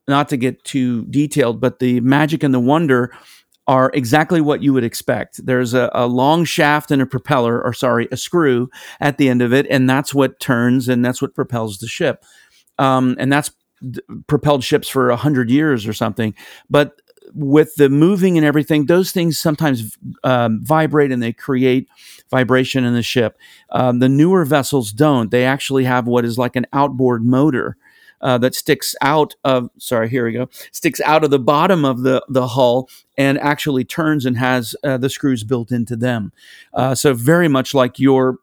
not 0.09 0.28
to 0.28 0.37
get 0.37 0.62
too 0.64 1.04
detailed, 1.06 1.61
but 1.61 1.78
the 1.78 2.00
magic 2.00 2.42
and 2.42 2.54
the 2.54 2.61
wonder 2.61 3.12
are 3.68 3.90
exactly 3.94 4.40
what 4.40 4.62
you 4.62 4.72
would 4.72 4.85
expect. 4.85 5.44
There's 5.44 5.74
a, 5.74 5.90
a, 5.92 6.07
long 6.07 6.44
shaft 6.44 6.90
and 6.90 7.02
a 7.02 7.07
propeller, 7.07 7.61
or 7.62 7.72
sorry, 7.72 8.09
a 8.12 8.16
screw 8.16 8.70
at 9.00 9.18
the 9.18 9.29
end 9.29 9.42
of 9.42 9.52
it, 9.52 9.66
and 9.68 9.90
that's 9.90 10.14
what 10.14 10.38
turns 10.38 10.88
and 10.88 11.05
that's 11.05 11.20
what 11.20 11.35
propels 11.35 11.79
the 11.79 11.88
ship. 11.88 12.24
Um, 12.79 13.16
and 13.18 13.33
that's 13.33 13.50
d- 13.90 14.00
propelled 14.29 14.62
ships 14.62 14.88
for 14.88 15.11
a 15.11 15.16
hundred 15.16 15.50
years 15.50 15.87
or 15.87 15.92
something. 15.92 16.35
But 16.70 17.00
with 17.35 17.74
the 17.74 17.88
moving 17.88 18.37
and 18.37 18.46
everything, 18.46 18.87
those 18.87 19.11
things 19.11 19.38
sometimes 19.38 19.96
um, 20.22 20.61
vibrate 20.62 21.11
and 21.11 21.20
they 21.20 21.33
create 21.33 21.88
vibration 22.31 22.85
in 22.85 22.94
the 22.94 23.02
ship. 23.02 23.37
Um, 23.70 23.98
the 23.98 24.09
newer 24.09 24.44
vessels 24.44 24.92
don't. 24.92 25.31
They 25.33 25.44
actually 25.44 25.85
have 25.85 26.07
what 26.07 26.24
is 26.24 26.38
like 26.38 26.55
an 26.55 26.66
outboard 26.72 27.24
motor 27.24 27.76
uh, 28.20 28.38
that 28.38 28.55
sticks 28.55 28.94
out 29.00 29.35
of 29.44 29.68
sorry 29.79 30.09
here 30.09 30.24
we 30.26 30.33
go 30.33 30.48
sticks 30.72 31.00
out 31.02 31.24
of 31.24 31.31
the 31.31 31.38
bottom 31.38 31.85
of 31.85 32.02
the 32.02 32.24
the 32.29 32.46
hull 32.46 32.88
and 33.16 33.38
actually 33.38 33.85
turns 33.85 34.26
and 34.26 34.37
has 34.37 34.74
uh, 34.85 34.96
the 34.96 35.09
screws 35.09 35.44
built 35.44 35.72
into 35.72 35.96
them. 35.96 36.33
Uh, 36.74 36.94
so 36.94 37.14
very 37.14 37.48
much 37.48 37.74
like 37.74 37.98
your 37.98 38.38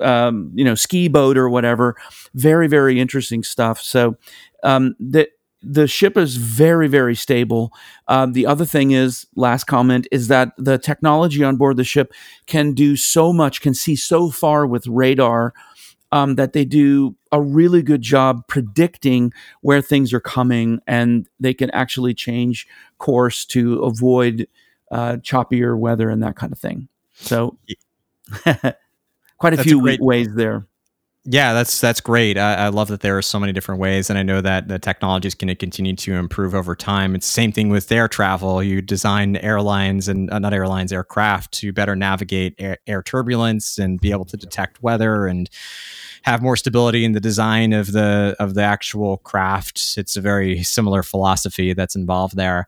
um, 0.00 0.50
you 0.54 0.64
know 0.64 0.74
ski 0.74 1.08
boat 1.08 1.36
or 1.36 1.48
whatever 1.48 1.96
very 2.34 2.68
very 2.68 3.00
interesting 3.00 3.42
stuff. 3.42 3.80
So 3.80 4.16
um, 4.62 4.94
the 5.00 5.28
the 5.60 5.88
ship 5.88 6.16
is 6.16 6.36
very 6.36 6.86
very 6.86 7.16
stable. 7.16 7.72
Um, 8.06 8.32
the 8.32 8.46
other 8.46 8.64
thing 8.64 8.92
is 8.92 9.26
last 9.34 9.64
comment 9.64 10.06
is 10.12 10.28
that 10.28 10.52
the 10.56 10.78
technology 10.78 11.42
on 11.42 11.56
board 11.56 11.76
the 11.76 11.84
ship 11.84 12.12
can 12.46 12.74
do 12.74 12.96
so 12.96 13.32
much 13.32 13.60
can 13.60 13.74
see 13.74 13.96
so 13.96 14.30
far 14.30 14.66
with 14.66 14.86
radar 14.86 15.52
um, 16.12 16.36
that 16.36 16.52
they 16.52 16.64
do 16.64 17.16
a 17.32 17.40
really 17.40 17.82
good 17.82 18.02
job 18.02 18.46
predicting 18.48 19.32
where 19.60 19.82
things 19.82 20.12
are 20.12 20.20
coming 20.20 20.80
and 20.86 21.28
they 21.38 21.52
can 21.54 21.70
actually 21.70 22.14
change 22.14 22.66
course 22.98 23.44
to 23.46 23.80
avoid 23.82 24.48
uh, 24.90 25.16
choppier 25.16 25.78
weather 25.78 26.08
and 26.08 26.22
that 26.22 26.36
kind 26.36 26.52
of 26.52 26.58
thing. 26.58 26.88
So, 27.14 27.58
quite 28.44 29.52
a 29.52 29.56
That's 29.56 29.62
few 29.62 29.80
a 29.80 29.82
great, 29.82 30.00
ways 30.00 30.28
there. 30.34 30.66
Yeah, 31.30 31.52
that's 31.52 31.78
that's 31.78 32.00
great. 32.00 32.38
I, 32.38 32.54
I, 32.54 32.68
love 32.68 32.88
that 32.88 33.00
there 33.00 33.18
are 33.18 33.22
so 33.22 33.38
many 33.38 33.52
different 33.52 33.82
ways, 33.82 34.08
and 34.08 34.18
I 34.18 34.22
know 34.22 34.40
that 34.40 34.68
the 34.68 34.78
technology 34.78 35.28
is 35.28 35.34
going 35.34 35.48
to 35.48 35.54
continue 35.54 35.94
to 35.94 36.14
improve 36.14 36.54
over 36.54 36.74
time. 36.74 37.14
It's 37.14 37.26
the 37.26 37.32
same 37.34 37.52
thing 37.52 37.68
with 37.68 37.92
air 37.92 38.08
travel. 38.08 38.62
You 38.62 38.80
design 38.80 39.36
airlines 39.36 40.08
and 40.08 40.30
uh, 40.30 40.38
not 40.38 40.54
airlines, 40.54 40.90
aircraft 40.90 41.52
to 41.54 41.70
better 41.70 41.94
navigate 41.94 42.54
air, 42.58 42.78
air 42.86 43.02
turbulence 43.02 43.76
and 43.76 44.00
be 44.00 44.10
able 44.10 44.24
to 44.24 44.38
detect 44.38 44.82
weather 44.82 45.26
and 45.26 45.50
have 46.22 46.40
more 46.40 46.56
stability 46.56 47.04
in 47.04 47.12
the 47.12 47.20
design 47.20 47.74
of 47.74 47.92
the 47.92 48.34
of 48.38 48.54
the 48.54 48.62
actual 48.62 49.18
craft. 49.18 49.98
It's 49.98 50.16
a 50.16 50.22
very 50.22 50.62
similar 50.62 51.02
philosophy 51.02 51.74
that's 51.74 51.94
involved 51.94 52.36
there. 52.36 52.66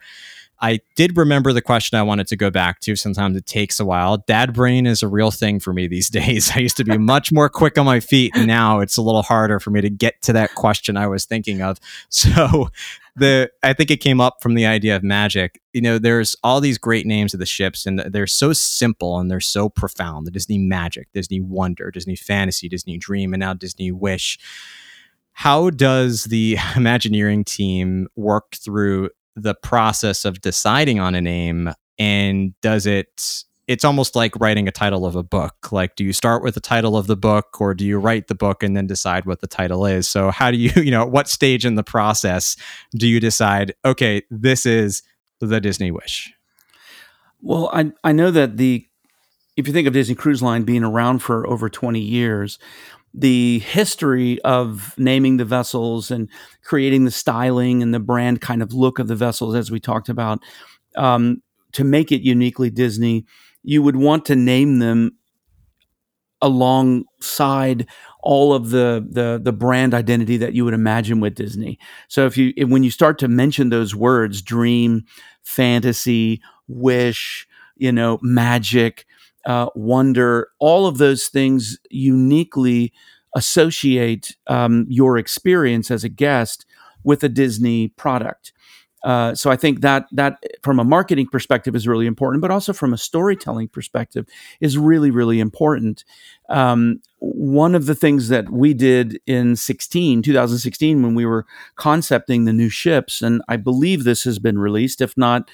I 0.62 0.80
did 0.94 1.16
remember 1.16 1.52
the 1.52 1.62
question 1.62 1.98
I 1.98 2.02
wanted 2.02 2.26
to 2.28 2.36
go 2.36 2.50
back 2.50 2.80
to. 2.80 2.94
Sometimes 2.94 3.36
it 3.36 3.46
takes 3.46 3.80
a 3.80 3.84
while. 3.84 4.18
Dad 4.26 4.52
brain 4.52 4.86
is 4.86 5.02
a 5.02 5.08
real 5.08 5.30
thing 5.30 5.58
for 5.58 5.72
me 5.72 5.86
these 5.86 6.08
days. 6.10 6.50
I 6.54 6.60
used 6.60 6.76
to 6.76 6.84
be 6.84 6.98
much 6.98 7.32
more 7.32 7.48
quick 7.48 7.78
on 7.78 7.86
my 7.86 8.00
feet, 8.00 8.32
and 8.34 8.46
now 8.46 8.80
it's 8.80 8.96
a 8.96 9.02
little 9.02 9.22
harder 9.22 9.58
for 9.58 9.70
me 9.70 9.80
to 9.80 9.90
get 9.90 10.20
to 10.22 10.32
that 10.34 10.54
question 10.54 10.96
I 10.96 11.06
was 11.06 11.24
thinking 11.24 11.62
of. 11.62 11.78
So, 12.12 12.68
the 13.16 13.50
I 13.62 13.72
think 13.72 13.90
it 13.90 13.98
came 13.98 14.20
up 14.20 14.42
from 14.42 14.54
the 14.54 14.66
idea 14.66 14.94
of 14.94 15.02
magic. 15.02 15.60
You 15.72 15.80
know, 15.80 15.98
there's 15.98 16.36
all 16.42 16.60
these 16.60 16.76
great 16.76 17.06
names 17.06 17.32
of 17.32 17.40
the 17.40 17.46
ships, 17.46 17.86
and 17.86 17.98
they're 17.98 18.26
so 18.26 18.52
simple 18.52 19.18
and 19.18 19.30
they're 19.30 19.40
so 19.40 19.68
profound. 19.68 20.26
The 20.26 20.30
Disney 20.30 20.58
Magic, 20.58 21.08
Disney 21.14 21.40
Wonder, 21.40 21.90
Disney 21.90 22.16
Fantasy, 22.16 22.68
Disney 22.68 22.98
Dream, 22.98 23.32
and 23.32 23.40
now 23.40 23.54
Disney 23.54 23.90
Wish 23.90 24.38
how 25.32 25.70
does 25.70 26.24
the 26.24 26.58
Imagineering 26.76 27.44
team 27.44 28.08
work 28.14 28.56
through 28.56 29.08
the 29.42 29.54
process 29.54 30.24
of 30.24 30.40
deciding 30.40 30.98
on 30.98 31.14
a 31.14 31.20
name 31.20 31.72
and 31.98 32.54
does 32.60 32.86
it 32.86 33.44
it's 33.66 33.84
almost 33.84 34.16
like 34.16 34.34
writing 34.40 34.66
a 34.66 34.72
title 34.72 35.06
of 35.06 35.14
a 35.14 35.22
book. 35.22 35.70
Like 35.70 35.94
do 35.94 36.04
you 36.04 36.12
start 36.12 36.42
with 36.42 36.54
the 36.54 36.60
title 36.60 36.96
of 36.96 37.06
the 37.06 37.16
book 37.16 37.60
or 37.60 37.72
do 37.72 37.86
you 37.86 37.98
write 37.98 38.26
the 38.26 38.34
book 38.34 38.64
and 38.64 38.76
then 38.76 38.88
decide 38.88 39.26
what 39.26 39.40
the 39.40 39.46
title 39.46 39.86
is? 39.86 40.08
So 40.08 40.32
how 40.32 40.50
do 40.50 40.56
you 40.56 40.72
you 40.82 40.90
know 40.90 41.06
what 41.06 41.28
stage 41.28 41.64
in 41.64 41.76
the 41.76 41.84
process 41.84 42.56
do 42.96 43.06
you 43.06 43.20
decide 43.20 43.74
okay 43.84 44.22
this 44.30 44.66
is 44.66 45.02
the 45.40 45.60
disney 45.60 45.90
wish 45.90 46.32
well 47.40 47.70
i 47.72 47.90
i 48.04 48.12
know 48.12 48.30
that 48.30 48.58
the 48.58 48.86
if 49.56 49.66
you 49.66 49.72
think 49.72 49.88
of 49.88 49.94
disney 49.94 50.14
cruise 50.14 50.42
line 50.42 50.64
being 50.64 50.84
around 50.84 51.20
for 51.20 51.46
over 51.46 51.70
20 51.70 51.98
years 51.98 52.58
the 53.12 53.58
history 53.60 54.40
of 54.42 54.94
naming 54.96 55.36
the 55.36 55.44
vessels 55.44 56.10
and 56.10 56.28
creating 56.62 57.04
the 57.04 57.10
styling 57.10 57.82
and 57.82 57.92
the 57.92 58.00
brand 58.00 58.40
kind 58.40 58.62
of 58.62 58.72
look 58.72 58.98
of 58.98 59.08
the 59.08 59.16
vessels, 59.16 59.54
as 59.54 59.70
we 59.70 59.80
talked 59.80 60.08
about, 60.08 60.40
um, 60.96 61.42
to 61.72 61.84
make 61.84 62.12
it 62.12 62.22
uniquely 62.22 62.70
Disney, 62.70 63.26
you 63.62 63.82
would 63.82 63.96
want 63.96 64.24
to 64.26 64.36
name 64.36 64.78
them 64.78 65.12
alongside 66.42 67.86
all 68.22 68.54
of 68.54 68.70
the, 68.70 69.06
the 69.10 69.40
the 69.42 69.52
brand 69.52 69.92
identity 69.92 70.36
that 70.38 70.54
you 70.54 70.64
would 70.64 70.74
imagine 70.74 71.20
with 71.20 71.34
Disney. 71.34 71.78
So 72.08 72.26
if 72.26 72.36
you 72.36 72.52
if, 72.56 72.68
when 72.68 72.82
you 72.82 72.90
start 72.90 73.18
to 73.18 73.28
mention 73.28 73.68
those 73.68 73.94
words, 73.94 74.40
dream, 74.40 75.04
fantasy, 75.42 76.40
wish, 76.68 77.46
you 77.76 77.92
know, 77.92 78.18
magic, 78.22 79.06
uh, 79.46 79.68
wonder, 79.74 80.48
all 80.58 80.86
of 80.86 80.98
those 80.98 81.28
things 81.28 81.78
uniquely 81.90 82.92
associate 83.34 84.36
um, 84.48 84.86
your 84.88 85.16
experience 85.16 85.90
as 85.90 86.04
a 86.04 86.08
guest 86.08 86.66
with 87.04 87.22
a 87.22 87.28
Disney 87.28 87.88
product. 87.88 88.52
Uh, 89.02 89.34
so 89.34 89.50
I 89.50 89.56
think 89.56 89.80
that 89.80 90.06
that 90.12 90.42
from 90.62 90.78
a 90.78 90.84
marketing 90.84 91.26
perspective 91.26 91.74
is 91.74 91.88
really 91.88 92.06
important, 92.06 92.42
but 92.42 92.50
also 92.50 92.72
from 92.72 92.92
a 92.92 92.98
storytelling 92.98 93.68
perspective 93.68 94.26
is 94.60 94.76
really 94.76 95.10
really 95.10 95.40
important. 95.40 96.04
Um, 96.50 97.00
one 97.18 97.74
of 97.74 97.86
the 97.86 97.94
things 97.94 98.28
that 98.28 98.50
we 98.50 98.74
did 98.74 99.18
in 99.26 99.56
16, 99.56 100.22
2016, 100.22 101.02
when 101.02 101.14
we 101.14 101.24
were 101.24 101.46
concepting 101.76 102.44
the 102.44 102.52
new 102.52 102.68
ships, 102.68 103.22
and 103.22 103.40
I 103.48 103.56
believe 103.56 104.04
this 104.04 104.24
has 104.24 104.38
been 104.38 104.58
released. 104.58 105.00
If 105.00 105.16
not, 105.16 105.50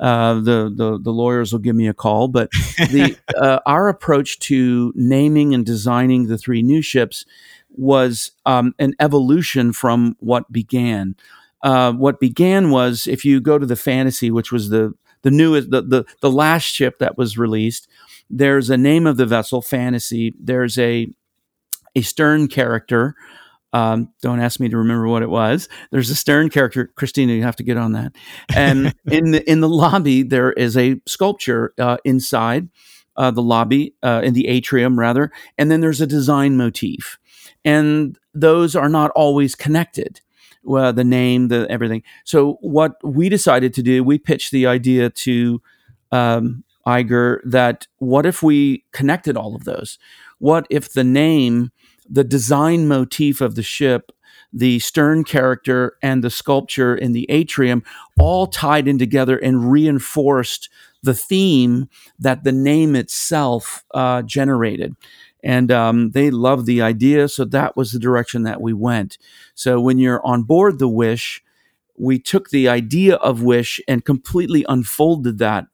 uh, 0.00 0.34
the, 0.34 0.72
the 0.74 0.98
the 1.00 1.10
lawyers 1.10 1.52
will 1.52 1.60
give 1.60 1.76
me 1.76 1.88
a 1.88 1.94
call. 1.94 2.28
But 2.28 2.50
the 2.76 3.16
uh, 3.36 3.60
our 3.66 3.88
approach 3.88 4.38
to 4.40 4.92
naming 4.94 5.54
and 5.54 5.64
designing 5.64 6.26
the 6.26 6.38
three 6.38 6.62
new 6.62 6.82
ships 6.82 7.24
was 7.70 8.32
um, 8.46 8.74
an 8.78 8.94
evolution 9.00 9.72
from 9.72 10.16
what 10.20 10.50
began. 10.52 11.16
Uh, 11.62 11.92
what 11.92 12.20
began 12.20 12.70
was 12.70 13.06
if 13.06 13.24
you 13.24 13.40
go 13.40 13.58
to 13.58 13.66
the 13.66 13.76
fantasy, 13.76 14.30
which 14.30 14.52
was 14.52 14.70
the 14.70 14.94
the 15.22 15.30
newest 15.30 15.70
the, 15.70 15.82
the 15.82 16.04
the 16.20 16.30
last 16.30 16.64
ship 16.64 16.98
that 16.98 17.18
was 17.18 17.38
released. 17.38 17.88
There's 18.30 18.70
a 18.70 18.76
name 18.76 19.06
of 19.06 19.16
the 19.16 19.26
vessel, 19.26 19.62
Fantasy. 19.62 20.34
There's 20.38 20.78
a 20.78 21.08
a 21.96 22.02
stern 22.02 22.46
character 22.48 23.16
um, 23.72 24.12
don't 24.22 24.40
ask 24.40 24.60
me 24.60 24.68
to 24.68 24.76
remember 24.76 25.08
what 25.08 25.22
it 25.22 25.30
was. 25.30 25.68
There's 25.90 26.10
a 26.10 26.14
stern 26.14 26.48
character, 26.48 26.90
Christina. 26.96 27.34
You 27.34 27.42
have 27.42 27.56
to 27.56 27.62
get 27.62 27.76
on 27.76 27.92
that. 27.92 28.12
And 28.54 28.94
in 29.10 29.32
the 29.32 29.50
in 29.50 29.60
the 29.60 29.68
lobby, 29.68 30.22
there 30.22 30.52
is 30.52 30.76
a 30.76 31.00
sculpture 31.06 31.74
uh, 31.78 31.98
inside 32.04 32.68
uh, 33.16 33.30
the 33.30 33.42
lobby, 33.42 33.94
uh, 34.02 34.22
in 34.24 34.32
the 34.32 34.48
atrium 34.48 34.98
rather, 34.98 35.30
and 35.58 35.70
then 35.70 35.80
there's 35.80 36.00
a 36.00 36.06
design 36.06 36.56
motif, 36.56 37.18
and 37.64 38.18
those 38.32 38.76
are 38.76 38.88
not 38.88 39.10
always 39.10 39.54
connected. 39.54 40.20
Well, 40.62 40.92
the 40.92 41.04
name, 41.04 41.48
the 41.48 41.66
everything. 41.70 42.02
So 42.24 42.58
what 42.60 42.96
we 43.02 43.28
decided 43.28 43.74
to 43.74 43.82
do, 43.82 44.02
we 44.04 44.18
pitched 44.18 44.50
the 44.50 44.66
idea 44.66 45.10
to 45.10 45.62
um, 46.12 46.64
Iger 46.86 47.40
that 47.44 47.86
what 47.98 48.24
if 48.24 48.42
we 48.42 48.84
connected 48.92 49.36
all 49.36 49.54
of 49.54 49.64
those? 49.64 49.98
What 50.38 50.66
if 50.70 50.92
the 50.92 51.04
name 51.04 51.70
the 52.08 52.24
design 52.24 52.88
motif 52.88 53.40
of 53.40 53.54
the 53.54 53.62
ship, 53.62 54.12
the 54.52 54.78
stern 54.78 55.24
character, 55.24 55.96
and 56.02 56.24
the 56.24 56.30
sculpture 56.30 56.94
in 56.96 57.12
the 57.12 57.26
atrium 57.28 57.82
all 58.18 58.46
tied 58.46 58.88
in 58.88 58.98
together 58.98 59.36
and 59.36 59.70
reinforced 59.70 60.68
the 61.02 61.14
theme 61.14 61.88
that 62.18 62.44
the 62.44 62.52
name 62.52 62.96
itself 62.96 63.84
uh, 63.94 64.22
generated. 64.22 64.96
And 65.44 65.70
um, 65.70 66.10
they 66.10 66.30
loved 66.30 66.66
the 66.66 66.82
idea, 66.82 67.28
so 67.28 67.44
that 67.44 67.76
was 67.76 67.92
the 67.92 67.98
direction 67.98 68.42
that 68.42 68.60
we 68.60 68.72
went. 68.72 69.18
So 69.54 69.80
when 69.80 69.98
you're 69.98 70.24
on 70.26 70.42
board 70.42 70.78
the 70.78 70.88
Wish, 70.88 71.42
we 71.96 72.18
took 72.18 72.50
the 72.50 72.68
idea 72.68 73.16
of 73.16 73.42
Wish 73.42 73.80
and 73.86 74.04
completely 74.04 74.64
unfolded 74.68 75.38
that 75.38 75.66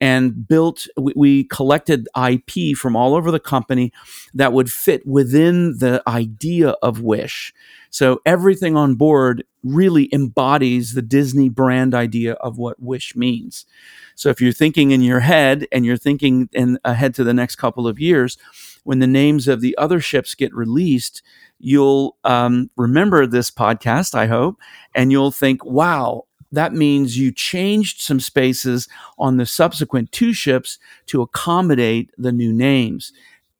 and 0.00 0.46
built 0.48 0.86
we, 0.96 1.12
we, 1.14 1.44
collected 1.44 2.08
ip 2.16 2.76
from 2.76 2.96
all 2.96 3.14
over 3.14 3.30
the 3.30 3.40
company 3.40 3.92
that 4.34 4.52
would 4.52 4.70
fit 4.70 5.06
within 5.06 5.78
the 5.78 6.02
idea 6.06 6.70
of 6.82 7.00
wish. 7.00 7.52
So 7.90 8.20
everything 8.24 8.76
on 8.76 8.94
board 8.94 9.44
really 9.62 10.08
embodies 10.12 10.94
the 10.94 11.02
disney 11.02 11.48
brand 11.48 11.94
idea 11.94 12.34
of 12.34 12.56
what 12.56 12.80
wish 12.80 13.14
means. 13.14 13.66
So 14.14 14.30
if 14.30 14.40
you're 14.40 14.52
thinking 14.52 14.90
in 14.90 15.02
your 15.02 15.20
head 15.20 15.66
and 15.72 15.84
you're 15.84 15.96
thinking 15.96 16.48
in 16.52 16.78
ahead 16.84 17.14
to 17.16 17.24
the 17.24 17.34
next 17.34 17.56
couple 17.56 17.86
of 17.86 17.98
years 17.98 18.38
when 18.84 19.00
the 19.00 19.06
names 19.06 19.48
of 19.48 19.60
the 19.60 19.76
other 19.76 20.00
ships 20.00 20.34
get 20.34 20.54
released 20.54 21.22
you'll 21.60 22.16
um, 22.24 22.70
remember 22.76 23.26
this 23.26 23.50
podcast 23.50 24.14
i 24.14 24.26
hope 24.26 24.58
and 24.94 25.12
you'll 25.12 25.30
think 25.30 25.64
wow 25.64 26.24
that 26.52 26.72
means 26.72 27.18
you 27.18 27.32
changed 27.32 28.00
some 28.00 28.20
spaces 28.20 28.88
on 29.18 29.36
the 29.36 29.46
subsequent 29.46 30.12
two 30.12 30.32
ships 30.32 30.78
to 31.06 31.22
accommodate 31.22 32.10
the 32.18 32.32
new 32.32 32.52
names. 32.52 33.12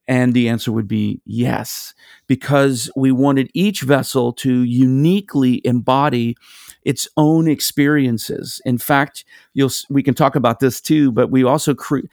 And 0.08 0.34
the 0.34 0.48
answer 0.48 0.72
would 0.72 0.88
be 0.88 1.20
yes, 1.24 1.94
because 2.26 2.90
we 2.96 3.12
wanted 3.12 3.48
each 3.54 3.82
vessel 3.82 4.32
to 4.34 4.64
uniquely 4.64 5.60
embody 5.64 6.36
its 6.84 7.08
own 7.16 7.46
experiences. 7.46 8.60
In 8.64 8.78
fact, 8.78 9.24
you'll 9.54 9.70
we 9.88 10.02
can 10.02 10.14
talk 10.14 10.34
about 10.34 10.58
this 10.58 10.80
too, 10.80 11.12
but 11.12 11.30
we 11.30 11.44
also 11.44 11.74
cre- 11.74 12.08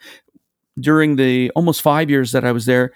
during 0.78 1.16
the 1.16 1.50
almost 1.56 1.82
five 1.82 2.08
years 2.08 2.30
that 2.32 2.44
I 2.44 2.52
was 2.52 2.66
there, 2.66 2.92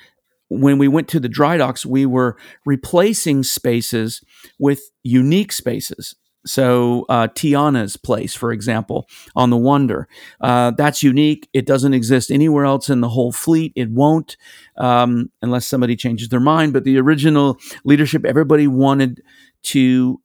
when 0.48 0.78
we 0.78 0.86
went 0.86 1.09
to 1.09 1.18
the 1.18 1.28
dry 1.28 1.57
docks, 1.57 1.84
we 1.84 2.07
were 2.07 2.36
replacing 2.64 3.42
spaces 3.42 4.22
with 4.59 4.90
unique 5.02 5.50
spaces. 5.50 6.14
So 6.45 7.07
uh, 7.09 7.28
Tiana's 7.28 7.97
place, 7.97 8.34
for 8.34 8.53
example, 8.53 9.09
on 9.36 9.51
the 9.51 9.57
Wonder, 9.57 10.09
uh, 10.40 10.72
that's 10.72 11.03
unique. 11.03 11.49
It 11.53 11.66
doesn't 11.66 11.95
exist 11.95 12.30
anywhere 12.30 12.64
else 12.64 12.90
in 12.90 13.01
the 13.01 13.09
whole 13.09 13.32
fleet. 13.32 13.72
It 13.76 13.90
won't, 13.90 14.36
um, 14.76 15.30
unless 15.40 15.66
somebody 15.66 15.97
changes 15.97 16.28
their 16.28 16.40
mind. 16.40 16.72
But 16.72 16.84
the 16.84 16.99
original 16.99 17.59
leadership, 17.84 18.24
everybody 18.24 18.66
wanted 18.66 19.22
to 19.64 20.20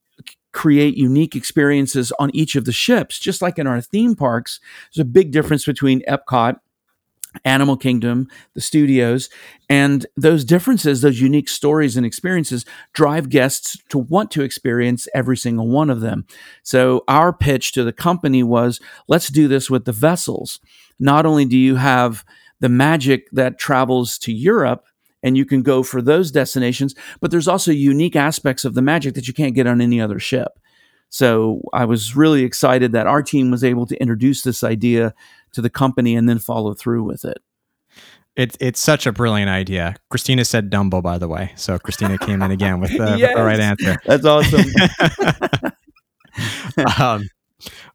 create 0.54 0.98
unique 0.98 1.36
experiences 1.36 2.12
on 2.18 2.32
each 2.34 2.56
of 2.56 2.66
the 2.66 2.72
ships, 2.72 3.20
just 3.20 3.42
like 3.44 3.60
in 3.60 3.68
our 3.68 3.80
theme 3.80 4.16
parks. 4.16 4.60
There's 4.92 5.04
a 5.04 5.10
big 5.10 5.32
difference 5.32 5.66
between 5.66 6.02
Epcot 6.08 6.58
Animal 7.46 7.78
Kingdom, 7.78 8.28
the 8.54 8.62
studios, 8.62 9.30
and 9.70 10.06
those 10.16 10.44
differences, 10.44 11.02
those 11.02 11.22
unique 11.22 11.50
stories 11.50 11.98
and 11.98 12.06
experiences 12.06 12.66
drive 12.94 13.30
guests 13.30 13.78
to 13.90 13.98
want 13.98 14.32
to 14.32 14.42
experience 14.42 15.08
every 15.14 15.38
single 15.38 15.68
one 15.68 15.90
of 15.90 16.02
them. 16.02 16.26
So, 16.64 17.04
our 17.08 17.34
pitch 17.34 17.74
to 17.74 17.84
the 17.84 17.94
company 17.94 18.44
was 18.44 18.80
let's 19.08 19.30
do 19.30 19.48
this 19.48 19.70
with 19.70 19.86
the 19.86 19.92
vessels. 19.92 20.60
Not 21.00 21.26
only 21.26 21.46
do 21.46 21.58
you 21.58 21.76
have 21.76 22.26
the 22.60 22.70
magic 22.70 23.30
that 23.32 23.60
travels 23.60 24.18
to 24.20 24.34
Europe 24.34 24.86
and 25.24 25.36
you 25.38 25.46
can 25.46 25.62
go 25.62 25.84
for 25.84 26.02
those 26.02 26.32
destinations. 26.32 26.96
But 27.20 27.32
there's 27.32 27.48
also 27.48 27.72
unique 27.72 28.16
aspects 28.16 28.66
of 28.66 28.74
the 28.76 28.82
magic 28.82 29.16
that 29.16 29.28
you 29.28 29.34
can't 29.34 29.56
get 29.56 29.68
on 29.68 29.82
any 29.82 30.00
other 30.00 30.20
ship. 30.20 30.60
So 31.10 31.62
I 31.74 31.86
was 31.86 32.16
really 32.16 32.44
excited 32.44 32.92
that 32.92 33.08
our 33.08 33.24
team 33.24 33.52
was 33.52 33.64
able 33.64 33.86
to 33.88 34.00
introduce 34.02 34.44
this 34.44 34.64
idea 34.64 35.14
to 35.54 35.62
the 35.62 35.70
company 35.70 36.16
and 36.16 36.28
then 36.28 36.40
follow 36.40 36.74
through 36.74 37.04
with 37.04 37.26
it. 37.26 37.38
It's 38.36 38.56
it's 38.60 38.80
such 38.80 39.08
a 39.08 39.12
brilliant 39.12 39.50
idea. 39.50 39.96
Christina 40.10 40.46
said 40.46 40.70
Dumbo, 40.70 41.02
by 41.02 41.18
the 41.18 41.28
way. 41.28 41.54
So 41.56 41.80
Christina 41.80 42.20
came 42.20 42.44
in 42.44 42.52
again 42.52 42.80
with 42.80 42.92
the, 42.92 43.18
yes, 43.18 43.30
with 43.30 43.38
the 43.38 43.44
right 43.44 43.60
answer. 43.60 43.98
That's 44.06 44.26
awesome. 44.26 44.66
um, 47.02 47.28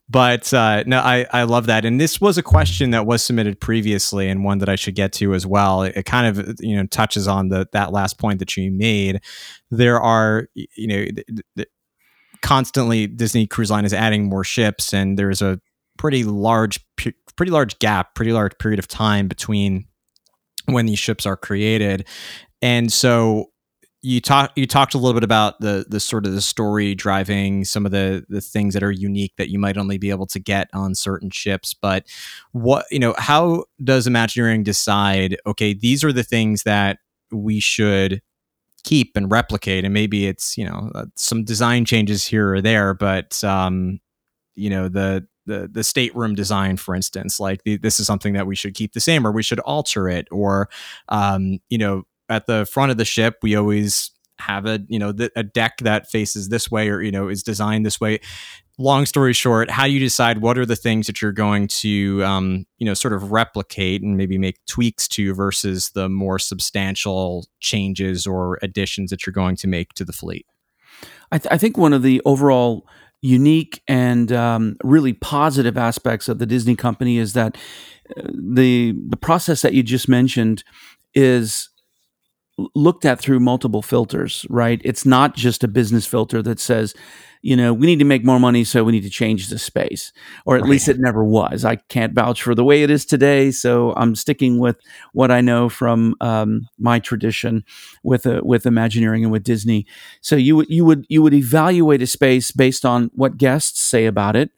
but 0.08 0.52
uh, 0.52 0.82
no, 0.84 0.98
I, 0.98 1.26
I 1.32 1.44
love 1.44 1.66
that. 1.66 1.84
And 1.84 2.00
this 2.00 2.20
was 2.20 2.38
a 2.38 2.42
question 2.42 2.90
that 2.90 3.06
was 3.06 3.24
submitted 3.24 3.60
previously, 3.60 4.28
and 4.28 4.44
one 4.44 4.58
that 4.58 4.68
I 4.68 4.74
should 4.74 4.96
get 4.96 5.12
to 5.14 5.32
as 5.32 5.46
well. 5.46 5.84
It, 5.84 5.96
it 5.96 6.06
kind 6.06 6.26
of 6.26 6.56
you 6.60 6.76
know 6.76 6.86
touches 6.86 7.28
on 7.28 7.48
the 7.48 7.68
that 7.72 7.92
last 7.92 8.18
point 8.18 8.40
that 8.40 8.56
you 8.56 8.70
made. 8.72 9.20
There 9.70 10.00
are 10.00 10.48
you 10.54 10.86
know 10.86 11.06
constantly 12.42 13.06
Disney 13.06 13.46
Cruise 13.46 13.70
Line 13.70 13.84
is 13.84 13.94
adding 13.94 14.28
more 14.28 14.44
ships, 14.44 14.92
and 14.92 15.18
there's 15.18 15.42
a 15.42 15.60
pretty 15.98 16.24
large 16.24 16.80
pretty 17.36 17.50
large 17.50 17.78
gap, 17.78 18.14
pretty 18.14 18.32
large 18.32 18.56
period 18.58 18.78
of 18.78 18.88
time 18.88 19.28
between 19.28 19.86
when 20.66 20.86
these 20.86 20.98
ships 20.98 21.26
are 21.26 21.36
created. 21.36 22.06
And 22.60 22.92
so 22.92 23.46
you 24.02 24.20
talked 24.20 24.58
you 24.58 24.66
talked 24.66 24.94
a 24.94 24.98
little 24.98 25.14
bit 25.14 25.24
about 25.24 25.60
the 25.60 25.86
the 25.88 26.00
sort 26.00 26.26
of 26.26 26.32
the 26.32 26.42
story 26.42 26.94
driving 26.94 27.64
some 27.64 27.86
of 27.86 27.92
the 27.92 28.24
the 28.28 28.40
things 28.40 28.74
that 28.74 28.82
are 28.82 28.90
unique 28.90 29.32
that 29.38 29.48
you 29.48 29.58
might 29.58 29.76
only 29.76 29.96
be 29.96 30.10
able 30.10 30.26
to 30.26 30.40
get 30.40 30.68
on 30.74 30.94
certain 30.94 31.30
ships 31.30 31.72
but 31.72 32.04
what 32.50 32.84
you 32.90 32.98
know 32.98 33.14
how 33.16 33.64
does 33.82 34.08
imagineering 34.08 34.64
decide 34.64 35.36
okay 35.46 35.72
these 35.72 36.02
are 36.02 36.12
the 36.12 36.24
things 36.24 36.64
that 36.64 36.98
we 37.30 37.60
should 37.60 38.20
keep 38.84 39.16
and 39.16 39.30
replicate 39.30 39.84
and 39.84 39.94
maybe 39.94 40.26
it's 40.26 40.56
you 40.56 40.64
know 40.64 40.90
uh, 40.94 41.06
some 41.16 41.44
design 41.44 41.84
changes 41.84 42.26
here 42.26 42.54
or 42.54 42.60
there 42.60 42.94
but 42.94 43.42
um 43.44 44.00
you 44.54 44.70
know 44.70 44.88
the 44.88 45.26
the 45.46 45.68
the 45.70 45.84
stateroom 45.84 46.34
design, 46.34 46.76
for 46.76 46.94
instance, 46.94 47.40
like 47.40 47.62
the, 47.64 47.76
this 47.76 47.98
is 47.98 48.06
something 48.06 48.34
that 48.34 48.46
we 48.46 48.54
should 48.54 48.74
keep 48.74 48.92
the 48.92 49.00
same, 49.00 49.26
or 49.26 49.32
we 49.32 49.42
should 49.42 49.60
alter 49.60 50.08
it, 50.08 50.28
or 50.30 50.68
um, 51.08 51.58
you 51.68 51.78
know, 51.78 52.04
at 52.28 52.46
the 52.46 52.66
front 52.66 52.90
of 52.90 52.96
the 52.96 53.04
ship, 53.04 53.38
we 53.42 53.56
always 53.56 54.10
have 54.38 54.66
a 54.66 54.80
you 54.88 54.98
know 54.98 55.12
the, 55.12 55.30
a 55.36 55.42
deck 55.42 55.78
that 55.78 56.08
faces 56.08 56.48
this 56.48 56.70
way, 56.70 56.88
or 56.88 57.02
you 57.02 57.10
know, 57.10 57.28
is 57.28 57.42
designed 57.42 57.84
this 57.84 58.00
way. 58.00 58.20
Long 58.78 59.04
story 59.04 59.34
short, 59.34 59.70
how 59.70 59.84
you 59.84 60.00
decide 60.00 60.38
what 60.38 60.56
are 60.56 60.64
the 60.64 60.76
things 60.76 61.06
that 61.06 61.20
you're 61.20 61.30
going 61.30 61.68
to 61.68 62.24
um, 62.24 62.66
you 62.78 62.86
know 62.86 62.94
sort 62.94 63.12
of 63.12 63.30
replicate 63.30 64.02
and 64.02 64.16
maybe 64.16 64.38
make 64.38 64.64
tweaks 64.66 65.06
to 65.08 65.34
versus 65.34 65.90
the 65.90 66.08
more 66.08 66.38
substantial 66.38 67.46
changes 67.60 68.26
or 68.26 68.58
additions 68.62 69.10
that 69.10 69.26
you're 69.26 69.32
going 69.32 69.56
to 69.56 69.68
make 69.68 69.92
to 69.94 70.04
the 70.04 70.12
fleet. 70.12 70.46
I, 71.30 71.38
th- 71.38 71.52
I 71.52 71.58
think 71.58 71.76
one 71.76 71.92
of 71.92 72.02
the 72.02 72.22
overall 72.24 72.86
unique 73.20 73.82
and 73.86 74.32
um, 74.32 74.76
really 74.82 75.12
positive 75.12 75.76
aspects 75.78 76.28
of 76.28 76.38
the 76.38 76.46
Disney 76.46 76.74
company 76.74 77.18
is 77.18 77.34
that 77.34 77.56
uh, 78.16 78.22
the 78.32 78.94
the 79.08 79.16
process 79.16 79.62
that 79.62 79.74
you 79.74 79.82
just 79.82 80.08
mentioned 80.08 80.64
is 81.14 81.68
looked 82.74 83.04
at 83.04 83.18
through 83.18 83.40
multiple 83.40 83.82
filters, 83.82 84.44
right? 84.50 84.80
It's 84.84 85.06
not 85.06 85.34
just 85.34 85.64
a 85.64 85.68
business 85.68 86.06
filter 86.06 86.42
that 86.42 86.60
says, 86.60 86.94
you 87.42 87.56
know, 87.56 87.74
we 87.74 87.86
need 87.86 87.98
to 87.98 88.04
make 88.04 88.24
more 88.24 88.38
money, 88.38 88.62
so 88.62 88.84
we 88.84 88.92
need 88.92 89.02
to 89.02 89.10
change 89.10 89.48
the 89.48 89.58
space, 89.58 90.12
or 90.46 90.56
at 90.56 90.62
right. 90.62 90.70
least 90.70 90.88
it 90.88 91.00
never 91.00 91.24
was. 91.24 91.64
I 91.64 91.76
can't 91.76 92.14
vouch 92.14 92.40
for 92.40 92.54
the 92.54 92.64
way 92.64 92.84
it 92.84 92.90
is 92.90 93.04
today, 93.04 93.50
so 93.50 93.92
I'm 93.96 94.14
sticking 94.14 94.58
with 94.60 94.76
what 95.12 95.32
I 95.32 95.40
know 95.40 95.68
from 95.68 96.14
um, 96.20 96.68
my 96.78 97.00
tradition 97.00 97.64
with 98.04 98.26
uh, 98.26 98.42
with 98.44 98.64
Imagineering 98.64 99.24
and 99.24 99.32
with 99.32 99.42
Disney. 99.42 99.86
So 100.20 100.36
you 100.36 100.54
would 100.56 100.70
you 100.70 100.84
would 100.84 101.04
you 101.08 101.20
would 101.20 101.34
evaluate 101.34 102.00
a 102.00 102.06
space 102.06 102.52
based 102.52 102.86
on 102.86 103.10
what 103.14 103.36
guests 103.38 103.82
say 103.82 104.06
about 104.06 104.36
it, 104.36 104.50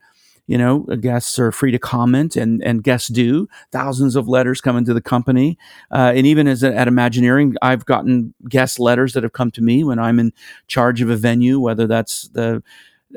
you 0.47 0.57
know, 0.57 0.79
guests 0.99 1.39
are 1.39 1.51
free 1.51 1.71
to 1.71 1.79
comment, 1.79 2.35
and 2.35 2.63
and 2.63 2.83
guests 2.83 3.09
do. 3.09 3.47
Thousands 3.71 4.15
of 4.15 4.27
letters 4.27 4.61
come 4.61 4.77
into 4.77 4.93
the 4.93 5.01
company, 5.01 5.57
uh, 5.91 6.13
and 6.15 6.27
even 6.27 6.47
as 6.47 6.63
a, 6.63 6.75
at 6.75 6.87
Imagineering, 6.87 7.55
I've 7.61 7.85
gotten 7.85 8.33
guest 8.47 8.79
letters 8.79 9.13
that 9.13 9.23
have 9.23 9.33
come 9.33 9.51
to 9.51 9.61
me 9.61 9.83
when 9.83 9.99
I'm 9.99 10.19
in 10.19 10.33
charge 10.67 11.01
of 11.01 11.09
a 11.09 11.15
venue, 11.15 11.59
whether 11.59 11.87
that's 11.87 12.29
the 12.29 12.61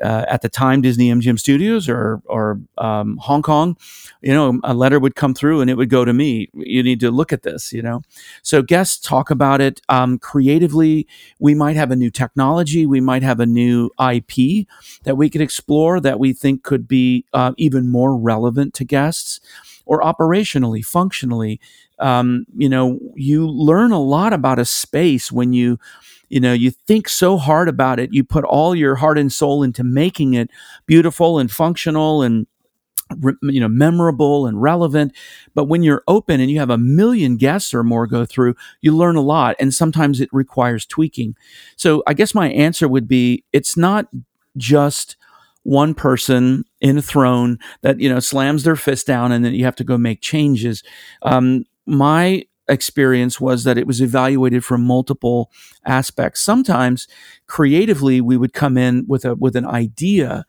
uh, 0.02 0.24
at 0.28 0.42
the 0.42 0.48
time 0.48 0.82
Disney 0.82 1.10
MGM 1.10 1.38
Studios 1.38 1.88
or 1.88 2.22
or 2.26 2.60
um, 2.78 3.16
Hong 3.18 3.42
Kong, 3.42 3.76
you 4.22 4.32
know, 4.32 4.60
a 4.64 4.74
letter 4.74 4.98
would 5.00 5.14
come 5.14 5.34
through 5.34 5.60
and 5.60 5.70
it 5.70 5.74
would 5.74 5.90
go 5.90 6.04
to 6.04 6.12
me. 6.12 6.48
You 6.54 6.82
need 6.82 7.00
to 7.00 7.10
look 7.10 7.32
at 7.32 7.42
this, 7.42 7.72
you 7.72 7.82
know. 7.82 8.02
So 8.42 8.62
guests 8.62 8.98
talk 8.98 9.30
about 9.30 9.60
it 9.60 9.80
um, 9.88 10.18
creatively. 10.18 11.06
We 11.38 11.54
might 11.54 11.76
have 11.76 11.90
a 11.90 11.96
new 11.96 12.10
technology, 12.10 12.86
we 12.86 13.00
might 13.00 13.22
have 13.22 13.40
a 13.40 13.46
new 13.46 13.90
IP 14.00 14.66
that 15.04 15.16
we 15.16 15.30
could 15.30 15.40
explore 15.40 16.00
that 16.00 16.18
we 16.18 16.32
think 16.32 16.62
could 16.62 16.86
be 16.86 17.24
uh, 17.32 17.52
even 17.56 17.88
more 17.88 18.16
relevant 18.16 18.74
to 18.74 18.84
guests, 18.84 19.40
or 19.86 20.00
operationally, 20.02 20.84
functionally. 20.84 21.60
Um, 21.98 22.46
you 22.56 22.68
know, 22.68 22.98
you 23.16 23.48
learn 23.48 23.90
a 23.90 23.98
lot 23.98 24.32
about 24.32 24.60
a 24.60 24.64
space 24.64 25.32
when 25.32 25.52
you 25.52 25.80
you 26.28 26.40
know 26.40 26.52
you 26.52 26.70
think 26.70 27.08
so 27.08 27.36
hard 27.36 27.68
about 27.68 27.98
it 27.98 28.12
you 28.12 28.24
put 28.24 28.44
all 28.44 28.74
your 28.74 28.94
heart 28.96 29.18
and 29.18 29.32
soul 29.32 29.62
into 29.62 29.82
making 29.84 30.34
it 30.34 30.50
beautiful 30.86 31.38
and 31.38 31.50
functional 31.50 32.22
and 32.22 32.46
you 33.42 33.60
know 33.60 33.68
memorable 33.68 34.46
and 34.46 34.60
relevant. 34.60 35.12
But 35.54 35.64
when 35.64 35.82
you're 35.82 36.02
open 36.08 36.40
and 36.40 36.50
you 36.50 36.58
have 36.58 36.70
a 36.70 36.78
million 36.78 37.36
guests 37.36 37.72
or 37.72 37.82
more 37.82 38.06
go 38.06 38.24
through 38.24 38.54
you 38.80 38.94
learn 38.94 39.16
a 39.16 39.22
lot 39.22 39.56
and 39.58 39.72
sometimes 39.72 40.20
it 40.20 40.28
requires 40.32 40.86
tweaking. 40.86 41.34
So 41.76 42.02
i 42.06 42.14
guess 42.14 42.34
my 42.34 42.50
answer 42.50 42.88
would 42.88 43.08
be 43.08 43.44
it's 43.52 43.76
not 43.76 44.06
just 44.56 45.16
one 45.62 45.94
person 45.94 46.64
in 46.80 46.98
a 46.98 47.02
throne 47.02 47.58
that 47.82 48.00
you 48.00 48.08
know 48.08 48.20
slams 48.20 48.64
their 48.64 48.76
fist 48.76 49.06
down 49.06 49.32
and 49.32 49.44
then 49.44 49.54
you 49.54 49.64
have 49.64 49.76
to 49.76 49.84
go 49.84 49.98
make 49.98 50.20
changes. 50.20 50.82
Um, 51.22 51.64
my 51.86 52.44
experience 52.68 53.40
was 53.40 53.64
that 53.64 53.78
it 53.78 53.86
was 53.86 54.00
evaluated 54.00 54.64
from 54.64 54.82
multiple 54.84 55.50
aspects. 55.86 56.40
Sometimes 56.40 57.08
creatively 57.46 58.20
we 58.20 58.36
would 58.36 58.52
come 58.52 58.76
in 58.76 59.04
with 59.08 59.24
a 59.24 59.34
with 59.34 59.56
an 59.56 59.66
idea. 59.66 60.44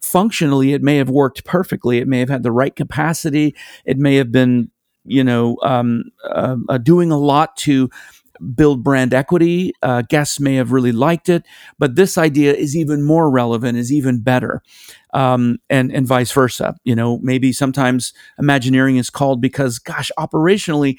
Functionally 0.00 0.72
it 0.72 0.82
may 0.82 0.96
have 0.96 1.10
worked 1.10 1.44
perfectly. 1.44 1.98
It 1.98 2.08
may 2.08 2.20
have 2.20 2.30
had 2.30 2.42
the 2.42 2.52
right 2.52 2.74
capacity. 2.74 3.54
It 3.84 3.98
may 3.98 4.16
have 4.16 4.32
been 4.32 4.70
you 5.04 5.24
know 5.24 5.56
um, 5.62 6.04
uh, 6.24 6.56
uh, 6.68 6.78
doing 6.78 7.10
a 7.10 7.18
lot 7.18 7.56
to 7.58 7.90
build 8.54 8.82
brand 8.82 9.12
equity. 9.12 9.72
Uh, 9.82 10.02
guests 10.02 10.40
may 10.40 10.54
have 10.54 10.72
really 10.72 10.92
liked 10.92 11.28
it 11.28 11.44
but 11.78 11.94
this 11.94 12.16
idea 12.16 12.54
is 12.54 12.74
even 12.76 13.02
more 13.02 13.30
relevant 13.30 13.76
is 13.76 13.92
even 13.92 14.20
better. 14.20 14.62
Um, 15.12 15.58
and 15.68 15.92
and 15.92 16.06
vice 16.06 16.32
versa. 16.32 16.76
You 16.84 16.94
know 16.94 17.18
maybe 17.22 17.52
sometimes 17.52 18.12
imagineering 18.38 18.96
is 18.96 19.10
called 19.10 19.40
because 19.40 19.78
gosh 19.78 20.10
operationally 20.18 20.98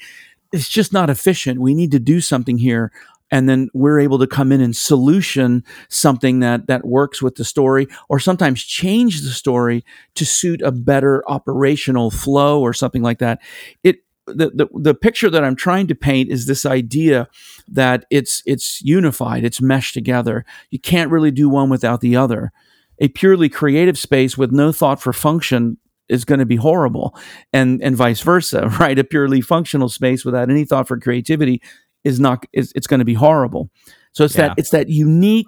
it's 0.52 0.68
just 0.68 0.92
not 0.92 1.10
efficient. 1.10 1.60
We 1.60 1.74
need 1.74 1.90
to 1.92 1.98
do 1.98 2.20
something 2.20 2.58
here. 2.58 2.92
And 3.30 3.48
then 3.48 3.70
we're 3.72 3.98
able 3.98 4.18
to 4.18 4.26
come 4.26 4.52
in 4.52 4.60
and 4.60 4.76
solution 4.76 5.64
something 5.88 6.40
that 6.40 6.66
that 6.66 6.86
works 6.86 7.22
with 7.22 7.36
the 7.36 7.46
story, 7.46 7.88
or 8.10 8.18
sometimes 8.18 8.62
change 8.62 9.22
the 9.22 9.30
story 9.30 9.84
to 10.16 10.26
suit 10.26 10.60
a 10.60 10.70
better 10.70 11.24
operational 11.26 12.10
flow 12.10 12.60
or 12.60 12.74
something 12.74 13.02
like 13.02 13.20
that. 13.20 13.40
It 13.82 14.04
the, 14.26 14.50
the, 14.54 14.68
the 14.74 14.94
picture 14.94 15.30
that 15.30 15.42
I'm 15.42 15.56
trying 15.56 15.86
to 15.88 15.94
paint 15.94 16.30
is 16.30 16.46
this 16.46 16.64
idea 16.66 17.28
that 17.68 18.04
it's 18.10 18.42
it's 18.46 18.82
unified, 18.82 19.44
it's 19.44 19.60
meshed 19.60 19.94
together. 19.94 20.44
You 20.70 20.78
can't 20.78 21.10
really 21.10 21.30
do 21.30 21.48
one 21.48 21.70
without 21.70 22.02
the 22.02 22.16
other. 22.16 22.52
A 22.98 23.08
purely 23.08 23.48
creative 23.48 23.98
space 23.98 24.36
with 24.38 24.52
no 24.52 24.70
thought 24.72 25.00
for 25.00 25.12
function 25.12 25.78
is 26.08 26.24
going 26.24 26.38
to 26.40 26.46
be 26.46 26.56
horrible. 26.56 27.16
And 27.52 27.82
and 27.82 27.96
vice 27.96 28.20
versa 28.20 28.68
right? 28.80 28.98
A 28.98 29.04
purely 29.04 29.40
functional 29.40 29.88
space 29.88 30.24
without 30.24 30.50
any 30.50 30.64
thought 30.64 30.88
for 30.88 30.98
creativity 30.98 31.62
is 32.04 32.20
not 32.20 32.44
is 32.52 32.72
it's 32.74 32.86
going 32.86 33.00
to 33.00 33.04
be 33.04 33.14
horrible. 33.14 33.70
So 34.12 34.24
it's 34.24 34.36
yeah. 34.36 34.48
that 34.48 34.58
it's 34.58 34.70
that 34.70 34.88
unique 34.88 35.46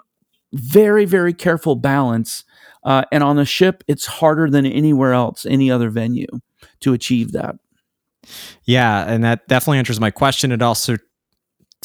very 0.53 1.05
very 1.05 1.35
careful 1.35 1.75
balance 1.75 2.45
uh, 2.85 3.03
and 3.11 3.25
on 3.25 3.37
the 3.37 3.45
ship 3.45 3.83
it's 3.89 4.07
harder 4.07 4.49
than 4.49 4.65
anywhere 4.65 5.13
else 5.13 5.45
any 5.47 5.71
other 5.71 5.91
venue 5.91 6.29
to 6.81 6.93
achieve 6.93 7.33
that. 7.33 7.57
Yeah 8.65 9.05
and 9.05 9.25
that 9.25 9.47
definitely 9.49 9.79
answers 9.79 10.01
my 10.01 10.11
question. 10.11 10.53
It 10.53 10.63
also 10.63 10.97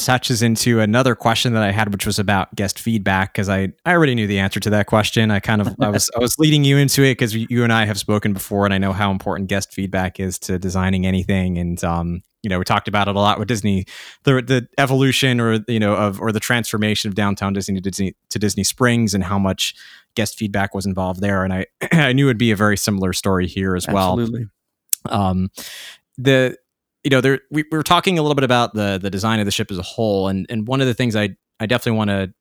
touches 0.06 0.42
into 0.42 0.80
another 0.80 1.16
question 1.16 1.54
that 1.54 1.64
I 1.64 1.72
had, 1.72 1.92
which 1.92 2.06
was 2.06 2.20
about 2.20 2.54
guest 2.56 2.80
feedback, 2.80 3.34
because 3.34 3.50
I, 3.50 3.70
I 3.86 3.94
already 3.94 4.16
knew 4.16 4.28
the 4.28 4.40
answer 4.40 4.60
to 4.60 4.70
that 4.72 4.88
question. 4.88 5.32
I 5.32 5.40
kind 5.40 5.62
of 5.62 5.76
I 5.80 5.90
was 5.90 6.10
I 6.16 6.20
was 6.20 6.38
leading 6.40 6.64
you 6.64 6.78
into 6.78 7.04
it 7.04 7.14
because 7.14 7.36
you 7.36 7.64
and 7.64 7.72
I 7.72 7.86
have 7.86 7.98
spoken 7.98 8.34
before, 8.34 8.66
and 8.66 8.74
I 8.74 8.78
know 8.78 8.94
how 8.94 9.12
important 9.12 9.50
guest 9.50 9.74
feedback 9.74 10.20
is 10.20 10.40
to 10.40 10.58
designing 10.58 11.06
anything. 11.06 11.58
And 11.58 11.84
um, 11.84 12.22
you 12.42 12.50
know, 12.50 12.58
we 12.58 12.66
talked 12.66 12.88
about 12.88 13.08
it 13.08 13.16
a 13.16 13.20
lot 13.20 13.40
with 13.40 13.48
Disney, 13.48 13.86
the 14.24 14.42
the 14.42 14.68
evolution 14.78 15.40
or 15.40 15.60
you 15.68 15.80
know 15.80 15.96
of 15.96 16.22
or 16.22 16.32
the 16.32 16.40
transformation 16.40 17.10
of 17.10 17.16
downtown 17.16 17.54
Disney 17.54 17.76
to 17.76 17.82
Disney 17.82 18.16
to 18.30 18.40
Disney 18.40 18.64
Springs, 18.64 19.14
and 19.14 19.24
how 19.24 19.38
much 19.38 19.76
guest 20.16 20.38
feedback 20.38 20.74
was 20.74 20.86
involved 20.86 21.22
there. 21.22 21.44
And 21.44 21.54
I 21.54 21.66
I 21.92 22.14
knew 22.14 22.28
it'd 22.28 22.38
be 22.38 22.52
a 22.52 22.56
very 22.56 22.78
similar 22.78 23.14
story 23.14 23.48
here 23.48 23.76
as 23.76 23.88
well. 23.88 24.20
Absolutely. 24.20 24.48
Um, 25.06 25.50
the 26.18 26.58
you 27.04 27.10
know, 27.10 27.22
there 27.22 27.42
we, 27.52 27.64
we 27.72 27.78
were 27.78 27.84
talking 27.84 28.20
a 28.20 28.22
little 28.22 28.36
bit 28.36 28.44
about 28.44 28.74
the 28.74 29.00
the 29.02 29.10
design 29.10 29.40
of 29.40 29.46
the 29.46 29.52
ship 29.52 29.72
as 29.72 29.78
a 29.78 29.84
whole, 29.84 30.28
and 30.28 30.46
and 30.50 30.68
one 30.68 30.82
of 30.82 30.88
the 30.88 30.94
things 30.94 31.16
I 31.16 31.36
I 31.60 31.66
definitely 31.66 31.98
want 31.98 32.10
to 32.10 32.34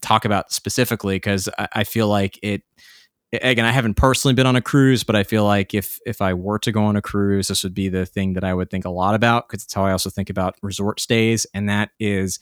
talk 0.00 0.24
about 0.24 0.52
specifically 0.52 1.16
because 1.16 1.48
I, 1.58 1.68
I 1.72 1.84
feel 1.84 2.08
like 2.08 2.38
it 2.42 2.62
again 3.32 3.64
i 3.64 3.72
haven't 3.72 3.94
personally 3.94 4.34
been 4.34 4.46
on 4.46 4.56
a 4.56 4.62
cruise 4.62 5.04
but 5.04 5.14
i 5.14 5.22
feel 5.22 5.44
like 5.44 5.74
if 5.74 5.98
if 6.06 6.22
i 6.22 6.32
were 6.32 6.58
to 6.58 6.72
go 6.72 6.84
on 6.84 6.96
a 6.96 7.02
cruise 7.02 7.48
this 7.48 7.62
would 7.62 7.74
be 7.74 7.88
the 7.88 8.06
thing 8.06 8.32
that 8.32 8.44
i 8.44 8.54
would 8.54 8.70
think 8.70 8.84
a 8.84 8.90
lot 8.90 9.14
about 9.14 9.48
because 9.48 9.64
it's 9.64 9.74
how 9.74 9.84
i 9.84 9.92
also 9.92 10.08
think 10.08 10.30
about 10.30 10.54
resort 10.62 11.00
stays 11.00 11.46
and 11.52 11.68
that 11.68 11.90
is 11.98 12.38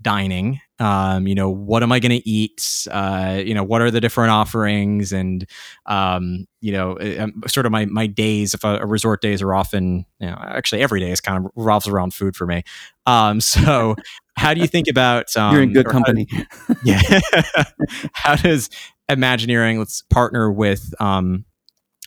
dining 0.00 0.60
um, 0.80 1.26
you 1.26 1.34
know 1.34 1.50
what 1.50 1.82
am 1.82 1.92
i 1.92 2.00
going 2.00 2.18
to 2.18 2.28
eat? 2.28 2.86
Uh, 2.90 3.40
you 3.44 3.54
know 3.54 3.62
what 3.62 3.82
are 3.82 3.90
the 3.90 4.00
different 4.00 4.30
offerings? 4.30 5.12
And 5.12 5.46
um, 5.86 6.46
you 6.60 6.72
know 6.72 6.98
um, 7.18 7.42
sort 7.46 7.66
of 7.66 7.72
my 7.72 7.84
my 7.84 8.06
days 8.06 8.54
if 8.54 8.64
a, 8.64 8.78
a, 8.78 8.86
resort 8.86 9.20
days 9.20 9.42
are 9.42 9.54
often 9.54 10.06
you 10.18 10.26
know 10.26 10.36
actually 10.40 10.80
every 10.80 10.98
day 10.98 11.10
is 11.10 11.20
kind 11.20 11.44
of 11.44 11.52
revolves 11.54 11.86
around 11.86 12.14
food 12.14 12.34
for 12.34 12.46
me. 12.46 12.62
Um, 13.06 13.40
so 13.40 13.94
how 14.36 14.54
do 14.54 14.60
you 14.60 14.66
think 14.66 14.88
about 14.88 15.26
you're 15.36 15.62
in 15.62 15.68
um, 15.68 15.72
good 15.74 15.86
company 15.86 16.26
how, 16.30 16.74
yeah. 16.84 17.20
How 18.12 18.36
does 18.36 18.70
imagineering 19.08 19.78
let's 19.78 20.02
partner 20.02 20.50
with 20.50 20.94
um, 20.98 21.44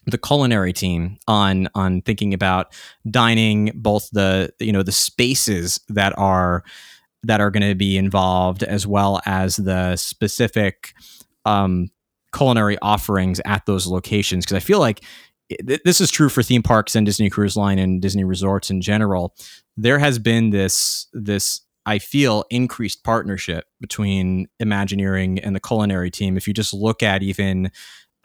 the 0.07 0.17
culinary 0.17 0.73
team 0.73 1.17
on 1.27 1.69
on 1.75 2.01
thinking 2.01 2.33
about 2.33 2.73
dining 3.09 3.71
both 3.75 4.09
the 4.11 4.51
you 4.59 4.71
know 4.71 4.81
the 4.81 4.91
spaces 4.91 5.79
that 5.89 6.17
are 6.17 6.63
that 7.23 7.41
are 7.41 7.51
going 7.51 7.67
to 7.67 7.75
be 7.75 7.97
involved 7.97 8.63
as 8.63 8.85
well 8.85 9.21
as 9.25 9.55
the 9.57 9.95
specific 9.95 10.93
um, 11.45 11.89
culinary 12.33 12.77
offerings 12.81 13.39
at 13.45 13.65
those 13.65 13.87
locations 13.87 14.45
because 14.45 14.57
i 14.57 14.59
feel 14.59 14.79
like 14.79 15.03
this 15.61 16.01
is 16.01 16.09
true 16.09 16.29
for 16.29 16.41
theme 16.41 16.63
parks 16.63 16.95
and 16.95 17.05
disney 17.05 17.29
cruise 17.29 17.55
line 17.55 17.77
and 17.77 18.01
disney 18.01 18.23
resorts 18.23 18.69
in 18.69 18.81
general 18.81 19.35
there 19.77 19.99
has 19.99 20.17
been 20.19 20.49
this 20.49 21.07
this 21.13 21.61
I 21.85 21.99
feel 21.99 22.45
increased 22.49 23.03
partnership 23.03 23.65
between 23.81 24.47
Imagineering 24.59 25.39
and 25.39 25.55
the 25.55 25.59
culinary 25.59 26.09
team. 26.09 26.37
If 26.37 26.47
you 26.47 26.53
just 26.53 26.73
look 26.73 27.03
at 27.03 27.23
even 27.23 27.71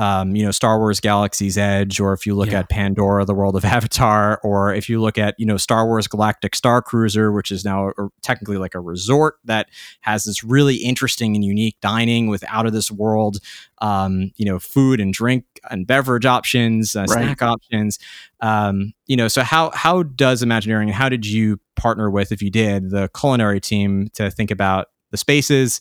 um, 0.00 0.36
you 0.36 0.44
know, 0.44 0.52
Star 0.52 0.78
Wars 0.78 1.00
Galaxy's 1.00 1.58
Edge, 1.58 1.98
or 1.98 2.12
if 2.12 2.24
you 2.24 2.36
look 2.36 2.52
yeah. 2.52 2.60
at 2.60 2.68
Pandora, 2.68 3.24
the 3.24 3.34
world 3.34 3.56
of 3.56 3.64
Avatar, 3.64 4.40
or 4.44 4.72
if 4.72 4.88
you 4.88 5.00
look 5.00 5.18
at, 5.18 5.34
you 5.38 5.46
know, 5.46 5.56
Star 5.56 5.86
Wars 5.86 6.06
Galactic 6.06 6.54
Star 6.54 6.80
Cruiser, 6.80 7.32
which 7.32 7.50
is 7.50 7.64
now 7.64 7.88
a, 7.98 8.08
technically 8.22 8.58
like 8.58 8.74
a 8.74 8.80
resort 8.80 9.36
that 9.44 9.68
has 10.00 10.24
this 10.24 10.44
really 10.44 10.76
interesting 10.76 11.34
and 11.34 11.44
unique 11.44 11.76
dining 11.80 12.28
with 12.28 12.44
out 12.48 12.66
of 12.66 12.72
this 12.72 12.92
world, 12.92 13.38
um, 13.80 14.30
you 14.36 14.44
know, 14.44 14.60
food 14.60 15.00
and 15.00 15.12
drink 15.12 15.44
and 15.68 15.86
beverage 15.86 16.26
options, 16.26 16.94
uh, 16.94 17.00
right. 17.00 17.10
snack 17.10 17.42
options. 17.42 17.98
Um, 18.40 18.92
you 19.06 19.16
know, 19.16 19.26
so 19.26 19.42
how 19.42 19.70
how 19.72 20.04
does 20.04 20.42
Imagineering 20.42 20.88
and 20.88 20.94
how 20.94 21.08
did 21.08 21.26
you 21.26 21.58
partner 21.74 22.08
with, 22.08 22.30
if 22.30 22.40
you 22.40 22.50
did, 22.50 22.90
the 22.90 23.10
culinary 23.18 23.60
team 23.60 24.10
to 24.14 24.30
think 24.30 24.52
about 24.52 24.88
the 25.10 25.16
spaces 25.16 25.80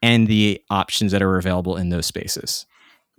and 0.00 0.28
the 0.28 0.62
options 0.70 1.12
that 1.12 1.20
are 1.20 1.36
available 1.36 1.76
in 1.76 1.90
those 1.90 2.06
spaces? 2.06 2.64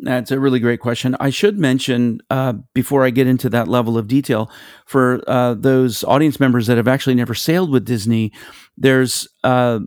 That's 0.04 0.32
a 0.32 0.39
really 0.39 0.60
great 0.60 0.80
question. 0.80 1.16
I 1.20 1.30
should 1.30 1.60
mention 1.60 2.22
uh, 2.32 2.54
before 2.74 3.06
I 3.06 3.12
get 3.12 3.28
into 3.28 3.49
that 3.49 3.68
level 3.68 3.99
of 3.99 4.08
detail 4.08 4.49
for 4.88 5.22
uh, 5.28 5.54
those 5.54 6.04
audience 6.06 6.39
members 6.39 6.66
that 6.68 6.78
have 6.78 6.88
actually 6.88 7.14
never 7.14 7.36
sailed 7.36 7.70
with 7.70 7.86
Disney. 7.86 8.32
There's 8.76 9.28
uh, 9.43 9.80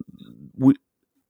we, 0.56 0.74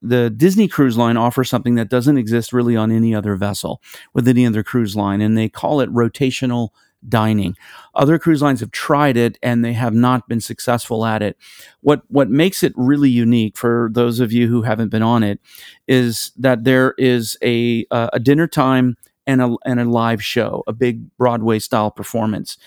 the 0.03 0.29
Disney 0.29 0.67
Cruise 0.67 0.97
Line 0.97 1.17
offers 1.17 1.49
something 1.49 1.75
that 1.75 1.89
doesn't 1.89 2.19
exist 2.19 2.53
really 2.53 2.75
on 2.75 2.91
any 2.91 3.15
other 3.15 3.35
vessel 3.35 3.81
with 4.13 4.27
any 4.27 4.45
other 4.45 4.61
cruise 4.61 4.95
line, 4.95 5.19
and 5.19 5.35
they 5.35 5.49
call 5.49 5.81
it 5.81 5.91
rotational 5.91 6.69
dining. 7.09 7.55
Other 7.93 8.19
cruise 8.19 8.41
lines 8.41 8.59
have 8.59 8.71
tried 8.71 9.17
it 9.17 9.37
and 9.41 9.63
they 9.63 9.73
have 9.73 9.93
not 9.93 10.27
been 10.27 10.41
successful 10.41 11.05
at 11.05 11.21
it. 11.21 11.37
What 11.81 12.01
what 12.07 12.29
makes 12.29 12.63
it 12.63 12.73
really 12.75 13.09
unique 13.09 13.57
for 13.57 13.89
those 13.91 14.19
of 14.19 14.31
you 14.31 14.47
who 14.47 14.63
haven't 14.63 14.89
been 14.89 15.03
on 15.03 15.23
it 15.23 15.39
is 15.87 16.31
that 16.37 16.63
there 16.63 16.93
is 16.97 17.37
a 17.43 17.85
uh, 17.91 18.09
a 18.13 18.19
dinner 18.19 18.47
time 18.47 18.95
and 19.27 19.41
a 19.41 19.55
and 19.65 19.79
a 19.79 19.85
live 19.85 20.23
show, 20.23 20.63
a 20.67 20.73
big 20.73 21.15
Broadway 21.17 21.59
style 21.59 21.91
performance. 21.91 22.57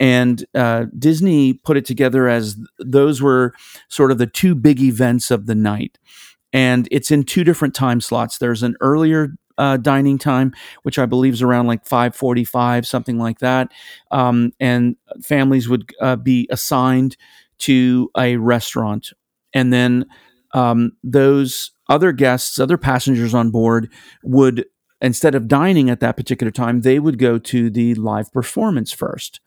And 0.00 0.44
uh, 0.56 0.86
Disney 0.98 1.52
put 1.52 1.76
it 1.76 1.84
together 1.84 2.28
as 2.28 2.56
those 2.80 3.22
were 3.22 3.54
sort 3.88 4.10
of 4.10 4.18
the 4.18 4.26
two 4.26 4.56
big 4.56 4.80
events 4.80 5.30
of 5.30 5.46
the 5.46 5.54
night 5.54 5.98
and 6.54 6.86
it's 6.92 7.10
in 7.10 7.24
two 7.24 7.42
different 7.42 7.74
time 7.74 8.00
slots. 8.00 8.38
There's 8.38 8.62
an 8.62 8.76
earlier 8.80 9.34
uh, 9.58 9.76
dining 9.76 10.18
time, 10.18 10.52
which 10.82 10.98
I 10.98 11.06
believe 11.06 11.34
is 11.34 11.42
around 11.42 11.66
like 11.66 11.84
5:45, 11.84 12.86
something 12.86 13.18
like 13.18 13.38
that. 13.38 13.72
Um, 14.10 14.52
and 14.60 14.96
families 15.22 15.68
would 15.68 15.90
uh, 16.00 16.16
be 16.16 16.48
assigned 16.50 17.16
to 17.58 18.10
a 18.16 18.36
restaurant, 18.36 19.12
and 19.52 19.72
then 19.72 20.06
um, 20.52 20.92
those 21.02 21.72
other 21.88 22.12
guests, 22.12 22.58
other 22.58 22.78
passengers 22.78 23.34
on 23.34 23.50
board, 23.50 23.90
would 24.22 24.66
instead 25.00 25.34
of 25.34 25.48
dining 25.48 25.90
at 25.90 26.00
that 26.00 26.16
particular 26.16 26.50
time, 26.50 26.80
they 26.80 26.98
would 26.98 27.18
go 27.18 27.38
to 27.38 27.68
the 27.70 27.94
live 27.94 28.32
performance 28.32 28.92
first, 28.92 29.40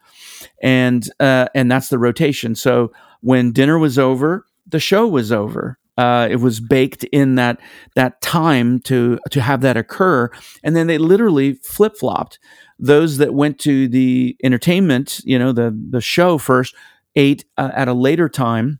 and 0.61 1.09
uh, 1.19 1.47
and 1.53 1.71
that's 1.71 1.89
the 1.89 1.99
rotation. 1.99 2.55
So 2.55 2.91
when 3.21 3.51
dinner 3.51 3.79
was 3.79 3.97
over, 3.97 4.45
the 4.65 4.79
show 4.79 5.07
was 5.07 5.31
over 5.31 5.79
uh, 5.97 6.27
it 6.29 6.37
was 6.37 6.59
baked 6.59 7.03
in 7.05 7.35
that 7.35 7.59
that 7.95 8.21
time 8.21 8.79
to 8.81 9.19
to 9.31 9.41
have 9.41 9.61
that 9.61 9.77
occur, 9.77 10.29
and 10.63 10.75
then 10.75 10.87
they 10.87 10.97
literally 10.97 11.53
flip 11.53 11.97
flopped. 11.97 12.39
Those 12.79 13.17
that 13.17 13.33
went 13.33 13.59
to 13.59 13.87
the 13.87 14.37
entertainment, 14.43 15.19
you 15.23 15.39
know, 15.39 15.51
the 15.51 15.75
the 15.89 16.01
show 16.01 16.37
first, 16.37 16.75
ate 17.15 17.45
uh, 17.57 17.71
at 17.73 17.87
a 17.87 17.93
later 17.93 18.29
time, 18.29 18.79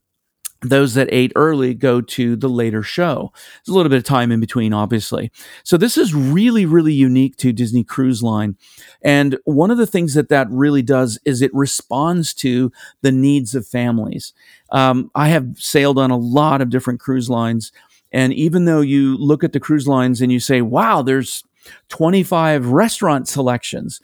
those 0.70 0.94
that 0.94 1.10
ate 1.12 1.32
early 1.36 1.74
go 1.74 2.02
to 2.02 2.36
the 2.36 2.50
later 2.50 2.84
show. 2.84 3.32
There's 3.34 3.74
a 3.74 3.78
little 3.78 3.90
bit 3.90 3.98
of 3.98 4.04
time 4.04 4.32
in 4.32 4.40
between, 4.40 4.74
obviously. 4.74 5.32
So 5.64 5.78
this 5.78 5.98
is 5.98 6.14
really, 6.14 6.66
really 6.66 6.94
unique 6.94 7.36
to 7.38 7.54
Disney 7.54 7.84
Cruise 7.84 8.24
Line. 8.24 8.56
And 9.02 9.38
one 9.46 9.72
of 9.72 9.78
the 9.78 9.88
things 9.88 10.14
that 10.14 10.30
that 10.30 10.48
really 10.50 10.82
does 10.82 11.20
is 11.26 11.42
it 11.42 11.54
responds 11.54 12.34
to 12.36 12.72
the 13.02 13.12
needs 13.12 13.56
of 13.56 13.68
families. 13.68 14.34
Um, 14.72 15.12
I 15.16 15.30
have 15.30 15.58
sailed 15.58 15.98
on 15.98 16.12
a 16.12 16.18
lot 16.18 16.62
of 16.62 16.70
different 16.70 17.00
cruise 17.00 17.30
lines. 17.30 17.72
And 18.12 18.34
even 18.34 18.66
though 18.66 18.82
you 18.82 19.18
look 19.18 19.44
at 19.44 19.54
the 19.54 19.60
cruise 19.60 19.88
lines 19.88 20.22
and 20.22 20.32
you 20.32 20.40
say, 20.40 20.62
wow, 20.62 21.02
there's 21.02 21.44
25 21.90 22.68
restaurant 22.68 23.28
selections, 23.28 24.00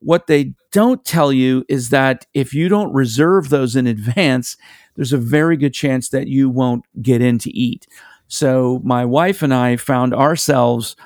what 0.00 0.26
they 0.26 0.52
don't 0.70 1.04
tell 1.04 1.32
you 1.32 1.64
is 1.68 1.88
that 1.88 2.26
if 2.34 2.52
you 2.52 2.68
don't 2.68 2.92
reserve 2.92 3.48
those 3.48 3.74
in 3.74 3.86
advance, 3.86 4.56
there's 4.96 5.12
a 5.12 5.18
very 5.18 5.56
good 5.56 5.74
chance 5.74 6.08
that 6.10 6.28
you 6.28 6.48
won't 6.48 6.84
get 7.02 7.20
in 7.20 7.38
to 7.38 7.50
eat. 7.56 7.86
So 8.28 8.80
my 8.84 9.04
wife 9.04 9.42
and 9.42 9.52
I 9.52 9.76
found 9.76 10.14
ourselves 10.14 10.96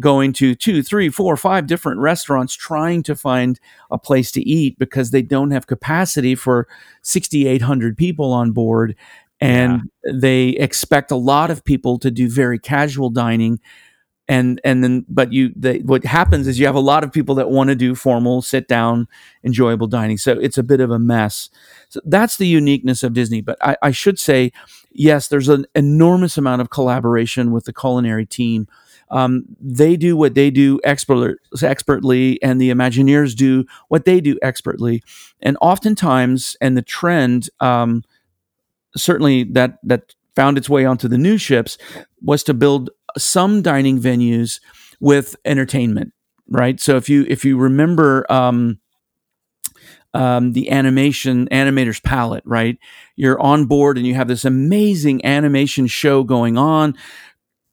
going 0.00 0.32
to 0.34 0.54
two, 0.54 0.82
three, 0.82 1.08
four, 1.08 1.36
five 1.36 1.66
different 1.66 2.00
restaurants 2.00 2.54
trying 2.54 3.02
to 3.04 3.14
find 3.14 3.60
a 3.90 3.98
place 3.98 4.32
to 4.32 4.40
eat 4.42 4.78
because 4.78 5.10
they 5.10 5.22
don't 5.22 5.52
have 5.52 5.66
capacity 5.66 6.34
for 6.34 6.66
6,800 7.02 7.96
people 7.96 8.32
on 8.32 8.52
board. 8.52 8.96
And 9.40 9.90
yeah. 10.04 10.12
they 10.14 10.48
expect 10.50 11.10
a 11.10 11.16
lot 11.16 11.50
of 11.50 11.64
people 11.64 11.98
to 12.00 12.10
do 12.10 12.28
very 12.28 12.58
casual 12.58 13.10
dining 13.10 13.60
and 14.28 14.60
and 14.64 14.82
then 14.82 15.04
but 15.08 15.32
you 15.32 15.52
the, 15.54 15.80
what 15.80 16.04
happens 16.04 16.46
is 16.46 16.58
you 16.58 16.66
have 16.66 16.74
a 16.74 16.80
lot 16.80 17.04
of 17.04 17.12
people 17.12 17.34
that 17.34 17.50
want 17.50 17.68
to 17.68 17.76
do 17.76 17.94
formal 17.94 18.42
sit 18.42 18.68
down 18.68 19.06
enjoyable 19.42 19.86
dining. 19.86 20.16
So 20.16 20.32
it's 20.32 20.58
a 20.58 20.62
bit 20.62 20.80
of 20.80 20.90
a 20.90 20.98
mess. 20.98 21.50
So 21.88 22.00
that's 22.04 22.36
the 22.36 22.46
uniqueness 22.46 23.02
of 23.02 23.12
disney. 23.12 23.40
But 23.40 23.58
i, 23.60 23.76
I 23.82 23.90
should 23.90 24.18
say 24.18 24.52
yes 24.92 25.28
there's 25.28 25.48
an 25.48 25.66
enormous 25.74 26.38
amount 26.38 26.62
of 26.62 26.70
collaboration 26.70 27.52
with 27.52 27.64
the 27.64 27.72
culinary 27.72 28.26
team. 28.26 28.66
Um, 29.10 29.44
they 29.60 29.96
do 29.96 30.16
what 30.16 30.34
they 30.34 30.50
do 30.50 30.80
expert, 30.82 31.38
expertly 31.62 32.42
and 32.42 32.58
the 32.60 32.70
imagineers 32.70 33.36
do 33.36 33.66
what 33.88 34.06
they 34.06 34.20
do 34.20 34.38
expertly. 34.42 35.02
And 35.42 35.58
oftentimes 35.60 36.56
and 36.60 36.76
the 36.76 36.82
trend 36.82 37.50
um, 37.60 38.02
certainly 38.96 39.44
that 39.44 39.78
that 39.82 40.14
found 40.34 40.58
its 40.58 40.68
way 40.68 40.84
onto 40.84 41.08
the 41.08 41.18
new 41.18 41.38
ships 41.38 41.78
was 42.20 42.42
to 42.44 42.54
build 42.54 42.90
some 43.16 43.62
dining 43.62 44.00
venues 44.00 44.60
with 45.00 45.36
entertainment, 45.44 46.12
right? 46.48 46.80
So 46.80 46.96
if 46.96 47.08
you 47.08 47.24
if 47.28 47.44
you 47.44 47.58
remember 47.58 48.30
um, 48.30 48.78
um, 50.14 50.52
the 50.52 50.70
animation 50.70 51.48
animator's 51.48 52.00
palate, 52.00 52.44
right? 52.46 52.78
You're 53.16 53.40
on 53.40 53.66
board 53.66 53.98
and 53.98 54.06
you 54.06 54.14
have 54.14 54.28
this 54.28 54.44
amazing 54.44 55.24
animation 55.24 55.86
show 55.86 56.22
going 56.22 56.56
on. 56.56 56.94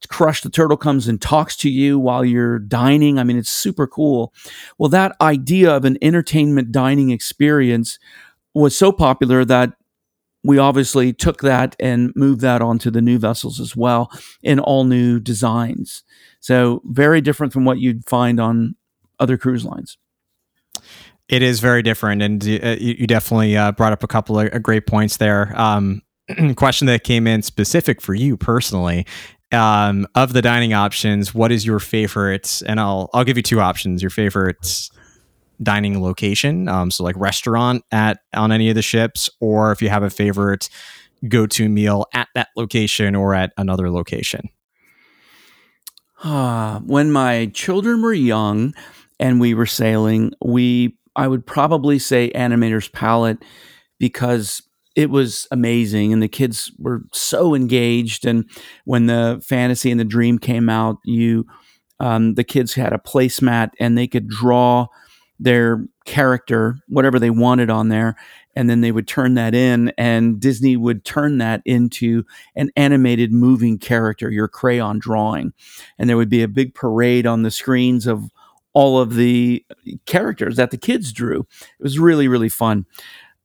Crush 0.10 0.42
the 0.42 0.50
Turtle 0.50 0.78
comes 0.78 1.08
and 1.08 1.22
talks 1.22 1.56
to 1.58 1.70
you 1.70 2.00
while 2.00 2.26
you're 2.26 2.58
dining. 2.58 3.20
I 3.20 3.24
mean, 3.24 3.38
it's 3.38 3.52
super 3.52 3.86
cool. 3.86 4.34
Well, 4.80 4.90
that 4.90 5.16
idea 5.22 5.76
of 5.76 5.86
an 5.86 6.00
entertainment 6.02 6.72
dining 6.72 7.12
experience 7.12 8.00
was 8.56 8.76
so 8.76 8.92
popular 8.92 9.46
that 9.46 9.74
we 10.44 10.58
obviously 10.58 11.14
took 11.14 11.42
that 11.42 11.76
and 11.80 12.12
moved 12.16 12.42
that 12.42 12.62
onto 12.62 12.90
the 12.90 13.02
new 13.02 13.20
vessels 13.20 13.60
as 13.60 13.76
well 13.76 14.12
in 14.42 14.60
all 14.60 14.84
new 14.84 15.20
designs. 15.20 16.04
So 16.40 16.82
very 16.86 17.22
different 17.22 17.54
from 17.54 17.66
what 17.66 17.80
you'd 17.80 18.08
find 18.08 18.40
on 18.40 18.76
other 19.20 19.38
cruise 19.38 19.64
lines. 19.64 19.98
It 21.30 21.42
is 21.42 21.62
very 21.62 21.82
different, 21.82 22.22
and 22.22 22.44
uh, 22.44 22.76
you 22.78 23.08
definitely 23.08 23.56
uh, 23.56 23.72
brought 23.72 23.94
up 23.94 24.04
a 24.04 24.08
couple 24.08 24.38
of 24.38 24.64
great 24.64 24.86
points 24.86 25.18
there. 25.18 25.54
Um, 25.56 26.02
question 26.56 26.88
that 26.88 27.04
came 27.06 27.26
in 27.26 27.42
specific 27.42 28.02
for 28.02 28.14
you 28.14 28.36
personally 28.36 29.06
um, 29.52 30.08
of 30.16 30.34
the 30.34 30.42
dining 30.42 30.74
options. 30.74 31.34
What 31.34 31.52
is 31.52 31.66
your 31.66 31.80
favorite? 31.80 32.62
And 32.68 32.80
I'll 32.80 33.10
I'll 33.14 33.24
give 33.24 33.38
you 33.38 33.44
two 33.44 33.62
options. 33.62 34.02
Your 34.02 34.10
favorite 34.10 34.90
dining 35.62 36.02
location, 36.02 36.68
um, 36.68 36.92
so 36.92 37.04
like 37.04 37.16
restaurant 37.18 37.84
at 37.92 38.20
on 38.34 38.52
any 38.52 38.70
of 38.70 38.76
the 38.76 38.82
ships, 38.82 39.30
or 39.40 39.72
if 39.72 39.82
you 39.82 39.90
have 39.90 40.04
a 40.04 40.10
favorite 40.10 40.70
go 41.28 41.46
to 41.46 41.70
meal 41.70 42.06
at 42.14 42.28
that 42.36 42.50
location 42.56 43.16
or 43.16 43.36
at 43.36 43.54
another 43.58 43.92
location. 43.92 44.50
Uh, 46.24 46.80
when 46.80 47.12
my 47.12 47.48
children 47.48 48.02
were 48.02 48.14
young 48.14 48.74
and 49.20 49.40
we 49.40 49.54
were 49.54 49.66
sailing, 49.66 50.32
we 50.44 50.98
I 51.16 51.28
would 51.28 51.46
probably 51.46 52.00
say 52.00 52.32
Animator's 52.32 52.88
Palate 52.88 53.44
because 54.00 54.62
it 54.96 55.10
was 55.10 55.48
amazing 55.52 56.14
and 56.14 56.22
the 56.22 56.28
kids 56.28 56.72
were 56.78 57.02
so 57.14 57.56
engaged 57.56 58.26
and 58.26 58.50
when 58.86 59.06
the 59.06 59.42
fantasy 59.46 59.90
and 59.90 60.00
the 60.00 60.06
dream 60.06 60.38
came 60.38 60.70
out 60.70 60.98
you 61.06 61.46
um, 62.00 62.34
the 62.34 62.44
kids 62.44 62.74
had 62.74 62.94
a 62.94 62.98
placemat 62.98 63.70
and 63.80 63.98
they 63.98 64.08
could 64.08 64.28
draw 64.28 64.88
their 65.42 65.84
character 66.06 66.78
whatever 66.88 67.20
they 67.20 67.30
wanted 67.30 67.70
on 67.70 67.90
there 67.90 68.16
and 68.56 68.70
then 68.70 68.82
they 68.82 68.92
would 68.92 69.08
turn 69.08 69.34
that 69.34 69.54
in 69.54 69.92
and 69.98 70.40
disney 70.40 70.78
would 70.78 71.04
turn 71.04 71.40
that 71.40 71.62
into 71.66 72.24
an 72.56 72.72
animated 72.76 73.34
moving 73.34 73.78
character 73.78 74.32
your 74.32 74.48
crayon 74.48 75.00
drawing 75.00 75.52
and 75.98 76.10
there 76.10 76.18
would 76.18 76.30
be 76.30 76.44
a 76.44 76.48
big 76.48 76.74
parade 76.74 77.26
on 77.26 77.44
the 77.44 77.52
screens 77.52 78.08
of 78.08 78.30
all 78.74 79.00
of 79.00 79.16
the 79.16 79.66
characters 80.06 80.56
that 80.56 80.72
the 80.72 80.78
kids 80.78 81.12
drew 81.12 81.42
it 81.80 81.84
was 81.84 82.00
really 82.00 82.28
really 82.28 82.50
fun 82.50 82.86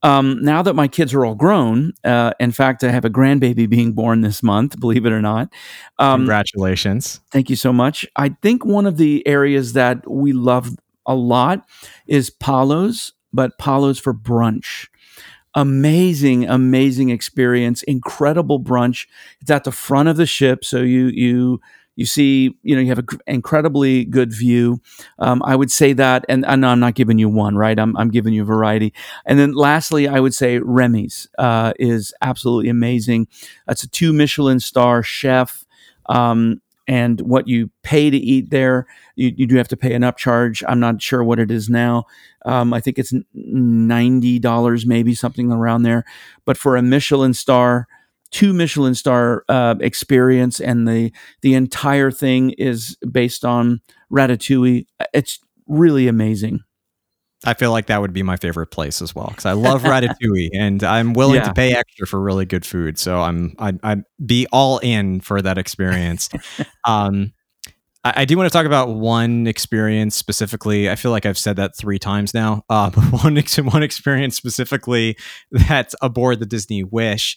um, 0.02 0.40
now 0.42 0.62
that 0.62 0.74
my 0.74 0.86
kids 0.86 1.14
are 1.14 1.24
all 1.24 1.34
grown, 1.34 1.92
uh, 2.04 2.32
in 2.38 2.52
fact, 2.52 2.84
I 2.84 2.90
have 2.90 3.04
a 3.04 3.10
grandbaby 3.10 3.68
being 3.68 3.92
born 3.92 4.20
this 4.20 4.40
month, 4.40 4.78
believe 4.78 5.04
it 5.04 5.12
or 5.12 5.22
not. 5.22 5.52
Um, 5.98 6.20
Congratulations. 6.20 7.20
Thank 7.32 7.50
you 7.50 7.56
so 7.56 7.72
much. 7.72 8.06
I 8.14 8.36
think 8.40 8.64
one 8.64 8.86
of 8.86 8.98
the 8.98 9.26
areas 9.26 9.72
that 9.72 10.08
we 10.08 10.32
love 10.32 10.76
a 11.06 11.14
lot 11.14 11.66
is 12.06 12.30
Palo's, 12.30 13.12
but 13.32 13.58
Palo's 13.58 13.98
for 13.98 14.14
brunch. 14.14 14.88
Amazing, 15.54 16.46
amazing 16.46 17.08
experience, 17.10 17.82
incredible 17.84 18.60
brunch. 18.60 19.06
It's 19.40 19.50
at 19.50 19.64
the 19.64 19.72
front 19.72 20.08
of 20.08 20.16
the 20.16 20.26
ship, 20.26 20.64
so 20.64 20.78
you 20.82 21.06
you 21.06 21.60
you 21.96 22.04
see, 22.04 22.54
you 22.62 22.76
know, 22.76 22.82
you 22.82 22.88
have 22.88 22.98
an 22.98 23.06
incredibly 23.26 24.04
good 24.04 24.32
view. 24.32 24.80
Um, 25.18 25.42
I 25.42 25.56
would 25.56 25.70
say 25.70 25.94
that, 25.94 26.26
and, 26.28 26.44
and, 26.46 26.64
I'm 26.64 26.78
not 26.78 26.94
giving 26.94 27.18
you 27.18 27.30
one, 27.30 27.56
right? 27.56 27.78
I'm, 27.78 27.96
I'm 27.96 28.10
giving 28.10 28.34
you 28.34 28.44
variety. 28.44 28.92
And 29.24 29.38
then 29.38 29.54
lastly, 29.54 30.06
I 30.06 30.20
would 30.20 30.34
say 30.34 30.58
Remy's 30.58 31.26
uh, 31.38 31.72
is 31.78 32.12
absolutely 32.20 32.68
amazing. 32.68 33.28
That's 33.66 33.82
a 33.82 33.88
two 33.88 34.12
Michelin 34.12 34.60
star 34.60 35.02
chef. 35.02 35.64
Um, 36.08 36.60
and 36.86 37.20
what 37.20 37.48
you 37.48 37.70
pay 37.82 38.10
to 38.10 38.16
eat 38.16 38.50
there, 38.50 38.86
you, 39.16 39.32
you, 39.36 39.46
do 39.46 39.56
have 39.56 39.68
to 39.68 39.76
pay 39.76 39.94
an 39.94 40.02
upcharge. 40.02 40.62
I'm 40.68 40.80
not 40.80 41.02
sure 41.02 41.24
what 41.24 41.38
it 41.38 41.50
is 41.50 41.68
now. 41.68 42.04
Um, 42.44 42.72
I 42.72 42.80
think 42.80 42.98
it's 42.98 43.12
ninety 43.34 44.38
dollars, 44.38 44.86
maybe 44.86 45.14
something 45.14 45.50
around 45.50 45.82
there. 45.82 46.04
But 46.44 46.56
for 46.56 46.76
a 46.76 46.82
Michelin 46.82 47.34
star, 47.34 47.88
two 48.30 48.52
Michelin 48.52 48.94
star 48.94 49.44
uh, 49.48 49.74
experience, 49.80 50.60
and 50.60 50.86
the 50.86 51.12
the 51.42 51.54
entire 51.54 52.10
thing 52.10 52.50
is 52.50 52.96
based 53.10 53.44
on 53.44 53.80
Ratatouille. 54.12 54.86
It's 55.12 55.40
really 55.66 56.06
amazing. 56.08 56.60
I 57.46 57.54
feel 57.54 57.70
like 57.70 57.86
that 57.86 58.00
would 58.00 58.12
be 58.12 58.22
my 58.22 58.36
favorite 58.36 58.68
place 58.68 59.00
as 59.00 59.14
well 59.14 59.28
because 59.28 59.46
I 59.46 59.52
love 59.52 59.82
Ratatouille 59.82 60.50
and 60.54 60.82
I'm 60.82 61.12
willing 61.12 61.36
yeah. 61.36 61.44
to 61.44 61.54
pay 61.54 61.74
extra 61.74 62.06
for 62.06 62.20
really 62.20 62.44
good 62.44 62.66
food. 62.66 62.98
So 62.98 63.20
I'm 63.20 63.54
I'd, 63.58 63.78
I'd 63.82 64.02
be 64.24 64.46
all 64.52 64.78
in 64.78 65.20
for 65.20 65.40
that 65.40 65.56
experience. 65.56 66.28
um, 66.84 67.32
I, 68.06 68.22
I, 68.22 68.24
do 68.24 68.36
want 68.36 68.50
to 68.50 68.56
talk 68.56 68.66
about 68.66 68.90
one 68.90 69.46
experience 69.46 70.14
specifically. 70.14 70.88
I 70.88 70.96
feel 70.96 71.10
like 71.10 71.26
I've 71.26 71.38
said 71.38 71.56
that 71.56 71.76
three 71.76 71.98
times 71.98 72.32
now. 72.32 72.64
Uh, 72.70 72.90
but 72.94 73.02
one 73.22 73.36
one 73.36 73.82
experience 73.82 74.36
specifically 74.36 75.16
that's 75.50 75.94
aboard 76.02 76.40
the 76.40 76.46
Disney 76.46 76.84
Wish 76.84 77.36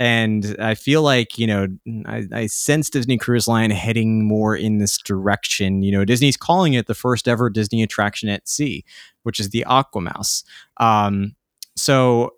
and 0.00 0.56
I 0.58 0.74
feel 0.74 1.02
like 1.02 1.38
you 1.38 1.46
know 1.46 1.68
I, 2.06 2.26
I, 2.32 2.46
sense 2.46 2.88
Disney 2.88 3.18
Cruise 3.18 3.46
Line 3.46 3.70
heading 3.70 4.26
more 4.26 4.56
in 4.56 4.78
this 4.78 4.96
direction. 4.96 5.82
You 5.82 5.92
know, 5.92 6.04
Disney's 6.06 6.38
calling 6.38 6.72
it 6.72 6.86
the 6.86 6.94
first 6.94 7.28
ever 7.28 7.50
Disney 7.50 7.82
attraction 7.82 8.30
at 8.30 8.48
sea, 8.48 8.84
which 9.22 9.38
is 9.38 9.50
the 9.50 9.64
AquaMouse. 9.68 10.42
Um, 10.78 11.36
so, 11.76 12.30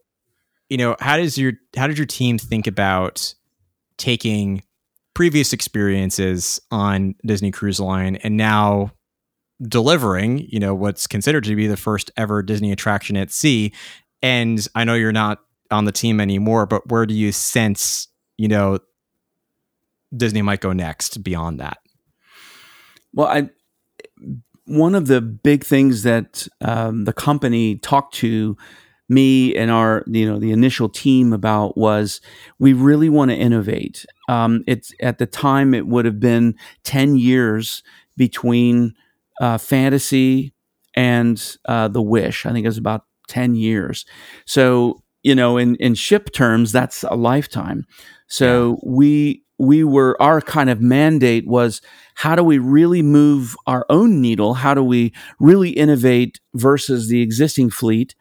you 0.69 0.77
know, 0.77 0.97
how 0.99 1.17
does 1.17 1.39
your 1.39 1.53
how 1.77 1.87
did 1.87 1.97
your 1.97 2.07
team 2.07 2.37
think 2.37 2.67
about 2.67 3.33
taking 3.97 4.65
previous 5.15 5.53
experiences 5.53 6.61
on 6.73 7.15
Disney 7.25 7.53
Cruise 7.53 7.79
Line 7.79 8.17
and 8.17 8.37
now 8.37 8.91
delivering, 9.63 10.39
you 10.49 10.59
know, 10.59 10.75
what's 10.75 11.07
considered 11.07 11.45
to 11.45 11.55
be 11.55 11.69
the 11.69 11.77
first 11.77 12.11
ever 12.17 12.43
Disney 12.43 12.73
attraction 12.73 13.17
at 13.17 13.31
sea? 13.31 13.73
And 14.21 14.67
I 14.75 14.83
know 14.83 14.95
you're 14.95 15.13
not 15.13 15.39
on 15.73 15.85
the 15.85 15.93
team 15.93 16.21
anymore, 16.21 16.67
but 16.67 16.89
where 16.89 17.07
do 17.07 17.15
you 17.15 17.33
sense, 17.33 18.09
you 18.37 18.49
know, 18.49 18.79
Disney 20.17 20.43
might 20.43 20.61
go 20.61 20.73
next 20.73 21.23
beyond 21.23 21.59
that? 21.61 21.79
Well, 23.15 23.29
I 23.29 23.51
one 24.65 24.95
of 24.95 25.07
the 25.07 25.21
big 25.21 25.65
things 25.65 26.03
that 26.05 26.47
um, 26.61 27.05
the 27.05 27.13
company 27.13 27.77
talked 27.77 28.15
to 28.15 28.57
me 29.09 29.55
and 29.55 29.71
our 29.71 30.05
you 30.07 30.27
know 30.31 30.39
the 30.39 30.53
initial 30.53 30.89
team 30.89 31.33
about 31.33 31.77
was 31.77 32.21
we 32.59 32.73
really 32.73 33.09
want 33.09 33.31
to 33.31 33.37
innovate. 33.37 34.07
Um, 34.29 34.65
it's 34.67 34.95
at 35.01 35.19
the 35.19 35.27
time 35.27 35.75
it 35.75 35.87
would 35.87 36.05
have 36.05 36.21
been 36.21 36.55
ten 36.85 37.17
years 37.17 37.83
between 38.17 38.95
uh, 39.41 39.59
fantasy 39.59 40.55
and 40.95 41.57
uh, 41.67 41.89
the 41.89 42.03
Wish. 42.03 42.47
I 42.47 42.53
think 42.53 42.65
it 42.65 42.69
was 42.69 42.79
about 42.79 43.05
ten 43.29 43.55
years. 43.55 44.07
So 44.47 45.03
you 45.23 45.35
know, 45.35 45.57
in, 45.57 45.77
in 45.77 45.95
ship 45.95 46.33
terms, 46.33 46.73
that's 46.73 47.05
a 47.05 47.15
lifetime. 47.15 47.87
So 48.27 48.81
yeah. 48.83 48.91
we 48.91 49.43
we 49.59 49.85
were 49.85 50.21
our 50.21 50.41
kind 50.41 50.71
of 50.71 50.81
mandate 50.81 51.47
was 51.47 51.81
how 52.15 52.35
do 52.35 52.43
we 52.43 52.59
really 52.59 53.03
move 53.03 53.55
our 53.67 53.87
own 53.89 54.21
needle? 54.21 54.55
How 54.55 54.75
do 54.75 54.83
we 54.83 55.13
really 55.39 55.71
innovate 55.71 56.41
versus 56.55 57.09
the 57.09 57.23
existing 57.23 57.71
fleet? 57.71 58.15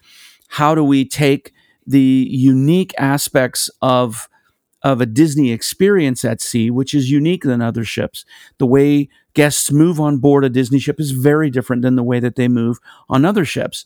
How 0.50 0.76
do 0.76 0.84
we 0.84 1.06
take 1.06 1.54
the 1.88 2.28
unique 2.30 2.94
aspects 2.98 3.70
of 3.82 4.30
of 4.84 5.00
a 5.00 5.06
Disney 5.06 5.52
experience 5.52 6.26
at 6.26 6.42
sea, 6.42 6.72
which 6.72 6.94
is 6.94 7.12
unique 7.12 7.44
than 7.44 7.62
other 7.62 7.84
ships. 7.84 8.26
The 8.58 8.66
way 8.66 9.10
guests 9.34 9.72
move 9.72 10.00
on 10.00 10.18
board 10.18 10.44
a 10.44 10.50
Disney 10.50 10.80
ship 10.80 11.00
is 11.00 11.12
very 11.12 11.50
different 11.50 11.84
than 11.84 11.96
the 11.96 12.04
way 12.04 12.20
that 12.20 12.36
they 12.36 12.48
move 12.48 12.80
on 13.08 13.24
other 13.24 13.46
ships. 13.46 13.86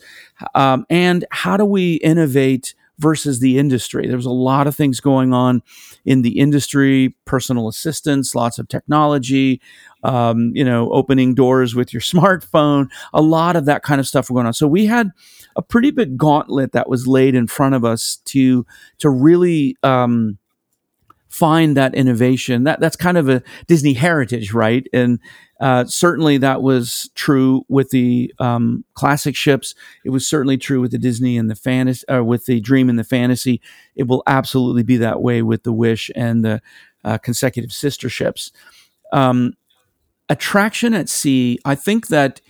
Um, 0.54 0.86
and 0.90 1.26
how 1.32 1.58
do 1.58 1.66
we 1.66 1.96
innovate 1.96 2.76
versus 3.00 3.40
the 3.40 3.58
industry. 3.58 4.08
There 4.08 4.16
was 4.16 4.26
a 4.26 4.32
lot 4.32 4.68
of 4.68 4.76
things 4.76 5.00
going 5.00 5.34
on 5.34 5.62
in 6.06 6.22
the 6.22 6.40
industry, 6.40 7.16
personal 7.26 7.68
assistance, 7.68 8.36
lots 8.36 8.60
of 8.60 8.68
technology, 8.68 9.62
um, 10.04 10.52
you 10.54 10.64
know, 10.64 10.92
opening 10.92 11.34
doors 11.34 11.76
with 11.76 11.94
your 11.94 12.02
smartphone, 12.02 12.90
a 13.14 13.22
lot 13.22 13.56
of 13.56 13.66
that 13.66 13.84
kind 13.84 14.00
of 14.00 14.08
stuff 14.08 14.30
were 14.30 14.36
going 14.36 14.48
on. 14.48 14.54
So 14.54 14.68
we 14.68 14.86
had 14.86 15.12
a 15.56 15.62
pretty 15.62 15.92
big 15.92 16.18
gauntlet 16.18 16.72
that 16.74 16.90
was 16.90 17.08
laid 17.08 17.36
in 17.36 17.48
front 17.48 17.76
of 17.76 17.84
us 17.84 18.18
to 18.26 18.66
to 19.00 19.10
really 19.10 19.76
um, 19.84 20.38
find 21.36 21.76
that 21.76 21.94
innovation. 21.94 22.64
That 22.64 22.80
that's 22.80 22.96
kind 22.96 23.18
of 23.18 23.28
a 23.28 23.44
Disney 23.68 23.94
heritage, 23.94 24.54
right? 24.54 24.88
And 24.94 25.20
uh, 25.60 25.86
certainly, 25.86 26.38
that 26.38 26.62
was 26.62 27.10
true 27.14 27.66
with 27.68 27.90
the 27.90 28.34
um, 28.40 28.86
classic 28.94 29.36
ships. 29.36 29.76
It 30.06 30.12
was 30.12 30.28
certainly 30.28 30.58
true 30.58 30.80
with 30.80 30.92
the 30.92 30.98
Disney 30.98 31.38
and 31.38 31.50
the 31.50 31.56
fantasy, 31.56 32.08
uh, 32.08 32.24
with 32.24 32.46
the 32.46 32.62
Dream 32.62 32.90
and 32.90 32.98
the 32.98 33.04
Fantasy. 33.04 33.62
It 33.96 34.08
will 34.08 34.24
absolutely 34.28 34.84
be 34.84 34.98
that 34.98 35.22
way 35.22 35.42
with 35.42 35.64
the 35.64 35.74
Wish 35.74 36.10
and 36.16 36.44
the 36.44 36.62
uh, 37.04 37.18
consecutive 37.18 37.72
sister 37.72 38.10
ships. 38.10 38.52
Um, 39.12 39.54
attraction 40.30 40.94
at 40.94 41.10
sea. 41.10 41.60
I 41.66 41.76
think 41.76 42.08
that 42.08 42.42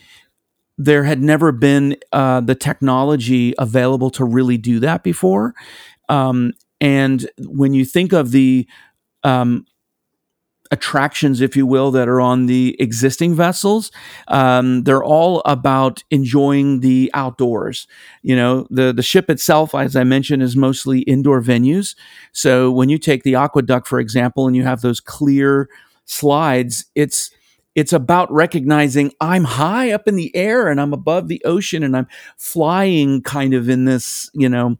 there 0.77 1.05
had 1.05 1.21
never 1.21 1.51
been 1.51 1.97
uh, 2.11 2.41
the 2.41 2.55
technology 2.55 3.53
available 3.57 4.09
to 4.11 4.25
really 4.25 4.57
do 4.57 4.79
that 4.79 5.03
before. 5.03 5.53
Um, 6.07 6.53
and 6.81 7.29
when 7.39 7.73
you 7.73 7.85
think 7.85 8.13
of 8.13 8.31
the 8.31 8.67
um, 9.23 9.65
attractions, 10.71 11.41
if 11.41 11.55
you 11.55 11.65
will, 11.65 11.91
that 11.91 12.07
are 12.07 12.21
on 12.21 12.47
the 12.47 12.75
existing 12.79 13.35
vessels. 13.35 13.91
Um, 14.27 14.83
they're 14.83 15.03
all 15.03 15.41
about 15.45 16.03
enjoying 16.11 16.79
the 16.79 17.11
outdoors. 17.13 17.87
You 18.21 18.35
know, 18.35 18.67
the 18.69 18.93
the 18.93 19.03
ship 19.03 19.29
itself, 19.29 19.75
as 19.75 19.95
I 19.95 20.03
mentioned, 20.03 20.41
is 20.43 20.55
mostly 20.55 20.99
indoor 21.01 21.41
venues. 21.41 21.95
So 22.31 22.71
when 22.71 22.89
you 22.89 22.97
take 22.97 23.23
the 23.23 23.33
AquaDuck, 23.33 23.85
for 23.85 23.99
example, 23.99 24.47
and 24.47 24.55
you 24.55 24.63
have 24.63 24.81
those 24.81 24.99
clear 24.99 25.69
slides, 26.05 26.85
it's 26.95 27.31
it's 27.75 27.93
about 27.93 28.31
recognizing 28.31 29.11
I'm 29.19 29.43
high 29.43 29.91
up 29.91 30.07
in 30.07 30.15
the 30.15 30.33
air 30.35 30.69
and 30.69 30.79
I'm 30.79 30.93
above 30.93 31.27
the 31.27 31.43
ocean 31.45 31.83
and 31.83 31.95
I'm 31.95 32.07
flying 32.37 33.21
kind 33.21 33.53
of 33.53 33.69
in 33.69 33.83
this, 33.83 34.29
you 34.33 34.47
know, 34.47 34.77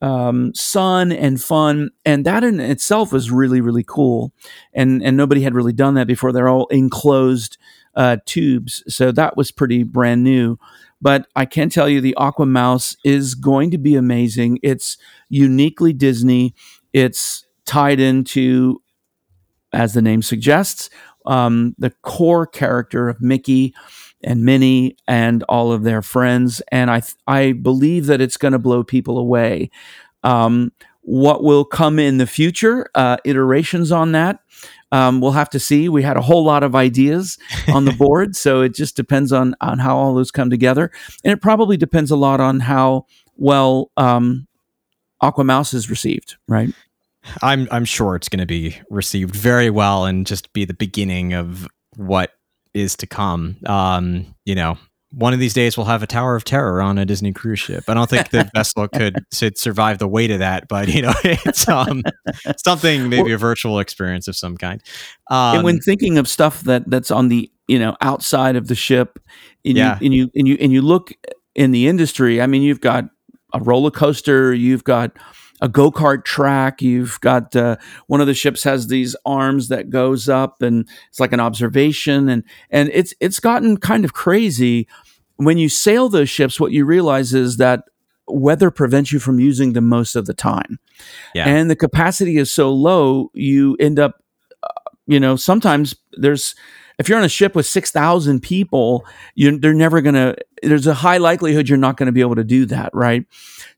um, 0.00 0.54
sun 0.54 1.12
and 1.12 1.40
fun, 1.40 1.90
and 2.04 2.24
that 2.24 2.44
in 2.44 2.60
itself 2.60 3.12
was 3.12 3.30
really 3.30 3.60
really 3.60 3.84
cool, 3.84 4.32
and 4.72 5.02
and 5.02 5.16
nobody 5.16 5.42
had 5.42 5.54
really 5.54 5.72
done 5.72 5.94
that 5.94 6.06
before. 6.06 6.32
They're 6.32 6.48
all 6.48 6.66
enclosed 6.68 7.58
uh, 7.94 8.18
tubes, 8.26 8.82
so 8.88 9.12
that 9.12 9.36
was 9.36 9.50
pretty 9.50 9.82
brand 9.82 10.24
new. 10.24 10.58
But 11.02 11.26
I 11.34 11.46
can 11.46 11.70
tell 11.70 11.88
you, 11.88 12.00
the 12.00 12.16
AquaMouse 12.18 12.96
is 13.04 13.34
going 13.34 13.70
to 13.70 13.78
be 13.78 13.94
amazing. 13.94 14.58
It's 14.62 14.98
uniquely 15.30 15.92
Disney. 15.92 16.54
It's 16.92 17.46
tied 17.64 18.00
into, 18.00 18.82
as 19.72 19.94
the 19.94 20.02
name 20.02 20.20
suggests, 20.20 20.90
um, 21.26 21.74
the 21.78 21.90
core 22.02 22.46
character 22.46 23.08
of 23.08 23.20
Mickey 23.22 23.74
and 24.22 24.44
Minnie 24.44 24.96
and 25.06 25.42
all 25.44 25.72
of 25.72 25.82
their 25.82 26.02
friends. 26.02 26.62
And 26.70 26.90
I, 26.90 27.00
th- 27.00 27.14
I 27.26 27.52
believe 27.52 28.06
that 28.06 28.20
it's 28.20 28.36
going 28.36 28.52
to 28.52 28.58
blow 28.58 28.84
people 28.84 29.18
away. 29.18 29.70
Um, 30.22 30.72
what 31.02 31.42
will 31.42 31.64
come 31.64 31.98
in 31.98 32.18
the 32.18 32.26
future, 32.26 32.88
uh, 32.94 33.16
iterations 33.24 33.90
on 33.90 34.12
that, 34.12 34.40
um, 34.92 35.20
we'll 35.20 35.32
have 35.32 35.50
to 35.50 35.60
see. 35.60 35.88
We 35.88 36.02
had 36.02 36.16
a 36.16 36.22
whole 36.22 36.44
lot 36.44 36.62
of 36.62 36.74
ideas 36.74 37.38
on 37.72 37.84
the 37.84 37.92
board, 37.98 38.36
so 38.36 38.60
it 38.60 38.74
just 38.74 38.96
depends 38.96 39.32
on 39.32 39.54
on 39.60 39.78
how 39.78 39.96
all 39.96 40.14
those 40.14 40.30
come 40.30 40.50
together, 40.50 40.90
and 41.24 41.32
it 41.32 41.40
probably 41.40 41.76
depends 41.76 42.10
a 42.10 42.16
lot 42.16 42.40
on 42.40 42.60
how 42.60 43.06
well 43.36 43.90
um, 43.96 44.46
AquaMouse 45.22 45.74
is 45.74 45.88
received, 45.88 46.36
right? 46.48 46.74
I'm 47.42 47.68
I'm 47.70 47.84
sure 47.84 48.16
it's 48.16 48.28
going 48.28 48.40
to 48.40 48.46
be 48.46 48.76
received 48.90 49.34
very 49.34 49.70
well 49.70 50.04
and 50.06 50.26
just 50.26 50.52
be 50.52 50.64
the 50.64 50.74
beginning 50.74 51.34
of 51.34 51.68
what 51.96 52.32
is 52.74 52.96
to 52.96 53.06
come. 53.06 53.56
Um, 53.66 54.34
you 54.44 54.54
know, 54.54 54.78
one 55.12 55.32
of 55.32 55.40
these 55.40 55.54
days 55.54 55.76
we'll 55.76 55.86
have 55.86 56.02
a 56.02 56.06
Tower 56.06 56.36
of 56.36 56.44
Terror 56.44 56.80
on 56.80 56.96
a 56.96 57.04
Disney 57.04 57.32
cruise 57.32 57.58
ship. 57.58 57.84
I 57.88 57.94
don't 57.94 58.08
think 58.08 58.30
the 58.30 58.48
vessel 58.54 58.86
could, 58.88 59.24
survive 59.32 59.98
the 59.98 60.06
weight 60.06 60.30
of 60.30 60.38
that, 60.38 60.68
but 60.68 60.88
you 60.88 61.02
know, 61.02 61.12
it's 61.24 61.68
um, 61.68 62.02
something 62.56 63.08
maybe 63.08 63.24
well, 63.24 63.34
a 63.34 63.38
virtual 63.38 63.78
experience 63.80 64.28
of 64.28 64.36
some 64.36 64.56
kind. 64.56 64.82
Um, 65.30 65.56
and 65.56 65.64
when 65.64 65.74
um, 65.76 65.80
thinking 65.80 66.18
of 66.18 66.28
stuff 66.28 66.62
that 66.62 66.88
that's 66.88 67.10
on 67.10 67.28
the 67.28 67.50
you 67.66 67.78
know 67.78 67.96
outside 68.00 68.56
of 68.56 68.68
the 68.68 68.74
ship, 68.74 69.18
and 69.64 69.76
yeah. 69.76 69.98
you 70.00 70.06
and 70.06 70.14
you 70.14 70.30
and 70.36 70.48
you 70.48 70.56
and 70.60 70.72
you 70.72 70.82
look 70.82 71.12
in 71.54 71.72
the 71.72 71.88
industry, 71.88 72.40
I 72.40 72.46
mean, 72.46 72.62
you've 72.62 72.80
got 72.80 73.04
a 73.52 73.60
roller 73.60 73.90
coaster, 73.90 74.54
you've 74.54 74.84
got 74.84 75.10
a 75.60 75.68
go 75.68 75.90
kart 75.90 76.24
track. 76.24 76.82
You've 76.82 77.20
got 77.20 77.54
uh, 77.54 77.76
one 78.06 78.20
of 78.20 78.26
the 78.26 78.34
ships 78.34 78.62
has 78.64 78.86
these 78.86 79.14
arms 79.24 79.68
that 79.68 79.90
goes 79.90 80.28
up, 80.28 80.62
and 80.62 80.88
it's 81.08 81.20
like 81.20 81.32
an 81.32 81.40
observation, 81.40 82.28
and 82.28 82.44
and 82.70 82.90
it's 82.92 83.14
it's 83.20 83.40
gotten 83.40 83.76
kind 83.76 84.04
of 84.04 84.12
crazy. 84.12 84.88
When 85.36 85.58
you 85.58 85.68
sail 85.68 86.08
those 86.08 86.28
ships, 86.28 86.60
what 86.60 86.72
you 86.72 86.84
realize 86.84 87.32
is 87.32 87.56
that 87.56 87.84
weather 88.26 88.70
prevents 88.70 89.12
you 89.12 89.18
from 89.18 89.40
using 89.40 89.72
them 89.72 89.88
most 89.88 90.16
of 90.16 90.26
the 90.26 90.34
time, 90.34 90.78
yeah. 91.34 91.48
and 91.48 91.70
the 91.70 91.76
capacity 91.76 92.36
is 92.36 92.50
so 92.50 92.72
low, 92.72 93.30
you 93.34 93.76
end 93.80 93.98
up, 93.98 94.22
uh, 94.62 94.68
you 95.06 95.18
know, 95.20 95.36
sometimes 95.36 95.94
there's 96.12 96.54
if 97.00 97.08
you're 97.08 97.18
on 97.18 97.24
a 97.24 97.30
ship 97.30 97.56
with 97.56 97.64
6,000 97.64 98.40
people, 98.40 99.06
you, 99.34 99.58
they're 99.58 99.72
never 99.72 100.02
going 100.02 100.14
to, 100.14 100.36
there's 100.62 100.86
a 100.86 100.92
high 100.92 101.16
likelihood 101.16 101.66
you're 101.66 101.78
not 101.78 101.96
going 101.96 102.06
to 102.06 102.12
be 102.12 102.20
able 102.20 102.34
to 102.34 102.44
do 102.44 102.66
that, 102.66 102.90
right? 102.92 103.24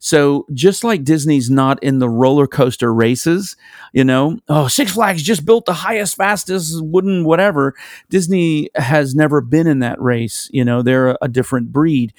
So 0.00 0.44
just 0.52 0.82
like 0.82 1.04
Disney's 1.04 1.48
not 1.48 1.80
in 1.84 2.00
the 2.00 2.08
roller 2.08 2.48
coaster 2.48 2.92
races, 2.92 3.56
you 3.92 4.02
know, 4.02 4.40
oh, 4.48 4.66
Six 4.66 4.94
Flags 4.94 5.22
just 5.22 5.44
built 5.44 5.66
the 5.66 5.72
highest, 5.72 6.16
fastest 6.16 6.84
wooden 6.84 7.24
whatever. 7.24 7.76
Disney 8.10 8.68
has 8.74 9.14
never 9.14 9.40
been 9.40 9.68
in 9.68 9.78
that 9.78 10.02
race. 10.02 10.50
You 10.52 10.64
know, 10.64 10.82
they're 10.82 11.10
a, 11.10 11.18
a 11.22 11.28
different 11.28 11.72
breed. 11.72 12.12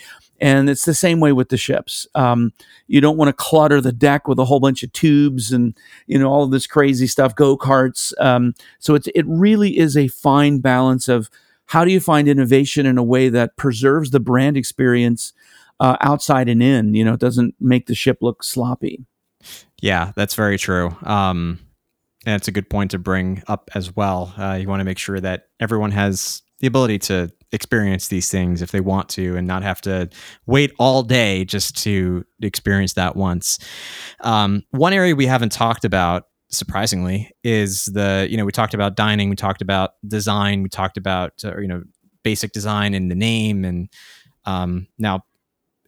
And 0.43 0.69
it's 0.69 0.83
the 0.83 0.93
same 0.93 1.21
way 1.21 1.31
with 1.31 1.47
the 1.47 1.55
ships. 1.55 2.05
Um, 2.15 2.51
you 2.87 2.99
don't 2.99 3.15
want 3.15 3.29
to 3.29 3.33
clutter 3.33 3.79
the 3.79 3.93
deck 3.93 4.27
with 4.27 4.37
a 4.39 4.43
whole 4.43 4.59
bunch 4.59 4.83
of 4.83 4.91
tubes 4.91 5.53
and 5.53 5.73
you 6.05 6.19
know 6.19 6.29
all 6.29 6.43
of 6.43 6.51
this 6.51 6.67
crazy 6.67 7.07
stuff, 7.07 7.33
go 7.33 7.57
karts. 7.57 8.11
Um, 8.19 8.53
so 8.77 8.93
it's 8.93 9.07
it 9.15 9.25
really 9.25 9.77
is 9.77 9.95
a 9.95 10.09
fine 10.09 10.59
balance 10.59 11.07
of 11.07 11.29
how 11.67 11.85
do 11.85 11.93
you 11.93 12.01
find 12.01 12.27
innovation 12.27 12.85
in 12.85 12.97
a 12.97 13.03
way 13.03 13.29
that 13.29 13.55
preserves 13.55 14.11
the 14.11 14.19
brand 14.19 14.57
experience 14.57 15.31
uh, 15.79 15.95
outside 16.01 16.49
and 16.49 16.61
in. 16.61 16.93
You 16.93 17.05
know, 17.05 17.13
it 17.13 17.21
doesn't 17.21 17.55
make 17.61 17.85
the 17.85 17.95
ship 17.95 18.17
look 18.19 18.43
sloppy. 18.43 19.05
Yeah, 19.81 20.11
that's 20.17 20.35
very 20.35 20.57
true. 20.57 20.93
Um, 21.03 21.57
and 22.25 22.35
it's 22.35 22.49
a 22.49 22.51
good 22.51 22.69
point 22.69 22.91
to 22.91 22.99
bring 22.99 23.43
up 23.47 23.71
as 23.75 23.95
well. 23.95 24.33
Uh, 24.37 24.57
you 24.59 24.67
want 24.67 24.81
to 24.81 24.85
make 24.85 24.97
sure 24.97 25.21
that 25.21 25.47
everyone 25.61 25.91
has 25.91 26.41
the 26.59 26.67
ability 26.67 26.99
to 26.99 27.31
experience 27.53 28.07
these 28.09 28.29
things 28.29 28.61
if 28.61 28.71
they 28.71 28.81
want 28.81 29.07
to 29.07 29.37
and 29.37 29.47
not 29.47 29.63
have 29.63 29.79
to 29.81 30.09
wait 30.45 30.73
all 30.79 31.03
day 31.03 31.45
just 31.45 31.77
to 31.83 32.25
experience 32.41 32.93
that 32.93 33.15
once. 33.15 33.59
Um, 34.21 34.63
one 34.71 34.91
area 34.91 35.15
we 35.15 35.27
haven't 35.27 35.51
talked 35.51 35.85
about 35.85 36.23
surprisingly 36.49 37.31
is 37.43 37.85
the 37.85 38.27
you 38.29 38.37
know 38.37 38.45
we 38.45 38.51
talked 38.51 38.73
about 38.73 38.95
dining 38.95 39.29
we 39.29 39.35
talked 39.35 39.61
about 39.61 39.93
design 40.07 40.61
we 40.61 40.69
talked 40.69 40.97
about 40.97 41.33
uh, 41.43 41.57
you 41.57 41.67
know 41.67 41.81
basic 42.23 42.51
design 42.51 42.93
and 42.93 43.09
the 43.09 43.15
name 43.15 43.65
and 43.65 43.89
um, 44.45 44.87
now 44.99 45.23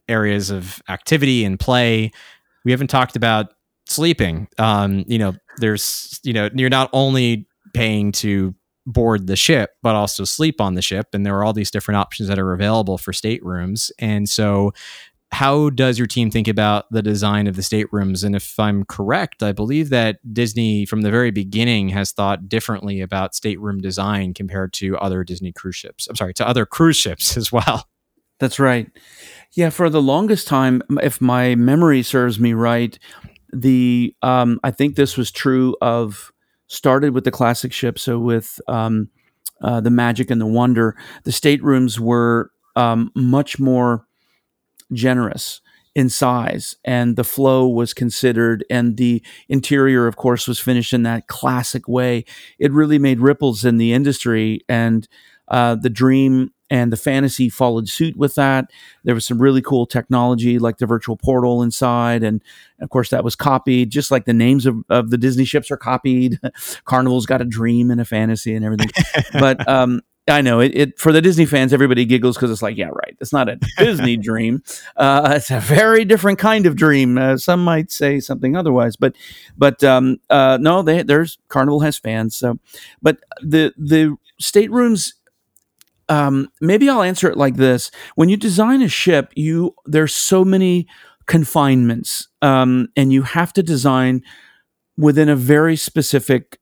areas 0.08 0.50
of 0.50 0.82
activity 0.88 1.44
and 1.44 1.60
play 1.60 2.10
we 2.64 2.72
haven't 2.72 2.88
talked 2.88 3.14
about 3.14 3.54
sleeping 3.86 4.48
um, 4.58 5.04
you 5.06 5.18
know 5.18 5.34
there's 5.58 6.18
you 6.24 6.32
know 6.32 6.50
you're 6.54 6.68
not 6.68 6.90
only 6.92 7.46
paying 7.72 8.10
to 8.10 8.52
board 8.86 9.26
the 9.26 9.36
ship, 9.36 9.72
but 9.82 9.94
also 9.94 10.24
sleep 10.24 10.60
on 10.60 10.74
the 10.74 10.82
ship. 10.82 11.08
And 11.12 11.26
there 11.26 11.36
are 11.36 11.44
all 11.44 11.52
these 11.52 11.70
different 11.70 11.98
options 11.98 12.28
that 12.28 12.38
are 12.38 12.52
available 12.52 12.98
for 12.98 13.12
staterooms. 13.12 13.90
And 13.98 14.28
so, 14.28 14.72
how 15.32 15.70
does 15.70 15.98
your 15.98 16.06
team 16.06 16.30
think 16.30 16.46
about 16.46 16.90
the 16.92 17.02
design 17.02 17.48
of 17.48 17.56
the 17.56 17.62
staterooms? 17.62 18.22
And 18.22 18.36
if 18.36 18.58
I'm 18.60 18.84
correct, 18.84 19.42
I 19.42 19.50
believe 19.50 19.90
that 19.90 20.18
Disney, 20.32 20.86
from 20.86 21.02
the 21.02 21.10
very 21.10 21.32
beginning, 21.32 21.88
has 21.88 22.12
thought 22.12 22.48
differently 22.48 23.00
about 23.00 23.34
stateroom 23.34 23.80
design 23.80 24.34
compared 24.34 24.72
to 24.74 24.96
other 24.98 25.24
Disney 25.24 25.52
cruise 25.52 25.74
ships. 25.74 26.06
I'm 26.06 26.14
sorry, 26.14 26.32
to 26.34 26.48
other 26.48 26.64
cruise 26.64 26.96
ships 26.96 27.36
as 27.36 27.50
well. 27.50 27.88
That's 28.38 28.60
right. 28.60 28.88
Yeah, 29.52 29.70
for 29.70 29.90
the 29.90 30.02
longest 30.02 30.46
time, 30.46 30.82
if 31.02 31.20
my 31.20 31.54
memory 31.54 32.02
serves 32.02 32.38
me 32.38 32.52
right, 32.52 32.96
the 33.52 34.14
um, 34.22 34.60
I 34.62 34.70
think 34.70 34.94
this 34.94 35.16
was 35.16 35.30
true 35.30 35.76
of 35.80 36.32
started 36.68 37.14
with 37.14 37.24
the 37.24 37.30
classic 37.30 37.72
ship. 37.72 37.98
So 37.98 38.18
with 38.18 38.60
um, 38.68 39.08
uh, 39.62 39.80
the 39.80 39.90
Magic 39.90 40.30
and 40.30 40.40
the 40.40 40.46
Wonder, 40.46 40.96
the 41.24 41.32
staterooms 41.32 41.98
were 42.00 42.50
um, 42.74 43.10
much 43.14 43.58
more 43.58 44.06
generous 44.92 45.60
in 45.96 46.10
size 46.10 46.76
and 46.84 47.16
the 47.16 47.24
flow 47.24 47.66
was 47.66 47.94
considered 47.94 48.62
and 48.68 48.98
the 48.98 49.22
interior 49.48 50.06
of 50.06 50.16
course 50.16 50.46
was 50.46 50.60
finished 50.60 50.92
in 50.92 51.04
that 51.04 51.26
classic 51.26 51.88
way 51.88 52.22
it 52.58 52.70
really 52.70 52.98
made 52.98 53.18
ripples 53.18 53.64
in 53.64 53.78
the 53.78 53.94
industry 53.94 54.60
and 54.68 55.08
uh, 55.48 55.74
the 55.74 55.88
dream 55.88 56.52
and 56.70 56.92
the 56.92 56.96
fantasy 56.96 57.48
followed 57.48 57.88
suit 57.88 58.16
with 58.16 58.34
that. 58.34 58.70
There 59.04 59.14
was 59.14 59.24
some 59.24 59.40
really 59.40 59.62
cool 59.62 59.86
technology 59.86 60.58
like 60.58 60.78
the 60.78 60.86
virtual 60.86 61.16
portal 61.16 61.62
inside, 61.62 62.22
and 62.22 62.42
of 62.80 62.90
course 62.90 63.10
that 63.10 63.24
was 63.24 63.36
copied, 63.36 63.90
just 63.90 64.10
like 64.10 64.24
the 64.24 64.34
names 64.34 64.66
of, 64.66 64.76
of 64.88 65.10
the 65.10 65.18
Disney 65.18 65.44
ships 65.44 65.70
are 65.70 65.76
copied. 65.76 66.40
Carnival's 66.84 67.26
got 67.26 67.40
a 67.40 67.44
dream 67.44 67.90
and 67.90 68.00
a 68.00 68.04
fantasy 68.04 68.54
and 68.54 68.64
everything, 68.64 68.90
but 69.32 69.66
um, 69.68 70.00
I 70.28 70.40
know 70.40 70.58
it, 70.58 70.72
it, 70.74 70.98
for 70.98 71.12
the 71.12 71.22
Disney 71.22 71.46
fans, 71.46 71.72
everybody 71.72 72.04
giggles 72.04 72.36
because 72.36 72.50
it's 72.50 72.62
like, 72.62 72.76
yeah, 72.76 72.88
right. 72.88 73.16
It's 73.20 73.32
not 73.32 73.48
a 73.48 73.60
Disney 73.78 74.16
dream. 74.16 74.62
Uh, 74.96 75.34
it's 75.36 75.52
a 75.52 75.60
very 75.60 76.04
different 76.04 76.40
kind 76.40 76.66
of 76.66 76.74
dream. 76.74 77.16
Uh, 77.16 77.36
some 77.36 77.62
might 77.62 77.92
say 77.92 78.18
something 78.18 78.56
otherwise, 78.56 78.96
but 78.96 79.14
but 79.56 79.84
um, 79.84 80.18
uh, 80.28 80.58
no, 80.60 80.82
they, 80.82 81.02
there's 81.04 81.38
Carnival 81.48 81.80
has 81.80 81.96
fans. 81.96 82.34
So, 82.34 82.58
but 83.00 83.18
the 83.40 83.72
the 83.76 84.16
staterooms 84.40 85.14
um, 86.08 86.48
maybe 86.60 86.88
I'll 86.88 87.02
answer 87.02 87.28
it 87.28 87.36
like 87.36 87.56
this: 87.56 87.90
When 88.14 88.28
you 88.28 88.36
design 88.36 88.82
a 88.82 88.88
ship, 88.88 89.32
you 89.34 89.74
there's 89.86 90.14
so 90.14 90.44
many 90.44 90.86
confinements, 91.26 92.28
um, 92.42 92.88
and 92.96 93.12
you 93.12 93.22
have 93.22 93.52
to 93.54 93.62
design 93.62 94.22
within 94.96 95.28
a 95.28 95.36
very 95.36 95.76
specific 95.76 96.58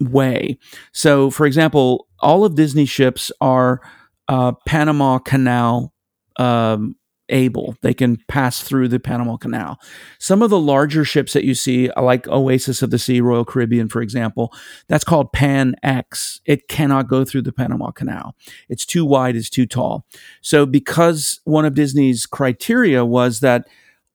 way. 0.00 0.58
So, 0.92 1.30
for 1.30 1.46
example, 1.46 2.08
all 2.20 2.44
of 2.44 2.54
Disney 2.54 2.86
ships 2.86 3.30
are 3.40 3.80
uh, 4.28 4.52
Panama 4.66 5.18
Canal 5.18 5.92
um, 6.36 6.96
able. 7.28 7.76
They 7.82 7.94
can 7.94 8.18
pass 8.28 8.62
through 8.62 8.88
the 8.88 9.00
Panama 9.00 9.36
Canal. 9.36 9.78
Some 10.18 10.42
of 10.42 10.50
the 10.50 10.58
larger 10.58 11.04
ships 11.04 11.32
that 11.32 11.44
you 11.44 11.54
see, 11.54 11.90
like 11.96 12.28
Oasis 12.28 12.82
of 12.82 12.90
the 12.90 12.98
Sea, 12.98 13.20
Royal 13.20 13.44
Caribbean, 13.44 13.88
for 13.88 14.02
example, 14.02 14.52
that's 14.88 15.04
called 15.04 15.32
Pan 15.32 15.74
X. 15.82 16.40
It 16.44 16.68
cannot 16.68 17.08
go 17.08 17.24
through 17.24 17.42
the 17.42 17.52
Panama 17.52 17.90
Canal. 17.90 18.34
It's 18.68 18.86
too 18.86 19.04
wide, 19.04 19.36
it's 19.36 19.50
too 19.50 19.66
tall. 19.66 20.06
So, 20.40 20.66
because 20.66 21.40
one 21.44 21.64
of 21.64 21.74
Disney's 21.74 22.26
criteria 22.26 23.04
was 23.04 23.40
that 23.40 23.66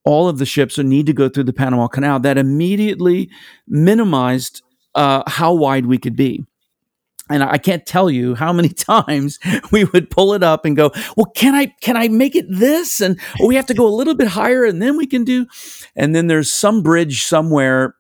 all 0.04 0.28
of 0.28 0.40
the 0.40 0.46
ships 0.46 0.78
would 0.78 0.88
need 0.88 1.06
to 1.06 1.14
go 1.14 1.30
through 1.30 1.44
the 1.44 1.54
Panama 1.54 1.88
Canal, 1.88 2.20
that 2.22 2.38
immediately 2.38 3.30
minimized 3.68 4.62
uh, 4.96 5.24
how 5.28 5.54
wide 5.54 5.86
we 5.86 5.98
could 5.98 6.16
be. 6.16 6.44
And 7.32 7.44
I 7.44 7.58
can't 7.58 7.86
tell 7.86 8.10
you 8.10 8.36
how 8.36 8.54
many 8.54 8.70
times 8.70 9.40
we 9.72 9.86
would 9.86 10.10
pull 10.10 10.34
it 10.34 10.44
up 10.44 10.66
and 10.66 10.76
go, 10.76 10.92
"Well, 11.16 11.32
can 11.36 11.56
I 11.56 11.68
can 11.82 11.98
I 11.98 12.08
make 12.08 12.36
it 12.36 12.46
this?" 12.50 13.02
And 13.02 13.20
oh, 13.40 13.48
we 13.48 13.56
have 13.56 13.66
to 13.68 13.74
go 13.74 13.88
a 13.88 13.90
little 13.96 14.16
bit 14.16 14.28
higher, 14.28 14.64
and 14.64 14.82
then 14.82 14.98
we 14.98 15.08
can 15.08 15.24
do. 15.24 15.46
And 15.96 16.16
then 16.16 16.28
there's 16.28 16.54
some 16.54 16.82
bridge 16.82 17.24
somewhere 17.24 17.96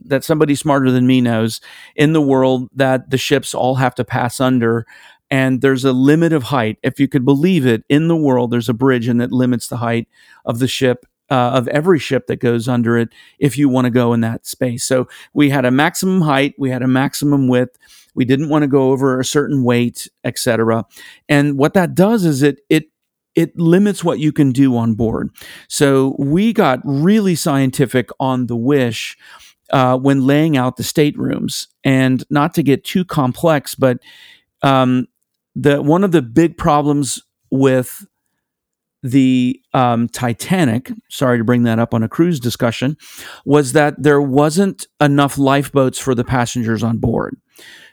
that 0.00 0.24
somebody 0.24 0.54
smarter 0.54 0.90
than 0.90 1.06
me 1.06 1.20
knows 1.20 1.60
in 1.94 2.12
the 2.12 2.20
world 2.20 2.68
that 2.74 3.10
the 3.10 3.18
ships 3.18 3.54
all 3.54 3.76
have 3.76 3.94
to 3.96 4.04
pass 4.04 4.40
under. 4.40 4.86
And 5.28 5.60
there's 5.60 5.84
a 5.84 5.92
limit 5.92 6.32
of 6.32 6.44
height. 6.44 6.78
If 6.84 7.00
you 7.00 7.08
could 7.08 7.24
believe 7.24 7.66
it, 7.66 7.82
in 7.88 8.06
the 8.06 8.16
world, 8.16 8.52
there's 8.52 8.68
a 8.68 8.74
bridge 8.74 9.08
and 9.08 9.20
that 9.20 9.32
limits 9.32 9.66
the 9.66 9.78
height 9.78 10.06
of 10.44 10.60
the 10.60 10.68
ship 10.68 11.04
uh, 11.30 11.50
of 11.54 11.68
every 11.68 11.98
ship 11.98 12.26
that 12.28 12.36
goes 12.36 12.68
under 12.68 12.96
it 12.96 13.08
if 13.38 13.58
you 13.58 13.68
want 13.68 13.86
to 13.86 13.90
go 13.90 14.12
in 14.12 14.20
that 14.20 14.46
space. 14.46 14.84
So 14.84 15.08
we 15.34 15.50
had 15.50 15.64
a 15.64 15.70
maximum 15.70 16.20
height, 16.20 16.54
we 16.58 16.70
had 16.70 16.82
a 16.82 16.88
maximum 16.88 17.48
width. 17.48 17.76
We 18.16 18.24
didn't 18.24 18.48
want 18.48 18.62
to 18.62 18.68
go 18.68 18.90
over 18.90 19.20
a 19.20 19.24
certain 19.24 19.62
weight, 19.62 20.08
etc. 20.24 20.84
And 21.28 21.58
what 21.58 21.74
that 21.74 21.94
does 21.94 22.24
is 22.24 22.42
it 22.42 22.60
it 22.68 22.86
it 23.34 23.56
limits 23.58 24.02
what 24.02 24.18
you 24.18 24.32
can 24.32 24.50
do 24.50 24.76
on 24.76 24.94
board. 24.94 25.30
So 25.68 26.16
we 26.18 26.52
got 26.54 26.80
really 26.84 27.34
scientific 27.34 28.08
on 28.18 28.46
the 28.46 28.56
Wish 28.56 29.16
uh, 29.70 29.98
when 29.98 30.26
laying 30.26 30.56
out 30.56 30.76
the 30.76 30.82
staterooms, 30.82 31.68
and 31.84 32.24
not 32.30 32.54
to 32.54 32.62
get 32.62 32.84
too 32.84 33.04
complex, 33.04 33.74
but 33.74 33.98
um, 34.62 35.06
the 35.54 35.82
one 35.82 36.04
of 36.04 36.12
the 36.12 36.22
big 36.22 36.56
problems 36.56 37.22
with 37.50 38.06
the 39.02 39.60
um, 39.72 40.08
Titanic, 40.08 40.90
sorry 41.08 41.38
to 41.38 41.44
bring 41.44 41.62
that 41.64 41.78
up 41.78 41.94
on 41.94 42.02
a 42.02 42.08
cruise 42.08 42.40
discussion, 42.40 42.96
was 43.44 43.72
that 43.72 44.02
there 44.02 44.20
wasn't 44.20 44.86
enough 45.00 45.38
lifeboats 45.38 45.98
for 45.98 46.14
the 46.14 46.24
passengers 46.24 46.82
on 46.82 46.98
board. 46.98 47.36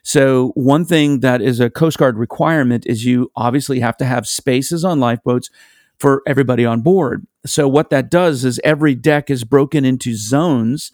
So, 0.03 0.51
one 0.55 0.85
thing 0.85 1.21
that 1.21 1.41
is 1.41 1.59
a 1.59 1.69
Coast 1.69 1.97
Guard 1.97 2.17
requirement 2.17 2.85
is 2.85 3.05
you 3.05 3.31
obviously 3.35 3.79
have 3.79 3.97
to 3.97 4.05
have 4.05 4.27
spaces 4.27 4.83
on 4.83 4.99
lifeboats 4.99 5.49
for 5.97 6.21
everybody 6.27 6.65
on 6.65 6.81
board. 6.81 7.25
So, 7.45 7.67
what 7.67 7.89
that 7.89 8.11
does 8.11 8.43
is 8.43 8.59
every 8.63 8.95
deck 8.95 9.29
is 9.29 9.45
broken 9.45 9.85
into 9.85 10.15
zones. 10.15 10.91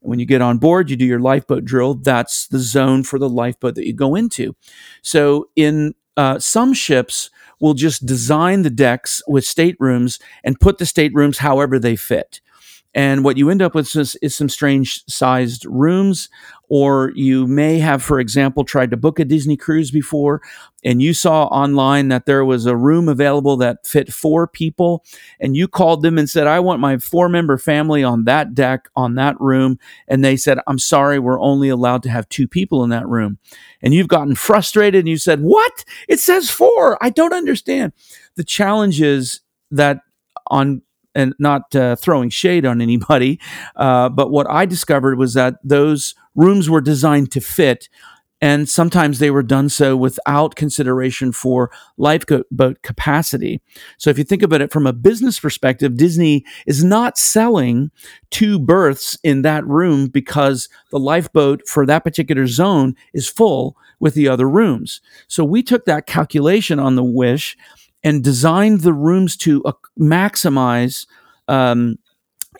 When 0.00 0.18
you 0.18 0.26
get 0.26 0.42
on 0.42 0.58
board, 0.58 0.90
you 0.90 0.96
do 0.96 1.04
your 1.04 1.20
lifeboat 1.20 1.64
drill. 1.64 1.94
That's 1.94 2.48
the 2.48 2.58
zone 2.58 3.04
for 3.04 3.18
the 3.18 3.28
lifeboat 3.28 3.76
that 3.76 3.86
you 3.86 3.92
go 3.92 4.14
into. 4.14 4.56
So, 5.02 5.48
in 5.54 5.94
uh, 6.16 6.40
some 6.40 6.74
ships, 6.74 7.30
will 7.60 7.74
just 7.74 8.06
design 8.06 8.62
the 8.62 8.70
decks 8.70 9.22
with 9.26 9.44
staterooms 9.44 10.18
and 10.44 10.60
put 10.60 10.78
the 10.78 10.86
staterooms 10.86 11.38
however 11.38 11.78
they 11.78 11.96
fit. 11.96 12.40
And 12.94 13.22
what 13.22 13.36
you 13.36 13.50
end 13.50 13.62
up 13.62 13.74
with 13.74 13.94
is, 13.94 14.16
is, 14.22 14.34
some 14.34 14.48
strange 14.48 15.04
sized 15.06 15.64
rooms, 15.66 16.28
or 16.68 17.12
you 17.14 17.46
may 17.46 17.78
have, 17.78 18.02
for 18.02 18.20
example, 18.20 18.64
tried 18.64 18.90
to 18.90 18.96
book 18.96 19.18
a 19.18 19.24
Disney 19.24 19.56
cruise 19.56 19.90
before 19.90 20.42
and 20.84 21.02
you 21.02 21.12
saw 21.12 21.46
online 21.46 22.08
that 22.08 22.26
there 22.26 22.44
was 22.44 22.64
a 22.64 22.76
room 22.76 23.08
available 23.08 23.56
that 23.56 23.84
fit 23.84 24.12
four 24.12 24.46
people, 24.46 25.04
and 25.40 25.56
you 25.56 25.66
called 25.66 26.02
them 26.02 26.18
and 26.18 26.30
said, 26.30 26.46
I 26.46 26.60
want 26.60 26.80
my 26.80 26.98
four 26.98 27.28
member 27.28 27.58
family 27.58 28.04
on 28.04 28.24
that 28.24 28.54
deck, 28.54 28.88
on 28.94 29.16
that 29.16 29.40
room. 29.40 29.78
And 30.06 30.24
they 30.24 30.36
said, 30.36 30.60
I'm 30.68 30.78
sorry, 30.78 31.18
we're 31.18 31.40
only 31.40 31.68
allowed 31.68 32.04
to 32.04 32.10
have 32.10 32.28
two 32.28 32.46
people 32.46 32.84
in 32.84 32.90
that 32.90 33.08
room. 33.08 33.38
And 33.82 33.92
you've 33.92 34.08
gotten 34.08 34.36
frustrated 34.36 35.00
and 35.00 35.08
you 35.08 35.18
said, 35.18 35.40
What? 35.40 35.84
It 36.08 36.20
says 36.20 36.48
four. 36.48 36.96
I 37.02 37.10
don't 37.10 37.32
understand. 37.32 37.92
The 38.36 38.44
challenge 38.44 39.00
is 39.00 39.40
that 39.72 40.00
on 40.46 40.82
and 41.18 41.34
not 41.38 41.74
uh, 41.74 41.96
throwing 41.96 42.30
shade 42.30 42.64
on 42.64 42.80
anybody, 42.80 43.40
uh, 43.76 44.08
but 44.08 44.30
what 44.30 44.48
I 44.48 44.64
discovered 44.64 45.18
was 45.18 45.34
that 45.34 45.56
those 45.64 46.14
rooms 46.34 46.70
were 46.70 46.80
designed 46.80 47.32
to 47.32 47.40
fit. 47.40 47.88
And 48.40 48.68
sometimes 48.68 49.18
they 49.18 49.32
were 49.32 49.42
done 49.42 49.68
so 49.68 49.96
without 49.96 50.54
consideration 50.54 51.32
for 51.32 51.72
lifeboat 51.96 52.82
capacity. 52.82 53.60
So, 53.98 54.10
if 54.10 54.16
you 54.16 54.22
think 54.22 54.44
about 54.44 54.60
it 54.60 54.70
from 54.70 54.86
a 54.86 54.92
business 54.92 55.40
perspective, 55.40 55.96
Disney 55.96 56.44
is 56.64 56.84
not 56.84 57.18
selling 57.18 57.90
two 58.30 58.60
berths 58.60 59.18
in 59.24 59.42
that 59.42 59.66
room 59.66 60.06
because 60.06 60.68
the 60.92 61.00
lifeboat 61.00 61.66
for 61.66 61.84
that 61.86 62.04
particular 62.04 62.46
zone 62.46 62.94
is 63.12 63.28
full 63.28 63.76
with 63.98 64.14
the 64.14 64.28
other 64.28 64.48
rooms. 64.48 65.00
So, 65.26 65.44
we 65.44 65.60
took 65.64 65.84
that 65.86 66.06
calculation 66.06 66.78
on 66.78 66.94
the 66.94 67.02
Wish 67.02 67.56
and 68.04 68.22
designed 68.22 68.80
the 68.82 68.92
rooms 68.92 69.36
to 69.36 69.62
uh, 69.64 69.72
maximize 69.98 71.06
um, 71.48 71.96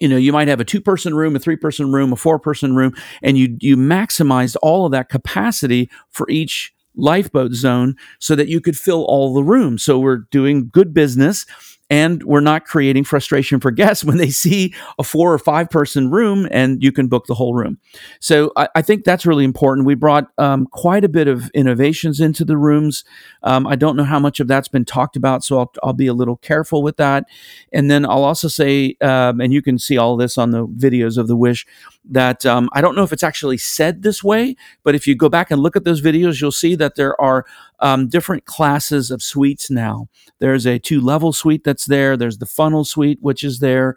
you 0.01 0.09
know 0.09 0.17
you 0.17 0.33
might 0.33 0.49
have 0.49 0.61
a 0.61 0.65
two 0.65 0.81
person 0.81 1.15
room 1.15 1.37
a 1.37 1.39
three 1.39 1.57
person 1.57 1.93
room 1.93 2.13
a 2.13 2.17
four 2.17 2.39
person 2.39 2.77
room 2.77 2.95
and 3.23 3.37
you 3.39 3.57
you 3.61 3.77
maximized 3.77 4.57
all 4.63 4.87
of 4.87 4.93
that 4.93 5.09
capacity 5.09 5.91
for 6.11 6.29
each 6.31 6.73
lifeboat 6.99 7.53
zone 7.53 7.97
so 8.19 8.35
that 8.35 8.49
you 8.49 8.61
could 8.61 8.77
fill 8.77 9.05
all 9.05 9.33
the 9.33 9.45
rooms. 9.45 9.83
So 9.83 9.99
we're 9.99 10.25
doing 10.31 10.69
good 10.71 10.93
business 10.93 11.47
and 11.91 12.23
we're 12.23 12.41
not 12.41 12.65
creating 12.65 13.05
frustration 13.05 13.61
for 13.61 13.71
guests 13.71 14.05
when 14.09 14.19
they 14.19 14.31
see 14.31 14.75
a 14.99 15.03
four 15.03 15.33
or 15.33 15.39
five 15.39 15.71
person 15.71 16.11
room 16.11 16.47
and 16.51 16.83
you 16.83 16.93
can 16.93 17.09
book 17.09 17.27
the 17.27 17.35
whole 17.35 17.55
room. 17.55 17.79
So 18.21 18.53
I, 18.57 18.69
I 18.77 18.83
think 18.83 19.05
that's 19.05 19.27
really 19.27 19.45
important. 19.45 19.87
We 19.87 19.95
brought 19.95 20.29
um, 20.39 20.67
quite 20.67 21.05
a 21.05 21.09
bit 21.09 21.29
of 21.29 21.51
innovations 21.51 22.21
into 22.21 22.45
the 22.45 22.57
rooms. 22.57 23.05
Um, 23.43 23.67
I 23.67 23.77
don't 23.77 23.97
know 23.97 24.05
how 24.05 24.19
much 24.19 24.41
of 24.41 24.49
that's 24.49 24.69
been 24.69 24.85
talked 24.85 25.17
about, 25.17 25.45
so 25.45 25.59
I'll, 25.59 25.73
I'll 25.83 25.93
be 25.93 26.07
a 26.07 26.15
little 26.15 26.37
careful 26.37 26.83
with 26.83 26.97
that. 26.97 27.25
And 27.73 27.91
then 27.91 28.05
I'll 28.05 28.25
also 28.25 28.49
say, 28.49 28.97
um, 29.01 29.41
and 29.41 29.53
you 29.53 29.63
can 29.63 29.79
see 29.79 29.97
all 29.97 30.17
this 30.17 30.39
on 30.39 30.51
the 30.51 30.67
videos 30.67 31.17
of 31.17 31.27
the 31.27 31.37
Wish, 31.37 31.67
that 32.11 32.45
um, 32.47 32.69
I 32.73 32.81
don't 32.81 32.97
know 32.97 33.03
if 33.03 33.13
it's 33.13 33.23
actually 33.23 33.59
said 33.59 34.03
this 34.03 34.25
way, 34.25 34.57
but 34.83 34.95
if 34.95 35.07
you 35.07 35.15
go 35.15 35.29
back 35.29 35.51
and 35.51 35.61
look 35.61 35.77
at 35.77 35.85
those 35.85 36.01
videos, 36.01 36.41
you'll 36.41 36.51
see 36.51 36.75
that 36.75 36.97
there 36.97 37.19
are 37.21 37.45
um, 37.81 38.09
different 38.09 38.45
classes 38.45 39.11
of 39.11 39.23
suites 39.23 39.71
now. 39.71 40.09
There's 40.39 40.67
a 40.67 40.79
two 40.79 41.01
level 41.01 41.33
suite 41.33 41.65
that's 41.65 41.87
there, 41.87 42.17
there's 42.17 42.39
the 42.39 42.47
funnel 42.47 42.85
suite, 42.85 43.19
which 43.21 43.45
is 43.45 43.61
there. 43.61 43.97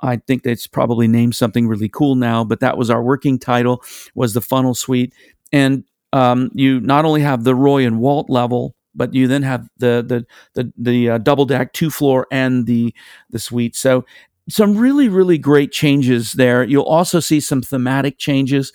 I 0.00 0.16
think 0.16 0.44
it's 0.44 0.66
probably 0.66 1.06
named 1.06 1.36
something 1.36 1.68
really 1.68 1.88
cool 1.88 2.16
now, 2.16 2.42
but 2.44 2.60
that 2.60 2.76
was 2.76 2.90
our 2.90 3.02
working 3.02 3.38
title 3.38 3.82
was 4.14 4.34
the 4.34 4.40
funnel 4.40 4.74
suite. 4.74 5.14
And 5.52 5.84
um, 6.12 6.50
you 6.54 6.80
not 6.80 7.04
only 7.04 7.22
have 7.22 7.44
the 7.44 7.54
Roy 7.54 7.86
and 7.86 8.00
Walt 8.00 8.28
level, 8.28 8.74
but 8.94 9.14
you 9.14 9.26
then 9.26 9.42
have 9.42 9.68
the 9.78 10.04
the 10.06 10.26
the, 10.54 10.72
the 10.76 11.10
uh, 11.10 11.18
double 11.18 11.46
deck 11.46 11.72
two 11.72 11.90
floor 11.90 12.26
and 12.30 12.66
the 12.66 12.94
the 13.30 13.38
suite. 13.38 13.76
So 13.76 14.04
some 14.48 14.76
really 14.76 15.08
really 15.08 15.38
great 15.38 15.72
changes 15.72 16.32
there. 16.32 16.64
You'll 16.64 16.82
also 16.82 17.20
see 17.20 17.40
some 17.40 17.62
thematic 17.62 18.18
changes 18.18 18.72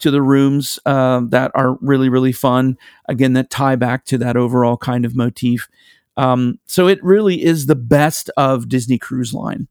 to 0.00 0.10
the 0.10 0.22
rooms 0.22 0.78
uh, 0.86 1.22
that 1.28 1.50
are 1.54 1.76
really 1.80 2.08
really 2.08 2.32
fun. 2.32 2.76
Again, 3.08 3.32
that 3.34 3.50
tie 3.50 3.76
back 3.76 4.04
to 4.06 4.18
that 4.18 4.36
overall 4.36 4.76
kind 4.76 5.04
of 5.04 5.16
motif. 5.16 5.68
Um, 6.16 6.58
so 6.66 6.86
it 6.88 7.02
really 7.02 7.42
is 7.42 7.66
the 7.66 7.76
best 7.76 8.30
of 8.36 8.68
Disney 8.68 8.98
Cruise 8.98 9.32
Line. 9.32 9.68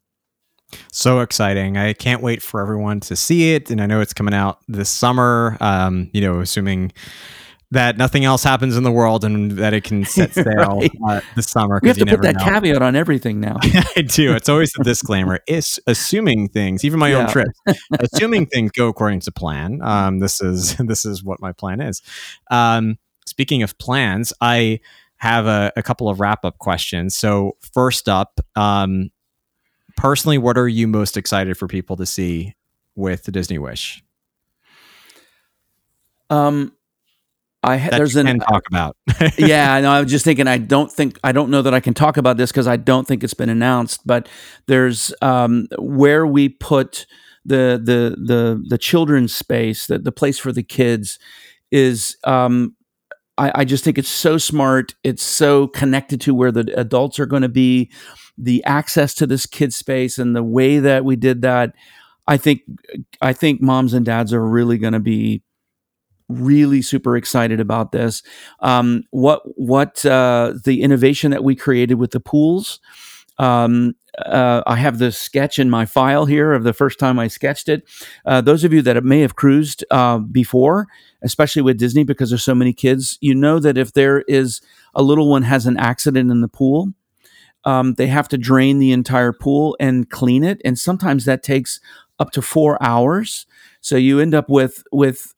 So 0.91 1.19
exciting! 1.19 1.77
I 1.77 1.93
can't 1.93 2.21
wait 2.21 2.41
for 2.41 2.61
everyone 2.61 2.99
to 3.01 3.15
see 3.15 3.53
it, 3.53 3.71
and 3.71 3.81
I 3.81 3.85
know 3.87 4.01
it's 4.01 4.13
coming 4.13 4.33
out 4.33 4.59
this 4.67 4.89
summer. 4.89 5.57
Um, 5.59 6.09
you 6.13 6.21
know, 6.21 6.39
assuming 6.39 6.91
that 7.71 7.97
nothing 7.97 8.25
else 8.25 8.43
happens 8.43 8.75
in 8.75 8.83
the 8.83 8.91
world 8.91 9.23
and 9.23 9.51
that 9.51 9.73
it 9.73 9.83
can 9.83 10.03
set 10.03 10.33
sail 10.33 10.45
right. 10.79 10.91
uh, 11.07 11.21
this 11.35 11.49
summer. 11.49 11.79
We 11.81 11.89
have 11.89 11.97
to 11.97 12.05
put 12.05 12.21
that 12.23 12.35
know. 12.35 12.43
caveat 12.43 12.81
on 12.81 12.95
everything 12.95 13.39
now. 13.39 13.57
I 13.95 14.01
do. 14.01 14.33
It's 14.33 14.49
always 14.49 14.71
a 14.79 14.83
disclaimer. 14.83 15.39
It's 15.47 15.79
assuming 15.85 16.49
things, 16.49 16.83
even 16.83 16.99
my 16.99 17.09
yeah. 17.09 17.17
own 17.17 17.27
trips, 17.29 17.59
assuming 17.99 18.47
things 18.47 18.71
go 18.71 18.87
according 18.87 19.19
to 19.21 19.31
plan. 19.31 19.81
Um, 19.83 20.19
this 20.19 20.41
is 20.41 20.75
this 20.77 21.05
is 21.05 21.23
what 21.23 21.39
my 21.39 21.51
plan 21.51 21.81
is. 21.81 22.01
Um, 22.49 22.97
speaking 23.27 23.61
of 23.61 23.77
plans, 23.77 24.33
I 24.41 24.79
have 25.17 25.45
a, 25.45 25.71
a 25.75 25.83
couple 25.83 26.09
of 26.09 26.19
wrap 26.19 26.45
up 26.45 26.57
questions. 26.57 27.15
So 27.15 27.57
first 27.73 28.09
up, 28.09 28.39
um, 28.55 29.11
personally, 29.95 30.37
what 30.37 30.57
are 30.57 30.67
you 30.67 30.87
most 30.87 31.17
excited 31.17 31.57
for 31.57 31.67
people 31.67 31.97
to 31.97 32.05
see 32.05 32.55
with 32.95 33.25
the 33.25 33.31
Disney 33.31 33.59
Wish? 33.59 34.03
Um, 36.29 36.73
I 37.61 37.77
ha- 37.77 37.89
there's 37.91 38.15
an 38.15 38.25
can 38.25 38.39
talk 38.39 38.63
about. 38.67 38.95
yeah, 39.37 39.79
no, 39.81 39.91
I 39.91 40.01
was 40.01 40.11
just 40.11 40.23
thinking. 40.23 40.47
I 40.47 40.57
don't 40.57 40.91
think 40.91 41.19
I 41.23 41.31
don't 41.31 41.49
know 41.49 41.61
that 41.61 41.73
I 41.73 41.79
can 41.79 41.93
talk 41.93 42.17
about 42.17 42.37
this 42.37 42.51
because 42.51 42.67
I 42.67 42.77
don't 42.77 43.05
think 43.05 43.23
it's 43.23 43.33
been 43.33 43.49
announced. 43.49 44.05
But 44.05 44.29
there's 44.67 45.13
um, 45.21 45.67
where 45.77 46.25
we 46.25 46.49
put 46.49 47.05
the 47.45 47.79
the 47.83 48.15
the 48.17 48.63
the 48.67 48.77
children's 48.77 49.35
space, 49.35 49.87
the 49.87 49.99
the 49.99 50.11
place 50.11 50.39
for 50.39 50.51
the 50.51 50.63
kids, 50.63 51.19
is. 51.71 52.17
Um, 52.23 52.75
I, 53.37 53.61
I 53.61 53.65
just 53.65 53.85
think 53.85 53.97
it's 53.97 54.09
so 54.09 54.37
smart. 54.37 54.95
It's 55.01 55.23
so 55.23 55.67
connected 55.67 56.19
to 56.21 56.35
where 56.35 56.51
the 56.51 56.77
adults 56.77 57.19
are 57.19 57.25
going 57.25 57.41
to 57.41 57.47
be. 57.47 57.89
The 58.37 58.61
access 58.65 59.13
to 59.15 59.25
this 59.25 59.45
kid 59.45 59.73
space 59.73 60.17
and 60.19 60.35
the 60.35 60.43
way 60.43 60.79
that 60.79 61.05
we 61.05 61.15
did 61.15 61.41
that, 61.43 61.73
I 62.27 62.35
think 62.35 62.63
I 63.21 63.31
think 63.31 63.61
moms 63.61 63.93
and 63.93 64.05
dads 64.05 64.33
are 64.33 64.45
really 64.45 64.77
going 64.77 64.91
to 64.91 64.99
be 64.99 65.41
really 66.29 66.81
super 66.81 67.17
excited 67.17 67.59
about 67.59 67.91
this. 67.91 68.23
Um, 68.59 69.03
what 69.11 69.41
what 69.57 70.05
uh, 70.05 70.53
the 70.63 70.81
innovation 70.81 71.31
that 71.31 71.43
we 71.43 71.55
created 71.55 71.95
with 71.95 72.11
the 72.11 72.19
pools. 72.19 72.79
Um, 73.37 73.95
uh, 74.25 74.61
I 74.67 74.75
have 74.75 74.97
the 74.99 75.11
sketch 75.11 75.59
in 75.59 75.69
my 75.69 75.85
file 75.85 76.25
here 76.25 76.51
of 76.51 76.63
the 76.63 76.73
first 76.73 76.99
time 76.99 77.17
I 77.17 77.29
sketched 77.29 77.69
it. 77.69 77.83
Uh, 78.25 78.41
those 78.41 78.65
of 78.65 78.73
you 78.73 78.81
that 78.81 79.01
may 79.03 79.21
have 79.21 79.35
cruised 79.35 79.85
uh, 79.91 80.17
before, 80.17 80.87
especially 81.21 81.61
with 81.61 81.77
Disney, 81.77 82.03
because 82.03 82.29
there's 82.29 82.43
so 82.43 82.55
many 82.55 82.73
kids, 82.73 83.17
you 83.21 83.33
know 83.33 83.59
that 83.59 83.77
if 83.77 83.93
there 83.93 84.21
is 84.27 84.61
a 84.93 85.01
little 85.01 85.29
one 85.29 85.43
has 85.43 85.65
an 85.65 85.77
accident 85.77 86.29
in 86.31 86.41
the 86.41 86.49
pool, 86.49 86.93
um, 87.63 87.93
they 87.93 88.07
have 88.07 88.27
to 88.29 88.37
drain 88.37 88.79
the 88.79 88.91
entire 88.91 89.31
pool 89.31 89.77
and 89.79 90.09
clean 90.09 90.43
it, 90.43 90.61
and 90.65 90.77
sometimes 90.77 91.23
that 91.25 91.41
takes 91.41 91.79
up 92.19 92.31
to 92.31 92.41
four 92.41 92.81
hours. 92.83 93.45
So 93.79 93.95
you 93.95 94.19
end 94.19 94.33
up 94.35 94.49
with 94.49 94.83
with, 94.91 95.33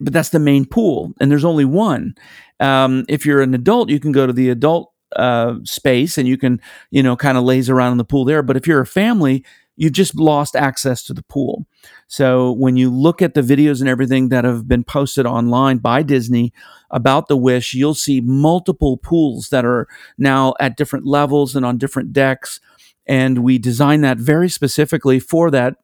but 0.00 0.12
that's 0.12 0.30
the 0.30 0.38
main 0.38 0.64
pool, 0.64 1.12
and 1.20 1.30
there's 1.30 1.44
only 1.44 1.64
one. 1.64 2.14
Um, 2.60 3.04
if 3.08 3.26
you're 3.26 3.42
an 3.42 3.54
adult, 3.54 3.90
you 3.90 4.00
can 4.00 4.12
go 4.12 4.26
to 4.26 4.32
the 4.32 4.50
adult 4.50 4.92
uh, 5.14 5.54
space 5.64 6.18
and 6.18 6.26
you 6.26 6.36
can, 6.36 6.60
you 6.90 7.02
know, 7.02 7.16
kind 7.16 7.38
of 7.38 7.44
laze 7.44 7.70
around 7.70 7.92
in 7.92 7.98
the 7.98 8.04
pool 8.04 8.24
there. 8.24 8.42
But 8.42 8.56
if 8.56 8.66
you're 8.66 8.80
a 8.80 8.86
family, 8.86 9.44
you've 9.76 9.92
just 9.92 10.14
lost 10.14 10.56
access 10.56 11.02
to 11.04 11.14
the 11.14 11.22
pool. 11.22 11.66
So 12.08 12.52
when 12.52 12.76
you 12.76 12.90
look 12.90 13.22
at 13.22 13.34
the 13.34 13.42
videos 13.42 13.80
and 13.80 13.88
everything 13.88 14.30
that 14.30 14.44
have 14.44 14.66
been 14.66 14.84
posted 14.84 15.26
online 15.26 15.78
by 15.78 16.02
Disney 16.02 16.52
about 16.90 17.28
the 17.28 17.36
Wish, 17.36 17.74
you'll 17.74 17.94
see 17.94 18.20
multiple 18.20 18.96
pools 18.96 19.48
that 19.50 19.64
are 19.64 19.86
now 20.18 20.54
at 20.60 20.76
different 20.76 21.06
levels 21.06 21.54
and 21.54 21.64
on 21.64 21.78
different 21.78 22.12
decks. 22.12 22.60
And 23.06 23.38
we 23.44 23.58
designed 23.58 24.02
that 24.04 24.18
very 24.18 24.48
specifically 24.48 25.20
for 25.20 25.50
that 25.50 25.76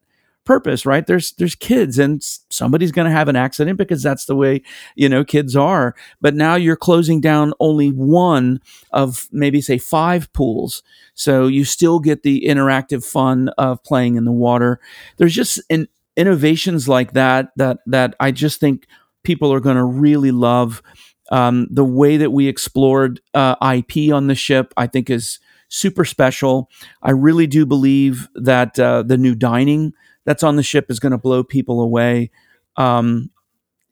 purpose 0.45 0.84
right? 0.84 1.07
There's 1.07 1.32
there's 1.32 1.55
kids 1.55 1.99
and 1.99 2.22
somebody's 2.51 2.93
going 2.93 3.07
to 3.07 3.12
have 3.12 3.28
an 3.28 3.36
accident 3.36 3.78
because 3.78 4.03
that's 4.03 4.26
the 4.26 4.36
way 4.36 4.62
you 4.95 5.09
know 5.09 5.24
kids 5.24 5.57
are. 5.57 5.95
But 6.20 6.34
now 6.34 6.55
you're 6.55 6.76
closing 6.76 7.20
down 7.20 7.53
only 7.61 7.88
one 7.88 8.61
of 8.93 9.28
maybe 9.32 9.61
say 9.61 9.78
five 9.78 10.32
pools. 10.32 10.82
So 11.14 11.47
you 11.47 11.64
still 11.64 12.01
get 12.01 12.22
the 12.22 12.45
interactive 12.47 13.05
fun 13.05 13.51
of 13.59 13.82
playing 13.84 14.16
in 14.16 14.24
the 14.24 14.32
water. 14.32 14.80
There's 15.16 15.34
just 15.34 15.61
in, 15.68 15.88
innovations 16.16 16.88
like 16.88 17.12
that 17.12 17.53
that 17.57 17.78
that 17.86 18.14
I 18.20 18.30
just 18.32 18.61
think 18.61 18.86
people 19.22 19.53
are 19.53 19.61
going 19.61 19.76
to 19.76 19.84
really 19.84 20.32
love. 20.32 20.82
Um, 21.30 21.66
the 21.70 21.84
way 21.84 22.18
that 22.18 22.30
we 22.30 22.47
explored 22.47 23.20
uh, 23.32 23.55
IP 23.74 24.12
on 24.12 24.26
the 24.26 24.34
ship 24.34 24.74
I 24.76 24.86
think 24.86 25.09
is 25.09 25.38
super 25.72 26.05
special. 26.05 26.68
I 27.03 27.12
really 27.12 27.47
do 27.47 27.64
believe 27.64 28.28
that 28.34 28.78
uh, 28.78 29.03
the 29.03 29.16
new 29.16 29.34
dining 29.34 29.95
that's 30.25 30.43
on 30.43 30.57
the 30.57 30.62
ship 30.62 30.91
is 30.91 31.01
going 31.01 31.12
to 31.12 31.18
blow 31.18 31.43
people 31.43 31.81
away. 31.81 32.31
Um, 32.77 33.31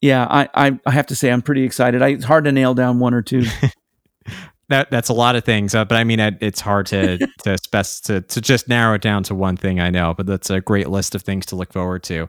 yeah, 0.01 0.27
I, 0.29 0.49
I, 0.55 0.81
I 0.87 0.91
have 0.93 1.07
to 1.09 1.15
say 1.15 1.31
I'm 1.31 1.43
pretty 1.43 1.65
excited. 1.65 2.03
I, 2.03 2.09
it's 2.09 2.25
hard 2.25 2.45
to 2.45 2.53
nail 2.53 2.75
down 2.75 2.99
one 2.99 3.13
or 3.13 3.23
two. 3.23 3.45
that 4.69 4.91
that's 4.91 5.09
a 5.09 5.13
lot 5.13 5.37
of 5.37 5.45
things, 5.45 5.75
uh, 5.75 5.85
but 5.85 5.99
I 5.99 6.05
mean, 6.05 6.21
it, 6.21 6.39
it's 6.41 6.61
hard 6.61 6.87
to 6.87 7.19
to, 7.45 7.59
spec- 7.59 8.05
to 8.05 8.21
to 8.23 8.41
just 8.41 8.69
narrow 8.69 8.95
it 8.95 9.03
down 9.03 9.23
to 9.25 9.35
one 9.35 9.57
thing. 9.57 9.81
I 9.81 9.91
know, 9.91 10.15
but 10.15 10.27
that's 10.27 10.49
a 10.49 10.61
great 10.61 10.89
list 10.89 11.15
of 11.15 11.23
things 11.23 11.47
to 11.47 11.57
look 11.57 11.73
forward 11.73 12.03
to. 12.05 12.29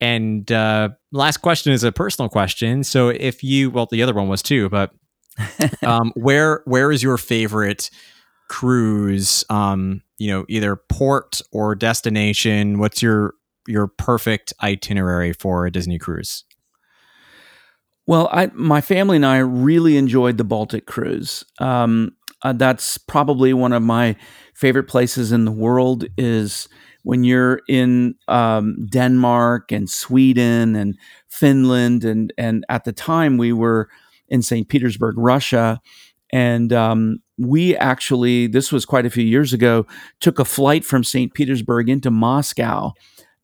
And 0.00 0.50
uh, 0.52 0.90
last 1.10 1.38
question 1.38 1.72
is 1.72 1.82
a 1.82 1.90
personal 1.90 2.28
question. 2.28 2.84
So, 2.84 3.08
if 3.08 3.42
you 3.42 3.70
well, 3.70 3.88
the 3.90 4.02
other 4.02 4.14
one 4.14 4.28
was 4.28 4.42
too, 4.42 4.68
but 4.68 4.92
um, 5.82 6.12
where 6.14 6.62
where 6.66 6.92
is 6.92 7.02
your 7.02 7.16
favorite 7.16 7.90
cruise? 8.48 9.44
Um, 9.50 10.02
you 10.18 10.28
know 10.28 10.44
either 10.48 10.76
port 10.76 11.40
or 11.52 11.74
destination 11.74 12.78
what's 12.78 13.02
your 13.02 13.34
your 13.66 13.86
perfect 13.86 14.52
itinerary 14.62 15.32
for 15.32 15.64
a 15.64 15.70
disney 15.70 15.98
cruise 15.98 16.44
well 18.06 18.28
I, 18.32 18.50
my 18.52 18.80
family 18.80 19.16
and 19.16 19.26
i 19.26 19.38
really 19.38 19.96
enjoyed 19.96 20.36
the 20.36 20.44
baltic 20.44 20.86
cruise 20.86 21.44
um, 21.60 22.12
uh, 22.42 22.52
that's 22.52 22.98
probably 22.98 23.52
one 23.52 23.72
of 23.72 23.82
my 23.82 24.14
favorite 24.54 24.84
places 24.84 25.32
in 25.32 25.44
the 25.44 25.52
world 25.52 26.04
is 26.16 26.68
when 27.02 27.24
you're 27.24 27.60
in 27.68 28.14
um, 28.26 28.86
denmark 28.90 29.72
and 29.72 29.88
sweden 29.88 30.74
and 30.74 30.96
finland 31.28 32.04
and 32.04 32.32
and 32.36 32.64
at 32.68 32.84
the 32.84 32.92
time 32.92 33.38
we 33.38 33.52
were 33.52 33.88
in 34.28 34.42
st 34.42 34.68
petersburg 34.68 35.14
russia 35.16 35.80
and 36.30 36.72
um, 36.72 37.20
we 37.38 37.76
actually, 37.76 38.46
this 38.46 38.72
was 38.72 38.84
quite 38.84 39.06
a 39.06 39.10
few 39.10 39.24
years 39.24 39.52
ago, 39.52 39.86
took 40.20 40.38
a 40.38 40.44
flight 40.44 40.84
from 40.84 41.04
St. 41.04 41.32
Petersburg 41.32 41.88
into 41.88 42.10
Moscow 42.10 42.92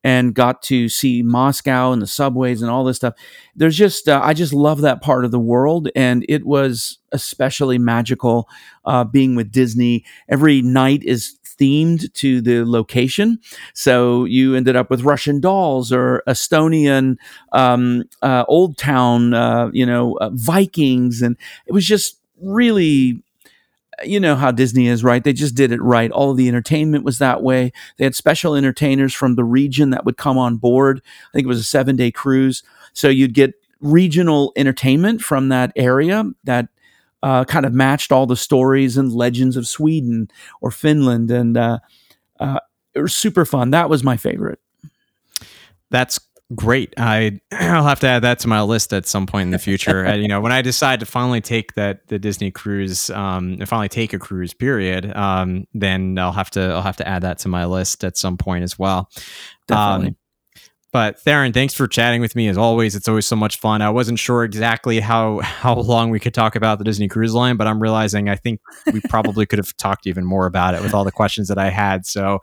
and 0.02 0.34
got 0.34 0.62
to 0.62 0.88
see 0.88 1.22
Moscow 1.22 1.92
and 1.92 2.02
the 2.02 2.06
subways 2.06 2.60
and 2.60 2.70
all 2.70 2.84
this 2.84 2.96
stuff. 2.96 3.14
There's 3.56 3.76
just, 3.76 4.06
uh, 4.06 4.20
I 4.22 4.34
just 4.34 4.52
love 4.52 4.82
that 4.82 5.00
part 5.00 5.24
of 5.24 5.30
the 5.30 5.40
world. 5.40 5.88
And 5.96 6.26
it 6.28 6.44
was 6.44 6.98
especially 7.12 7.78
magical 7.78 8.46
uh, 8.84 9.04
being 9.04 9.34
with 9.34 9.50
Disney. 9.50 10.04
Every 10.28 10.60
night 10.60 11.02
is 11.04 11.38
themed 11.58 12.12
to 12.14 12.42
the 12.42 12.66
location. 12.66 13.38
So 13.72 14.24
you 14.24 14.54
ended 14.54 14.76
up 14.76 14.90
with 14.90 15.02
Russian 15.02 15.40
dolls 15.40 15.90
or 15.90 16.22
Estonian 16.28 17.16
um, 17.52 18.02
uh, 18.20 18.44
old 18.46 18.76
town, 18.76 19.32
uh, 19.32 19.70
you 19.72 19.86
know, 19.86 20.18
uh, 20.20 20.30
Vikings. 20.34 21.22
And 21.22 21.36
it 21.66 21.72
was 21.72 21.86
just 21.86 22.18
really 22.42 23.22
you 24.02 24.18
know 24.18 24.34
how 24.34 24.50
Disney 24.50 24.88
is, 24.88 25.04
right? 25.04 25.22
They 25.22 25.32
just 25.32 25.54
did 25.54 25.72
it 25.72 25.82
right. 25.82 26.10
All 26.10 26.34
the 26.34 26.48
entertainment 26.48 27.04
was 27.04 27.18
that 27.18 27.42
way. 27.42 27.72
They 27.96 28.04
had 28.04 28.14
special 28.14 28.54
entertainers 28.54 29.14
from 29.14 29.36
the 29.36 29.44
region 29.44 29.90
that 29.90 30.04
would 30.04 30.16
come 30.16 30.38
on 30.38 30.56
board. 30.56 31.02
I 31.04 31.32
think 31.32 31.44
it 31.44 31.48
was 31.48 31.60
a 31.60 31.64
seven 31.64 31.96
day 31.96 32.10
cruise. 32.10 32.62
So 32.92 33.08
you'd 33.08 33.34
get 33.34 33.54
regional 33.80 34.52
entertainment 34.56 35.22
from 35.22 35.48
that 35.50 35.72
area 35.76 36.24
that 36.44 36.68
uh, 37.22 37.44
kind 37.44 37.66
of 37.66 37.72
matched 37.72 38.12
all 38.12 38.26
the 38.26 38.36
stories 38.36 38.96
and 38.96 39.12
legends 39.12 39.56
of 39.56 39.66
Sweden 39.66 40.30
or 40.60 40.70
Finland. 40.70 41.30
And 41.30 41.56
uh, 41.56 41.78
uh, 42.40 42.60
it 42.94 43.00
was 43.00 43.14
super 43.14 43.44
fun. 43.44 43.70
That 43.70 43.90
was 43.90 44.04
my 44.04 44.16
favorite. 44.16 44.60
That's 45.90 46.18
great. 46.54 46.94
I 46.96 47.40
I'll 47.52 47.84
have 47.84 48.00
to 48.00 48.06
add 48.06 48.22
that 48.22 48.38
to 48.40 48.48
my 48.48 48.62
list 48.62 48.92
at 48.92 49.06
some 49.06 49.26
point 49.26 49.46
in 49.46 49.50
the 49.50 49.58
future. 49.58 50.16
you 50.16 50.28
know, 50.28 50.40
when 50.40 50.52
I 50.52 50.62
decide 50.62 51.00
to 51.00 51.06
finally 51.06 51.40
take 51.40 51.74
that 51.74 52.06
the 52.08 52.18
Disney 52.18 52.50
cruise, 52.50 53.10
um, 53.10 53.56
and 53.60 53.68
finally 53.68 53.88
take 53.88 54.12
a 54.12 54.18
cruise, 54.18 54.54
period, 54.54 55.14
um, 55.16 55.66
then 55.74 56.18
I'll 56.18 56.32
have 56.32 56.50
to 56.50 56.60
I'll 56.60 56.82
have 56.82 56.96
to 56.98 57.08
add 57.08 57.22
that 57.22 57.38
to 57.40 57.48
my 57.48 57.64
list 57.66 58.04
at 58.04 58.16
some 58.16 58.36
point 58.36 58.64
as 58.64 58.78
well. 58.78 59.10
Definitely. 59.66 60.08
Um, 60.08 60.16
but 60.94 61.18
Theron, 61.18 61.52
thanks 61.52 61.74
for 61.74 61.88
chatting 61.88 62.20
with 62.20 62.36
me 62.36 62.46
as 62.46 62.56
always. 62.56 62.94
It's 62.94 63.08
always 63.08 63.26
so 63.26 63.34
much 63.34 63.58
fun. 63.58 63.82
I 63.82 63.90
wasn't 63.90 64.20
sure 64.20 64.44
exactly 64.44 65.00
how 65.00 65.40
how 65.40 65.74
long 65.74 66.10
we 66.10 66.20
could 66.20 66.34
talk 66.34 66.54
about 66.54 66.78
the 66.78 66.84
Disney 66.84 67.08
Cruise 67.08 67.34
Line, 67.34 67.56
but 67.56 67.66
I'm 67.66 67.82
realizing 67.82 68.28
I 68.28 68.36
think 68.36 68.60
we 68.92 69.00
probably 69.08 69.44
could 69.44 69.58
have 69.58 69.76
talked 69.76 70.06
even 70.06 70.24
more 70.24 70.46
about 70.46 70.74
it 70.74 70.82
with 70.82 70.94
all 70.94 71.02
the 71.02 71.10
questions 71.10 71.48
that 71.48 71.58
I 71.58 71.70
had. 71.70 72.06
So 72.06 72.42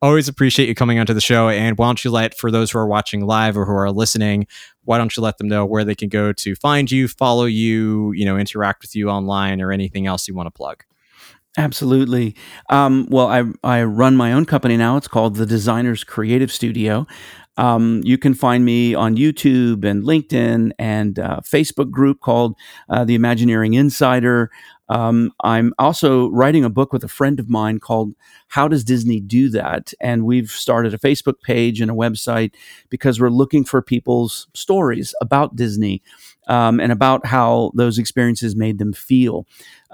always 0.00 0.28
appreciate 0.28 0.68
you 0.68 0.74
coming 0.74 0.98
onto 0.98 1.14
the 1.14 1.20
show. 1.20 1.48
And 1.48 1.76
why 1.76 1.86
don't 1.86 2.04
you 2.04 2.10
let, 2.10 2.36
for 2.36 2.50
those 2.50 2.70
who 2.70 2.78
are 2.78 2.86
watching 2.86 3.26
live 3.26 3.56
or 3.56 3.64
who 3.64 3.72
are 3.72 3.90
listening, 3.90 4.46
why 4.84 4.98
don't 4.98 5.16
you 5.16 5.22
let 5.22 5.38
them 5.38 5.48
know 5.48 5.66
where 5.66 5.84
they 5.84 5.94
can 5.94 6.08
go 6.08 6.32
to 6.32 6.54
find 6.56 6.90
you, 6.90 7.08
follow 7.08 7.44
you, 7.44 8.12
you 8.12 8.24
know, 8.24 8.36
interact 8.36 8.82
with 8.82 8.94
you 8.94 9.10
online 9.10 9.60
or 9.60 9.72
anything 9.72 10.06
else 10.06 10.28
you 10.28 10.34
want 10.34 10.46
to 10.46 10.50
plug? 10.50 10.84
Absolutely. 11.56 12.36
Um, 12.70 13.08
well, 13.10 13.26
I, 13.26 13.42
I 13.64 13.82
run 13.82 14.16
my 14.16 14.32
own 14.32 14.44
company 14.44 14.76
now. 14.76 14.96
It's 14.96 15.08
called 15.08 15.34
the 15.34 15.46
Designers 15.46 16.04
Creative 16.04 16.52
Studio. 16.52 17.06
Um, 17.56 18.02
you 18.04 18.16
can 18.16 18.34
find 18.34 18.64
me 18.64 18.94
on 18.94 19.16
YouTube 19.16 19.84
and 19.84 20.04
LinkedIn 20.04 20.70
and 20.78 21.18
uh, 21.18 21.40
Facebook 21.40 21.90
group 21.90 22.20
called 22.20 22.54
uh, 22.88 23.04
the 23.04 23.16
Imagineering 23.16 23.74
Insider. 23.74 24.50
Um, 24.88 25.32
I'm 25.42 25.72
also 25.78 26.28
writing 26.30 26.64
a 26.64 26.70
book 26.70 26.92
with 26.92 27.04
a 27.04 27.08
friend 27.08 27.38
of 27.38 27.48
mine 27.48 27.78
called 27.78 28.14
How 28.48 28.68
Does 28.68 28.84
Disney 28.84 29.20
Do 29.20 29.48
That? 29.50 29.92
And 30.00 30.24
we've 30.24 30.50
started 30.50 30.94
a 30.94 30.98
Facebook 30.98 31.40
page 31.42 31.80
and 31.80 31.90
a 31.90 31.94
website 31.94 32.54
because 32.88 33.20
we're 33.20 33.30
looking 33.30 33.64
for 33.64 33.82
people's 33.82 34.48
stories 34.54 35.14
about 35.20 35.56
Disney 35.56 36.02
um, 36.48 36.80
and 36.80 36.90
about 36.90 37.26
how 37.26 37.72
those 37.74 37.98
experiences 37.98 38.56
made 38.56 38.78
them 38.78 38.92
feel. 38.92 39.46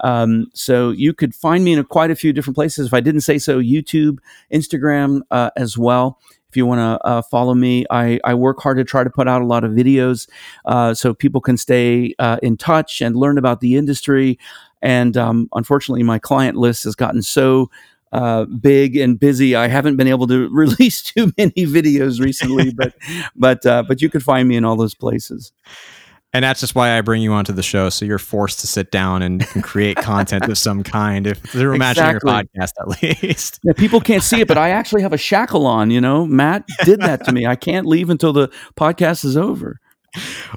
Um, 0.03 0.47
so 0.53 0.91
you 0.91 1.13
could 1.13 1.35
find 1.35 1.63
me 1.63 1.73
in 1.73 1.79
a, 1.79 1.83
quite 1.83 2.11
a 2.11 2.15
few 2.15 2.33
different 2.33 2.55
places. 2.55 2.87
If 2.87 2.93
I 2.93 3.01
didn't 3.01 3.21
say 3.21 3.37
so, 3.37 3.59
YouTube, 3.59 4.19
Instagram 4.51 5.21
uh, 5.31 5.51
as 5.55 5.77
well 5.77 6.19
if 6.55 6.57
you 6.57 6.65
want 6.65 6.79
to 6.79 7.05
uh, 7.05 7.21
follow 7.21 7.53
me, 7.53 7.85
I, 7.89 8.17
I, 8.23 8.33
work 8.33 8.61
hard 8.61 8.77
to 8.77 8.85
try 8.85 9.03
to 9.03 9.09
put 9.09 9.27
out 9.27 9.41
a 9.41 9.45
lot 9.45 9.65
of 9.65 9.73
videos 9.73 10.29
uh, 10.63 10.93
so 10.93 11.13
people 11.13 11.41
can 11.41 11.57
stay 11.57 12.15
uh, 12.17 12.37
in 12.41 12.55
touch 12.55 13.01
and 13.01 13.13
learn 13.13 13.37
about 13.37 13.59
the 13.59 13.75
industry. 13.75 14.39
And 14.81 15.17
um, 15.17 15.49
unfortunately, 15.53 16.03
my 16.03 16.19
client 16.19 16.57
list 16.57 16.83
has 16.83 16.95
gotten 16.95 17.21
so 17.21 17.69
uh, 18.11 18.45
big 18.45 18.95
and 18.95 19.19
busy. 19.19 19.55
I 19.55 19.67
haven't 19.67 19.97
been 19.97 20.07
able 20.07 20.27
to 20.27 20.47
release 20.51 21.01
too 21.01 21.33
many 21.37 21.51
videos 21.51 22.19
recently, 22.19 22.73
but 22.75 22.93
but 23.35 23.65
uh, 23.65 23.83
but 23.87 24.01
you 24.01 24.09
can 24.09 24.21
find 24.21 24.47
me 24.47 24.55
in 24.55 24.65
all 24.65 24.75
those 24.75 24.93
places. 24.93 25.51
And 26.33 26.43
that's 26.43 26.59
just 26.59 26.75
why 26.75 26.97
I 26.97 26.99
bring 26.99 27.21
you 27.21 27.31
onto 27.31 27.53
the 27.53 27.63
show. 27.63 27.87
So 27.87 28.03
you're 28.03 28.19
forced 28.19 28.59
to 28.59 28.67
sit 28.67 28.91
down 28.91 29.21
and, 29.21 29.47
and 29.53 29.63
create 29.63 29.95
content 29.95 30.43
of 30.49 30.57
some 30.57 30.83
kind. 30.83 31.27
If 31.27 31.41
they're 31.53 31.73
imagining 31.73 32.11
your 32.11 32.19
podcast, 32.19 32.73
at 32.77 33.23
least. 33.23 33.61
Yeah, 33.63 33.71
people 33.71 34.01
can't 34.01 34.21
see 34.21 34.41
it, 34.41 34.47
but 34.49 34.57
I 34.57 34.71
actually 34.71 35.01
have 35.03 35.13
a 35.13 35.17
shackle 35.17 35.65
on. 35.65 35.91
You 35.91 36.01
know, 36.01 36.25
Matt 36.25 36.67
did 36.83 36.99
that 36.99 37.23
to 37.23 37.31
me. 37.31 37.45
I 37.45 37.55
can't 37.55 37.85
leave 37.85 38.09
until 38.09 38.33
the 38.33 38.51
podcast 38.75 39.23
is 39.23 39.37
over. 39.37 39.79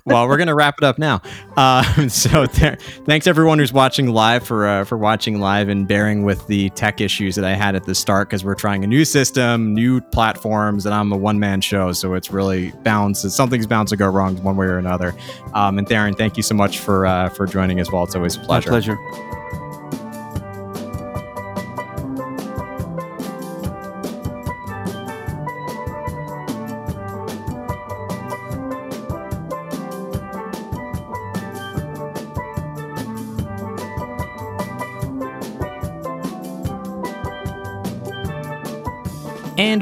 Well, 0.04 0.26
we're 0.28 0.36
gonna 0.36 0.54
wrap 0.54 0.76
it 0.78 0.84
up 0.84 0.98
now. 0.98 1.20
Uh, 1.56 2.08
so 2.08 2.46
there, 2.46 2.76
thanks 3.04 3.26
everyone 3.26 3.58
who's 3.58 3.72
watching 3.72 4.08
live 4.08 4.46
for 4.46 4.66
uh, 4.66 4.84
for 4.84 4.96
watching 4.98 5.40
live 5.40 5.68
and 5.68 5.86
bearing 5.86 6.22
with 6.22 6.46
the 6.46 6.70
tech 6.70 7.00
issues 7.00 7.36
that 7.36 7.44
I 7.44 7.54
had 7.54 7.74
at 7.74 7.84
the 7.84 7.94
start 7.94 8.28
because 8.28 8.44
we're 8.44 8.54
trying 8.54 8.84
a 8.84 8.86
new 8.86 9.04
system, 9.04 9.74
new 9.74 10.00
platforms, 10.00 10.86
and 10.86 10.94
I'm 10.94 11.12
a 11.12 11.16
one 11.16 11.38
man 11.38 11.60
show, 11.60 11.92
so 11.92 12.14
it's 12.14 12.30
really 12.30 12.70
bound. 12.82 13.16
Something's 13.16 13.66
bound 13.66 13.88
to 13.88 13.96
go 13.96 14.08
wrong 14.08 14.42
one 14.42 14.56
way 14.56 14.66
or 14.66 14.78
another. 14.78 15.14
Um, 15.54 15.78
and 15.78 15.88
Theron, 15.88 16.14
thank 16.14 16.36
you 16.36 16.42
so 16.42 16.54
much 16.54 16.78
for 16.78 17.06
uh, 17.06 17.28
for 17.30 17.46
joining 17.46 17.80
as 17.80 17.90
well. 17.90 18.04
It's 18.04 18.14
always 18.14 18.36
a 18.36 18.40
pleasure. 18.40 18.70
My 18.70 18.80
pleasure. 18.80 19.37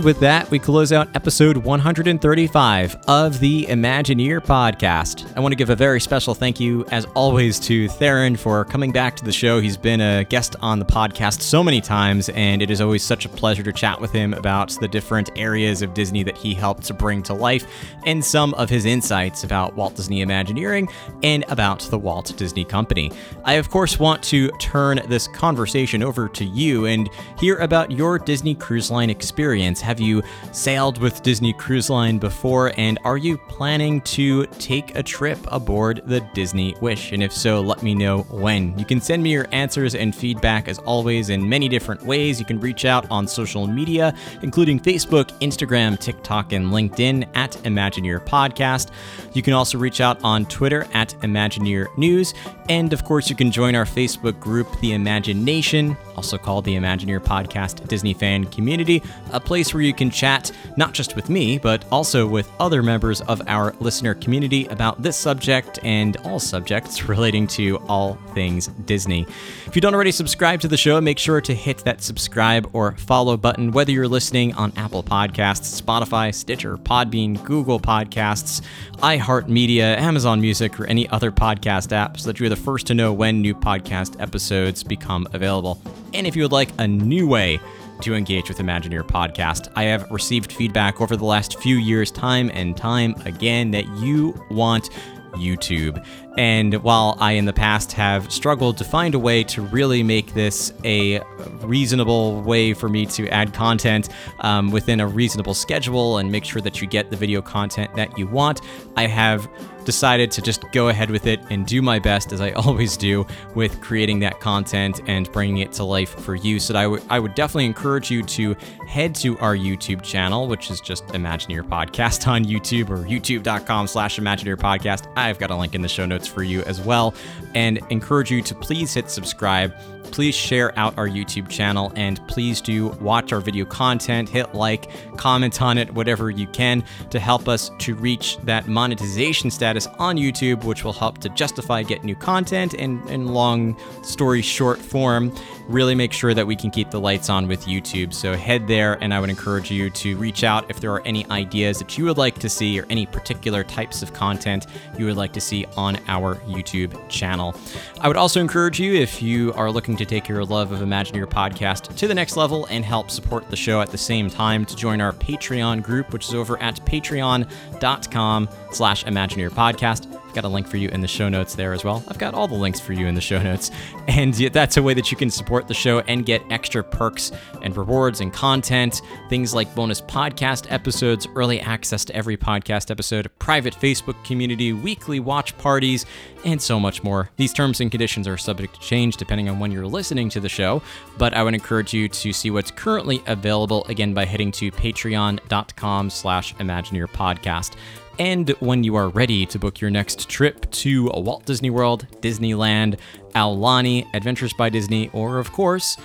With 0.06 0.20
that, 0.20 0.48
we 0.52 0.58
close 0.58 0.92
out 0.92 1.08
episode 1.16 1.56
135 1.56 2.96
of 3.08 3.40
the 3.40 3.66
Imagineer 3.66 4.40
podcast. 4.40 5.36
I 5.36 5.40
want 5.40 5.50
to 5.50 5.56
give 5.56 5.68
a 5.68 5.74
very 5.74 6.00
special 6.00 6.32
thank 6.32 6.60
you, 6.60 6.86
as 6.92 7.06
always, 7.16 7.58
to 7.60 7.88
Theron 7.88 8.36
for 8.36 8.64
coming 8.64 8.92
back 8.92 9.16
to 9.16 9.24
the 9.24 9.32
show. 9.32 9.58
He's 9.58 9.76
been 9.76 10.00
a 10.00 10.22
guest 10.22 10.54
on 10.60 10.78
the 10.78 10.84
podcast 10.84 11.40
so 11.40 11.64
many 11.64 11.80
times, 11.80 12.28
and 12.28 12.62
it 12.62 12.70
is 12.70 12.80
always 12.80 13.02
such 13.02 13.24
a 13.24 13.28
pleasure 13.28 13.64
to 13.64 13.72
chat 13.72 14.00
with 14.00 14.12
him 14.12 14.32
about 14.34 14.70
the 14.80 14.86
different 14.86 15.30
areas 15.34 15.82
of 15.82 15.92
Disney 15.92 16.22
that 16.22 16.36
he 16.36 16.54
helped 16.54 16.84
to 16.84 16.94
bring 16.94 17.20
to 17.24 17.34
life 17.34 17.66
and 18.06 18.24
some 18.24 18.54
of 18.54 18.70
his 18.70 18.84
insights 18.84 19.42
about 19.42 19.74
Walt 19.74 19.96
Disney 19.96 20.20
Imagineering 20.20 20.88
and 21.24 21.44
about 21.48 21.80
the 21.80 21.98
Walt 21.98 22.32
Disney 22.36 22.64
Company. 22.64 23.10
I, 23.44 23.54
of 23.54 23.70
course, 23.70 23.98
want 23.98 24.22
to 24.24 24.50
turn 24.60 25.00
this 25.08 25.26
conversation 25.26 26.04
over 26.04 26.28
to 26.28 26.44
you 26.44 26.86
and 26.86 27.10
hear 27.40 27.56
about 27.56 27.90
your 27.90 28.20
Disney 28.20 28.54
Cruise 28.54 28.88
Line 28.88 29.10
experience 29.10 29.36
experience? 29.56 29.80
Have 29.96 30.02
you 30.02 30.22
sailed 30.52 30.98
with 30.98 31.22
Disney 31.22 31.54
Cruise 31.54 31.88
Line 31.88 32.18
before? 32.18 32.74
And 32.76 32.98
are 33.02 33.16
you 33.16 33.38
planning 33.38 34.02
to 34.02 34.44
take 34.58 34.94
a 34.94 35.02
trip 35.02 35.38
aboard 35.50 36.02
the 36.04 36.20
Disney 36.34 36.76
Wish? 36.82 37.12
And 37.12 37.22
if 37.22 37.32
so, 37.32 37.62
let 37.62 37.82
me 37.82 37.94
know 37.94 38.18
when. 38.24 38.78
You 38.78 38.84
can 38.84 39.00
send 39.00 39.22
me 39.22 39.32
your 39.32 39.46
answers 39.52 39.94
and 39.94 40.14
feedback 40.14 40.68
as 40.68 40.78
always 40.80 41.30
in 41.30 41.48
many 41.48 41.66
different 41.70 42.02
ways. 42.02 42.38
You 42.38 42.44
can 42.44 42.60
reach 42.60 42.84
out 42.84 43.10
on 43.10 43.26
social 43.26 43.66
media, 43.66 44.14
including 44.42 44.80
Facebook, 44.80 45.28
Instagram, 45.40 45.98
TikTok, 45.98 46.52
and 46.52 46.66
LinkedIn 46.66 47.26
at 47.34 47.52
Imagineer 47.64 48.22
Podcast. 48.22 48.90
You 49.32 49.40
can 49.40 49.54
also 49.54 49.78
reach 49.78 50.02
out 50.02 50.22
on 50.22 50.44
Twitter 50.44 50.86
at 50.92 51.14
Imagineer 51.22 51.86
News. 51.96 52.34
And 52.68 52.92
of 52.92 53.02
course, 53.04 53.30
you 53.30 53.36
can 53.36 53.50
join 53.50 53.74
our 53.74 53.86
Facebook 53.86 54.38
group, 54.40 54.68
The 54.80 54.92
Imagination, 54.92 55.96
also 56.16 56.38
called 56.38 56.64
the 56.64 56.74
Imagineer 56.74 57.20
Podcast 57.20 57.86
Disney 57.88 58.14
Fan 58.14 58.44
Community, 58.46 59.02
a 59.32 59.40
place 59.40 59.72
where 59.72 59.82
you 59.82 59.85
can 59.94 60.10
chat 60.10 60.52
not 60.76 60.92
just 60.92 61.16
with 61.16 61.30
me, 61.30 61.58
but 61.58 61.84
also 61.90 62.26
with 62.26 62.50
other 62.60 62.82
members 62.82 63.20
of 63.22 63.42
our 63.46 63.74
listener 63.80 64.14
community 64.14 64.66
about 64.66 65.02
this 65.02 65.16
subject 65.16 65.78
and 65.82 66.16
all 66.18 66.38
subjects 66.38 67.04
relating 67.08 67.46
to 67.48 67.76
all 67.88 68.14
things 68.34 68.68
Disney. 68.86 69.26
If 69.66 69.74
you 69.74 69.80
don't 69.80 69.94
already 69.94 70.12
subscribe 70.12 70.60
to 70.60 70.68
the 70.68 70.76
show, 70.76 71.00
make 71.00 71.18
sure 71.18 71.40
to 71.40 71.54
hit 71.54 71.78
that 71.78 72.02
subscribe 72.02 72.70
or 72.72 72.92
follow 72.96 73.36
button, 73.36 73.72
whether 73.72 73.92
you're 73.92 74.08
listening 74.08 74.54
on 74.54 74.72
Apple 74.76 75.02
Podcasts, 75.02 75.80
Spotify, 75.80 76.34
Stitcher, 76.34 76.76
Podbean, 76.76 77.42
Google 77.44 77.80
Podcasts, 77.80 78.62
iHeartMedia, 78.98 79.98
Amazon 79.98 80.40
Music, 80.40 80.78
or 80.78 80.86
any 80.86 81.08
other 81.08 81.30
podcast 81.30 81.92
app 81.92 82.18
so 82.18 82.26
that 82.26 82.40
you're 82.40 82.48
the 82.48 82.56
first 82.56 82.86
to 82.86 82.94
know 82.94 83.12
when 83.12 83.40
new 83.40 83.54
podcast 83.54 84.20
episodes 84.20 84.82
become 84.82 85.26
available. 85.32 85.80
And 86.14 86.26
if 86.26 86.36
you 86.36 86.42
would 86.42 86.52
like 86.52 86.70
a 86.78 86.88
new 86.88 87.28
way, 87.28 87.60
to 88.02 88.14
engage 88.14 88.48
with 88.48 88.58
Imagineer 88.58 89.02
podcast. 89.02 89.70
I 89.76 89.84
have 89.84 90.10
received 90.10 90.52
feedback 90.52 91.00
over 91.00 91.16
the 91.16 91.24
last 91.24 91.58
few 91.60 91.76
years, 91.76 92.10
time 92.10 92.50
and 92.54 92.76
time 92.76 93.14
again, 93.24 93.70
that 93.72 93.86
you 93.96 94.34
want 94.50 94.90
YouTube. 95.34 96.04
And 96.36 96.74
while 96.82 97.16
I 97.20 97.32
in 97.32 97.44
the 97.44 97.52
past 97.52 97.92
have 97.92 98.30
struggled 98.30 98.76
to 98.78 98.84
find 98.84 99.14
a 99.14 99.18
way 99.18 99.42
to 99.44 99.62
really 99.62 100.02
make 100.02 100.34
this 100.34 100.72
a 100.84 101.20
reasonable 101.62 102.42
way 102.42 102.74
for 102.74 102.88
me 102.88 103.06
to 103.06 103.28
add 103.28 103.54
content 103.54 104.08
um, 104.40 104.70
within 104.70 105.00
a 105.00 105.06
reasonable 105.06 105.54
schedule 105.54 106.18
and 106.18 106.30
make 106.30 106.44
sure 106.44 106.60
that 106.62 106.80
you 106.80 106.86
get 106.86 107.10
the 107.10 107.16
video 107.16 107.40
content 107.40 107.94
that 107.94 108.16
you 108.18 108.26
want, 108.26 108.60
I 108.96 109.06
have 109.06 109.48
decided 109.86 110.30
to 110.32 110.42
just 110.42 110.70
go 110.72 110.88
ahead 110.88 111.10
with 111.10 111.26
it 111.26 111.40
and 111.48 111.64
do 111.64 111.80
my 111.80 111.98
best, 111.98 112.32
as 112.32 112.42
I 112.42 112.50
always 112.66 112.98
do, 112.98 113.24
with 113.54 113.80
creating 113.80 114.18
that 114.18 114.40
content 114.40 115.00
and 115.06 115.30
bringing 115.32 115.58
it 115.58 115.72
to 115.72 115.84
life 115.84 116.10
for 116.20 116.34
you. 116.34 116.60
So 116.60 116.74
I, 116.74 116.98
I 117.08 117.18
would 117.18 117.34
definitely 117.34 117.64
encourage 117.66 118.10
you 118.10 118.22
to 118.24 118.54
head 118.86 119.14
to 119.16 119.38
our 119.38 119.56
YouTube 119.56 120.02
channel, 120.02 120.48
which 120.48 120.70
is 120.70 120.80
just 120.80 121.06
Imagineer 121.08 121.62
Podcast 121.62 122.26
on 122.28 122.44
YouTube 122.44 122.90
or 122.90 122.98
youtube.com 122.98 123.86
slash 123.86 124.18
Imagineer 124.18 124.56
Podcast. 124.56 125.10
I've 125.16 125.38
got 125.38 125.50
a 125.50 125.56
link 125.56 125.74
in 125.74 125.80
the 125.80 125.88
show 125.88 126.04
notes 126.04 126.25
for 126.26 126.42
you 126.42 126.62
as 126.62 126.80
well. 126.80 127.14
And 127.54 127.80
encourage 127.90 128.30
you 128.30 128.42
to 128.42 128.54
please 128.54 128.94
hit 128.94 129.10
subscribe 129.10 129.74
please 130.10 130.34
share 130.34 130.76
out 130.78 130.96
our 130.98 131.08
YouTube 131.08 131.48
channel 131.48 131.92
and 131.96 132.26
please 132.28 132.60
do 132.60 132.88
watch 133.00 133.32
our 133.32 133.40
video 133.40 133.64
content, 133.64 134.28
hit 134.28 134.54
like, 134.54 134.90
comment 135.16 135.60
on 135.60 135.78
it, 135.78 135.92
whatever 135.94 136.30
you 136.30 136.46
can 136.48 136.84
to 137.10 137.18
help 137.18 137.48
us 137.48 137.70
to 137.78 137.94
reach 137.94 138.38
that 138.38 138.68
monetization 138.68 139.50
status 139.50 139.86
on 139.98 140.16
YouTube, 140.16 140.64
which 140.64 140.84
will 140.84 140.92
help 140.92 141.18
to 141.18 141.28
justify 141.30 141.82
get 141.82 142.04
new 142.04 142.14
content 142.14 142.74
and 142.74 143.08
in 143.10 143.28
long 143.28 143.76
story 144.02 144.42
short 144.42 144.78
form 144.78 145.32
really 145.68 145.94
make 145.94 146.12
sure 146.12 146.34
that 146.34 146.46
we 146.46 146.54
can 146.54 146.70
keep 146.70 146.90
the 146.90 147.00
lights 147.00 147.28
on 147.28 147.48
with 147.48 147.64
YouTube. 147.64 148.14
So 148.14 148.34
head 148.34 148.66
there, 148.68 149.02
and 149.02 149.12
I 149.12 149.20
would 149.20 149.30
encourage 149.30 149.70
you 149.70 149.90
to 149.90 150.16
reach 150.16 150.44
out 150.44 150.70
if 150.70 150.80
there 150.80 150.92
are 150.92 151.02
any 151.04 151.26
ideas 151.30 151.78
that 151.78 151.98
you 151.98 152.04
would 152.04 152.18
like 152.18 152.38
to 152.38 152.48
see 152.48 152.78
or 152.78 152.86
any 152.88 153.06
particular 153.06 153.64
types 153.64 154.02
of 154.02 154.12
content 154.12 154.66
you 154.98 155.06
would 155.06 155.16
like 155.16 155.32
to 155.32 155.40
see 155.40 155.66
on 155.76 155.98
our 156.08 156.36
YouTube 156.46 156.96
channel. 157.08 157.54
I 158.00 158.08
would 158.08 158.16
also 158.16 158.40
encourage 158.40 158.78
you, 158.78 158.94
if 158.94 159.20
you 159.22 159.52
are 159.54 159.70
looking 159.70 159.95
to 159.96 160.04
take 160.04 160.28
your 160.28 160.44
love 160.44 160.72
of 160.72 160.80
Imagineer 160.80 161.26
podcast 161.26 161.96
to 161.96 162.06
the 162.06 162.14
next 162.14 162.36
level 162.36 162.66
and 162.66 162.84
help 162.84 163.10
support 163.10 163.48
the 163.50 163.56
show 163.56 163.80
at 163.80 163.90
the 163.90 163.98
same 163.98 164.30
time, 164.30 164.64
to 164.66 164.76
join 164.76 165.00
our 165.00 165.12
Patreon 165.12 165.82
group, 165.82 166.12
which 166.12 166.28
is 166.28 166.34
over 166.34 166.60
at 166.62 166.76
patreon.com 166.86 168.48
slash 168.72 169.04
Imagineer 169.04 169.50
podcast 169.50 170.12
got 170.36 170.44
a 170.44 170.48
link 170.48 170.68
for 170.68 170.76
you 170.76 170.90
in 170.90 171.00
the 171.00 171.08
show 171.08 171.28
notes 171.30 171.54
there 171.54 171.72
as 171.72 171.82
well. 171.82 172.04
I've 172.08 172.18
got 172.18 172.34
all 172.34 172.46
the 172.46 172.54
links 172.54 172.78
for 172.78 172.92
you 172.92 173.06
in 173.06 173.14
the 173.14 173.20
show 173.20 173.42
notes. 173.42 173.70
And 174.08 174.32
that's 174.34 174.76
a 174.76 174.82
way 174.82 174.94
that 174.94 175.10
you 175.10 175.16
can 175.16 175.30
support 175.30 175.66
the 175.66 175.74
show 175.74 175.98
and 176.00 176.24
get 176.24 176.40
extra 176.48 176.82
perks 176.82 177.32
and 177.60 177.76
rewards 177.76 178.20
and 178.20 178.32
content, 178.32 179.02
things 179.28 179.52
like 179.52 179.74
bonus 179.74 180.00
podcast 180.00 180.70
episodes, 180.70 181.26
early 181.34 181.60
access 181.60 182.04
to 182.06 182.14
every 182.14 182.36
podcast 182.36 182.90
episode, 182.90 183.28
private 183.40 183.74
Facebook 183.74 184.22
community, 184.24 184.72
weekly 184.72 185.18
watch 185.18 185.58
parties, 185.58 186.06
and 186.44 186.62
so 186.62 186.78
much 186.78 187.02
more. 187.02 187.30
These 187.36 187.52
terms 187.52 187.80
and 187.80 187.90
conditions 187.90 188.28
are 188.28 188.36
subject 188.38 188.74
to 188.74 188.80
change 188.80 189.16
depending 189.16 189.48
on 189.48 189.58
when 189.58 189.72
you're 189.72 189.86
listening 189.86 190.28
to 190.30 190.40
the 190.40 190.48
show, 190.48 190.80
but 191.18 191.34
I 191.34 191.42
would 191.42 191.54
encourage 191.54 191.92
you 191.92 192.08
to 192.08 192.32
see 192.32 192.50
what's 192.50 192.70
currently 192.70 193.22
available 193.26 193.84
again 193.86 194.14
by 194.14 194.24
heading 194.24 194.52
to 194.52 194.70
patreon.com 194.70 196.10
slash 196.10 196.54
Imagineer 196.54 197.08
podcast 197.08 197.74
and 198.18 198.50
when 198.60 198.84
you 198.84 198.96
are 198.96 199.08
ready 199.08 199.44
to 199.46 199.58
book 199.58 199.80
your 199.80 199.90
next 199.90 200.28
trip 200.28 200.70
to 200.70 201.10
Walt 201.10 201.44
Disney 201.44 201.70
World, 201.70 202.06
Disneyland, 202.20 202.98
Aulani, 203.34 204.06
Adventures 204.14 204.52
by 204.54 204.70
Disney, 204.70 205.10
or 205.12 205.38
of 205.38 205.52
course, 205.52 205.96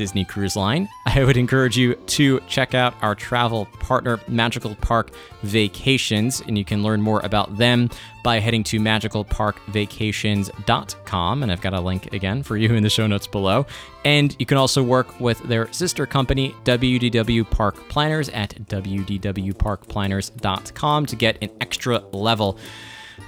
Disney 0.00 0.24
Cruise 0.24 0.56
Line, 0.56 0.88
I 1.06 1.22
would 1.24 1.36
encourage 1.36 1.76
you 1.76 1.94
to 1.94 2.40
check 2.48 2.74
out 2.74 2.94
our 3.02 3.14
travel 3.14 3.66
partner, 3.80 4.18
Magical 4.28 4.74
Park 4.76 5.10
Vacations, 5.42 6.40
and 6.40 6.56
you 6.56 6.64
can 6.64 6.82
learn 6.82 7.02
more 7.02 7.20
about 7.20 7.58
them 7.58 7.90
by 8.24 8.40
heading 8.40 8.64
to 8.64 8.80
magicalparkvacations.com. 8.80 11.42
And 11.42 11.52
I've 11.52 11.60
got 11.60 11.74
a 11.74 11.80
link 11.82 12.14
again 12.14 12.42
for 12.42 12.56
you 12.56 12.72
in 12.72 12.82
the 12.82 12.88
show 12.88 13.06
notes 13.06 13.26
below. 13.26 13.66
And 14.06 14.34
you 14.38 14.46
can 14.46 14.56
also 14.56 14.82
work 14.82 15.20
with 15.20 15.38
their 15.40 15.70
sister 15.70 16.06
company, 16.06 16.54
WDW 16.64 17.50
Park 17.50 17.76
Planners, 17.90 18.30
at 18.30 18.54
wdwparkplanners.com 18.68 21.06
to 21.06 21.16
get 21.16 21.36
an 21.42 21.50
extra 21.60 21.98
level 22.12 22.58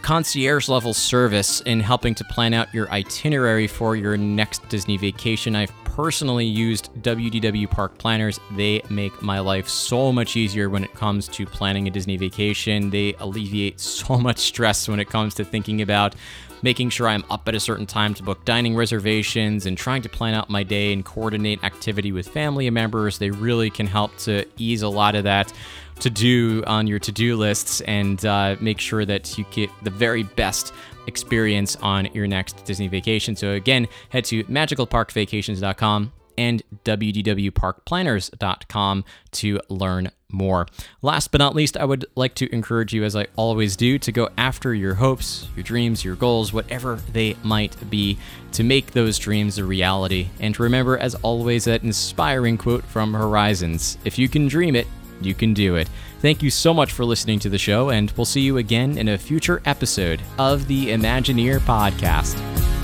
concierge 0.02 0.68
level 0.68 0.94
service 0.94 1.60
in 1.62 1.80
helping 1.80 2.14
to 2.14 2.24
plan 2.24 2.54
out 2.54 2.72
your 2.72 2.90
itinerary 2.90 3.66
for 3.66 3.96
your 3.96 4.16
next 4.16 4.66
Disney 4.68 4.96
vacation. 4.96 5.54
I've 5.54 5.72
personally 5.84 6.46
used 6.46 6.90
WDW 7.02 7.70
Park 7.70 7.98
Planners. 7.98 8.40
They 8.56 8.82
make 8.88 9.20
my 9.20 9.40
life 9.40 9.68
so 9.68 10.10
much 10.10 10.36
easier 10.36 10.70
when 10.70 10.84
it 10.84 10.94
comes 10.94 11.28
to 11.28 11.44
planning 11.44 11.86
a 11.86 11.90
Disney 11.90 12.16
vacation. 12.16 12.90
They 12.90 13.14
alleviate 13.14 13.78
so 13.92 14.16
much 14.16 14.38
stress 14.38 14.88
when 14.88 15.00
it 15.00 15.08
comes 15.08 15.34
to 15.34 15.44
thinking 15.44 15.82
about 15.82 16.14
making 16.62 16.90
sure 16.90 17.08
I'm 17.08 17.24
up 17.30 17.48
at 17.48 17.54
a 17.54 17.60
certain 17.60 17.86
time 17.86 18.14
to 18.14 18.22
book 18.22 18.44
dining 18.44 18.74
reservations 18.74 19.66
and 19.66 19.76
trying 19.76 20.02
to 20.02 20.08
plan 20.08 20.34
out 20.34 20.48
my 20.48 20.62
day 20.62 20.92
and 20.92 21.04
coordinate 21.04 21.62
activity 21.64 22.12
with 22.12 22.28
family 22.28 22.68
members. 22.70 23.18
They 23.18 23.30
really 23.30 23.70
can 23.70 23.86
help 23.86 24.16
to 24.18 24.46
ease 24.56 24.82
a 24.82 24.88
lot 24.88 25.14
of 25.14 25.24
that 25.24 25.52
to 26.00 26.10
do 26.10 26.64
on 26.66 26.86
your 26.86 26.98
to 27.00 27.12
do 27.12 27.36
lists 27.36 27.80
and 27.82 28.24
uh, 28.24 28.56
make 28.60 28.80
sure 28.80 29.04
that 29.04 29.36
you 29.38 29.44
get 29.50 29.70
the 29.82 29.90
very 29.90 30.22
best 30.22 30.72
experience 31.06 31.76
on 31.76 32.06
your 32.14 32.26
next 32.26 32.64
Disney 32.64 32.88
vacation. 32.88 33.36
So, 33.36 33.52
again, 33.52 33.88
head 34.08 34.24
to 34.26 34.44
magicalparkvacations.com 34.44 36.12
and 36.36 36.62
wdwparkplanners.com 36.84 39.04
to 39.32 39.60
learn 39.68 40.10
more. 40.32 40.66
Last 41.02 41.30
but 41.30 41.38
not 41.38 41.54
least, 41.54 41.76
I 41.76 41.84
would 41.84 42.06
like 42.14 42.34
to 42.36 42.52
encourage 42.52 42.92
you, 42.92 43.04
as 43.04 43.14
I 43.14 43.26
always 43.36 43.76
do, 43.76 43.98
to 43.98 44.12
go 44.12 44.28
after 44.36 44.74
your 44.74 44.94
hopes, 44.94 45.46
your 45.54 45.62
dreams, 45.62 46.04
your 46.04 46.16
goals, 46.16 46.52
whatever 46.52 46.96
they 47.12 47.36
might 47.42 47.90
be, 47.90 48.18
to 48.52 48.64
make 48.64 48.92
those 48.92 49.18
dreams 49.18 49.58
a 49.58 49.64
reality. 49.64 50.28
And 50.40 50.58
remember, 50.58 50.98
as 50.98 51.14
always, 51.16 51.64
that 51.64 51.82
inspiring 51.82 52.58
quote 52.58 52.84
from 52.84 53.14
Horizons 53.14 53.98
If 54.04 54.18
you 54.18 54.28
can 54.28 54.48
dream 54.48 54.74
it, 54.74 54.86
you 55.20 55.34
can 55.34 55.54
do 55.54 55.76
it. 55.76 55.88
Thank 56.20 56.42
you 56.42 56.50
so 56.50 56.72
much 56.72 56.92
for 56.92 57.04
listening 57.04 57.38
to 57.40 57.48
the 57.48 57.58
show, 57.58 57.90
and 57.90 58.10
we'll 58.12 58.24
see 58.24 58.40
you 58.40 58.58
again 58.58 58.96
in 58.96 59.08
a 59.08 59.18
future 59.18 59.60
episode 59.64 60.22
of 60.38 60.68
the 60.68 60.88
Imagineer 60.88 61.58
Podcast. 61.60 62.81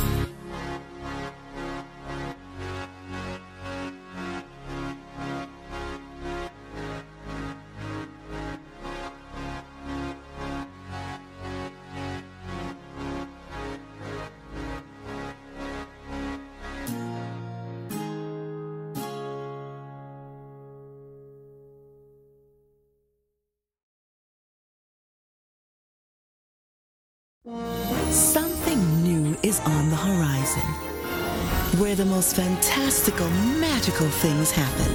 The 31.98 32.04
most 32.04 32.36
fantastical, 32.36 33.28
magical 33.58 34.06
things 34.06 34.52
happen. 34.52 34.92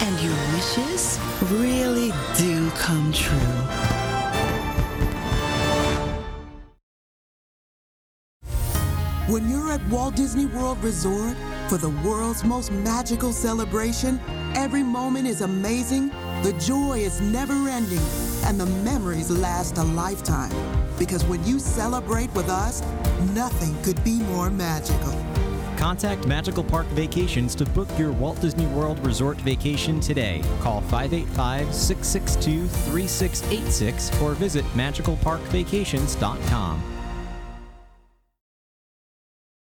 And 0.00 0.20
your 0.20 0.36
wishes 0.52 1.18
really 1.50 2.12
do 2.36 2.70
come 2.72 3.10
true. 3.10 3.38
When 9.32 9.48
you're 9.48 9.72
at 9.72 9.80
Walt 9.88 10.14
Disney 10.14 10.44
World 10.44 10.76
Resort 10.84 11.34
for 11.70 11.78
the 11.78 11.88
world's 12.04 12.44
most 12.44 12.70
magical 12.70 13.32
celebration, 13.32 14.20
every 14.54 14.82
moment 14.82 15.26
is 15.26 15.40
amazing, 15.40 16.08
the 16.42 16.54
joy 16.60 16.98
is 16.98 17.18
never 17.18 17.54
ending, 17.66 18.04
and 18.44 18.60
the 18.60 18.66
memories 18.84 19.30
last 19.30 19.78
a 19.78 19.84
lifetime. 19.84 20.52
Because 20.98 21.24
when 21.24 21.42
you 21.46 21.58
celebrate 21.58 22.30
with 22.34 22.50
us, 22.50 22.82
nothing 23.32 23.74
could 23.82 24.04
be 24.04 24.18
more 24.18 24.50
magical. 24.50 25.35
Contact 25.76 26.26
Magical 26.26 26.64
Park 26.64 26.86
Vacations 26.88 27.54
to 27.54 27.64
book 27.66 27.88
your 27.98 28.12
Walt 28.12 28.40
Disney 28.40 28.66
World 28.66 28.98
Resort 29.06 29.36
vacation 29.38 30.00
today. 30.00 30.42
Call 30.60 30.80
585 30.82 31.74
662 31.74 32.66
3686 32.66 34.22
or 34.22 34.34
visit 34.34 34.64
magicalparkvacations.com. 34.74 36.95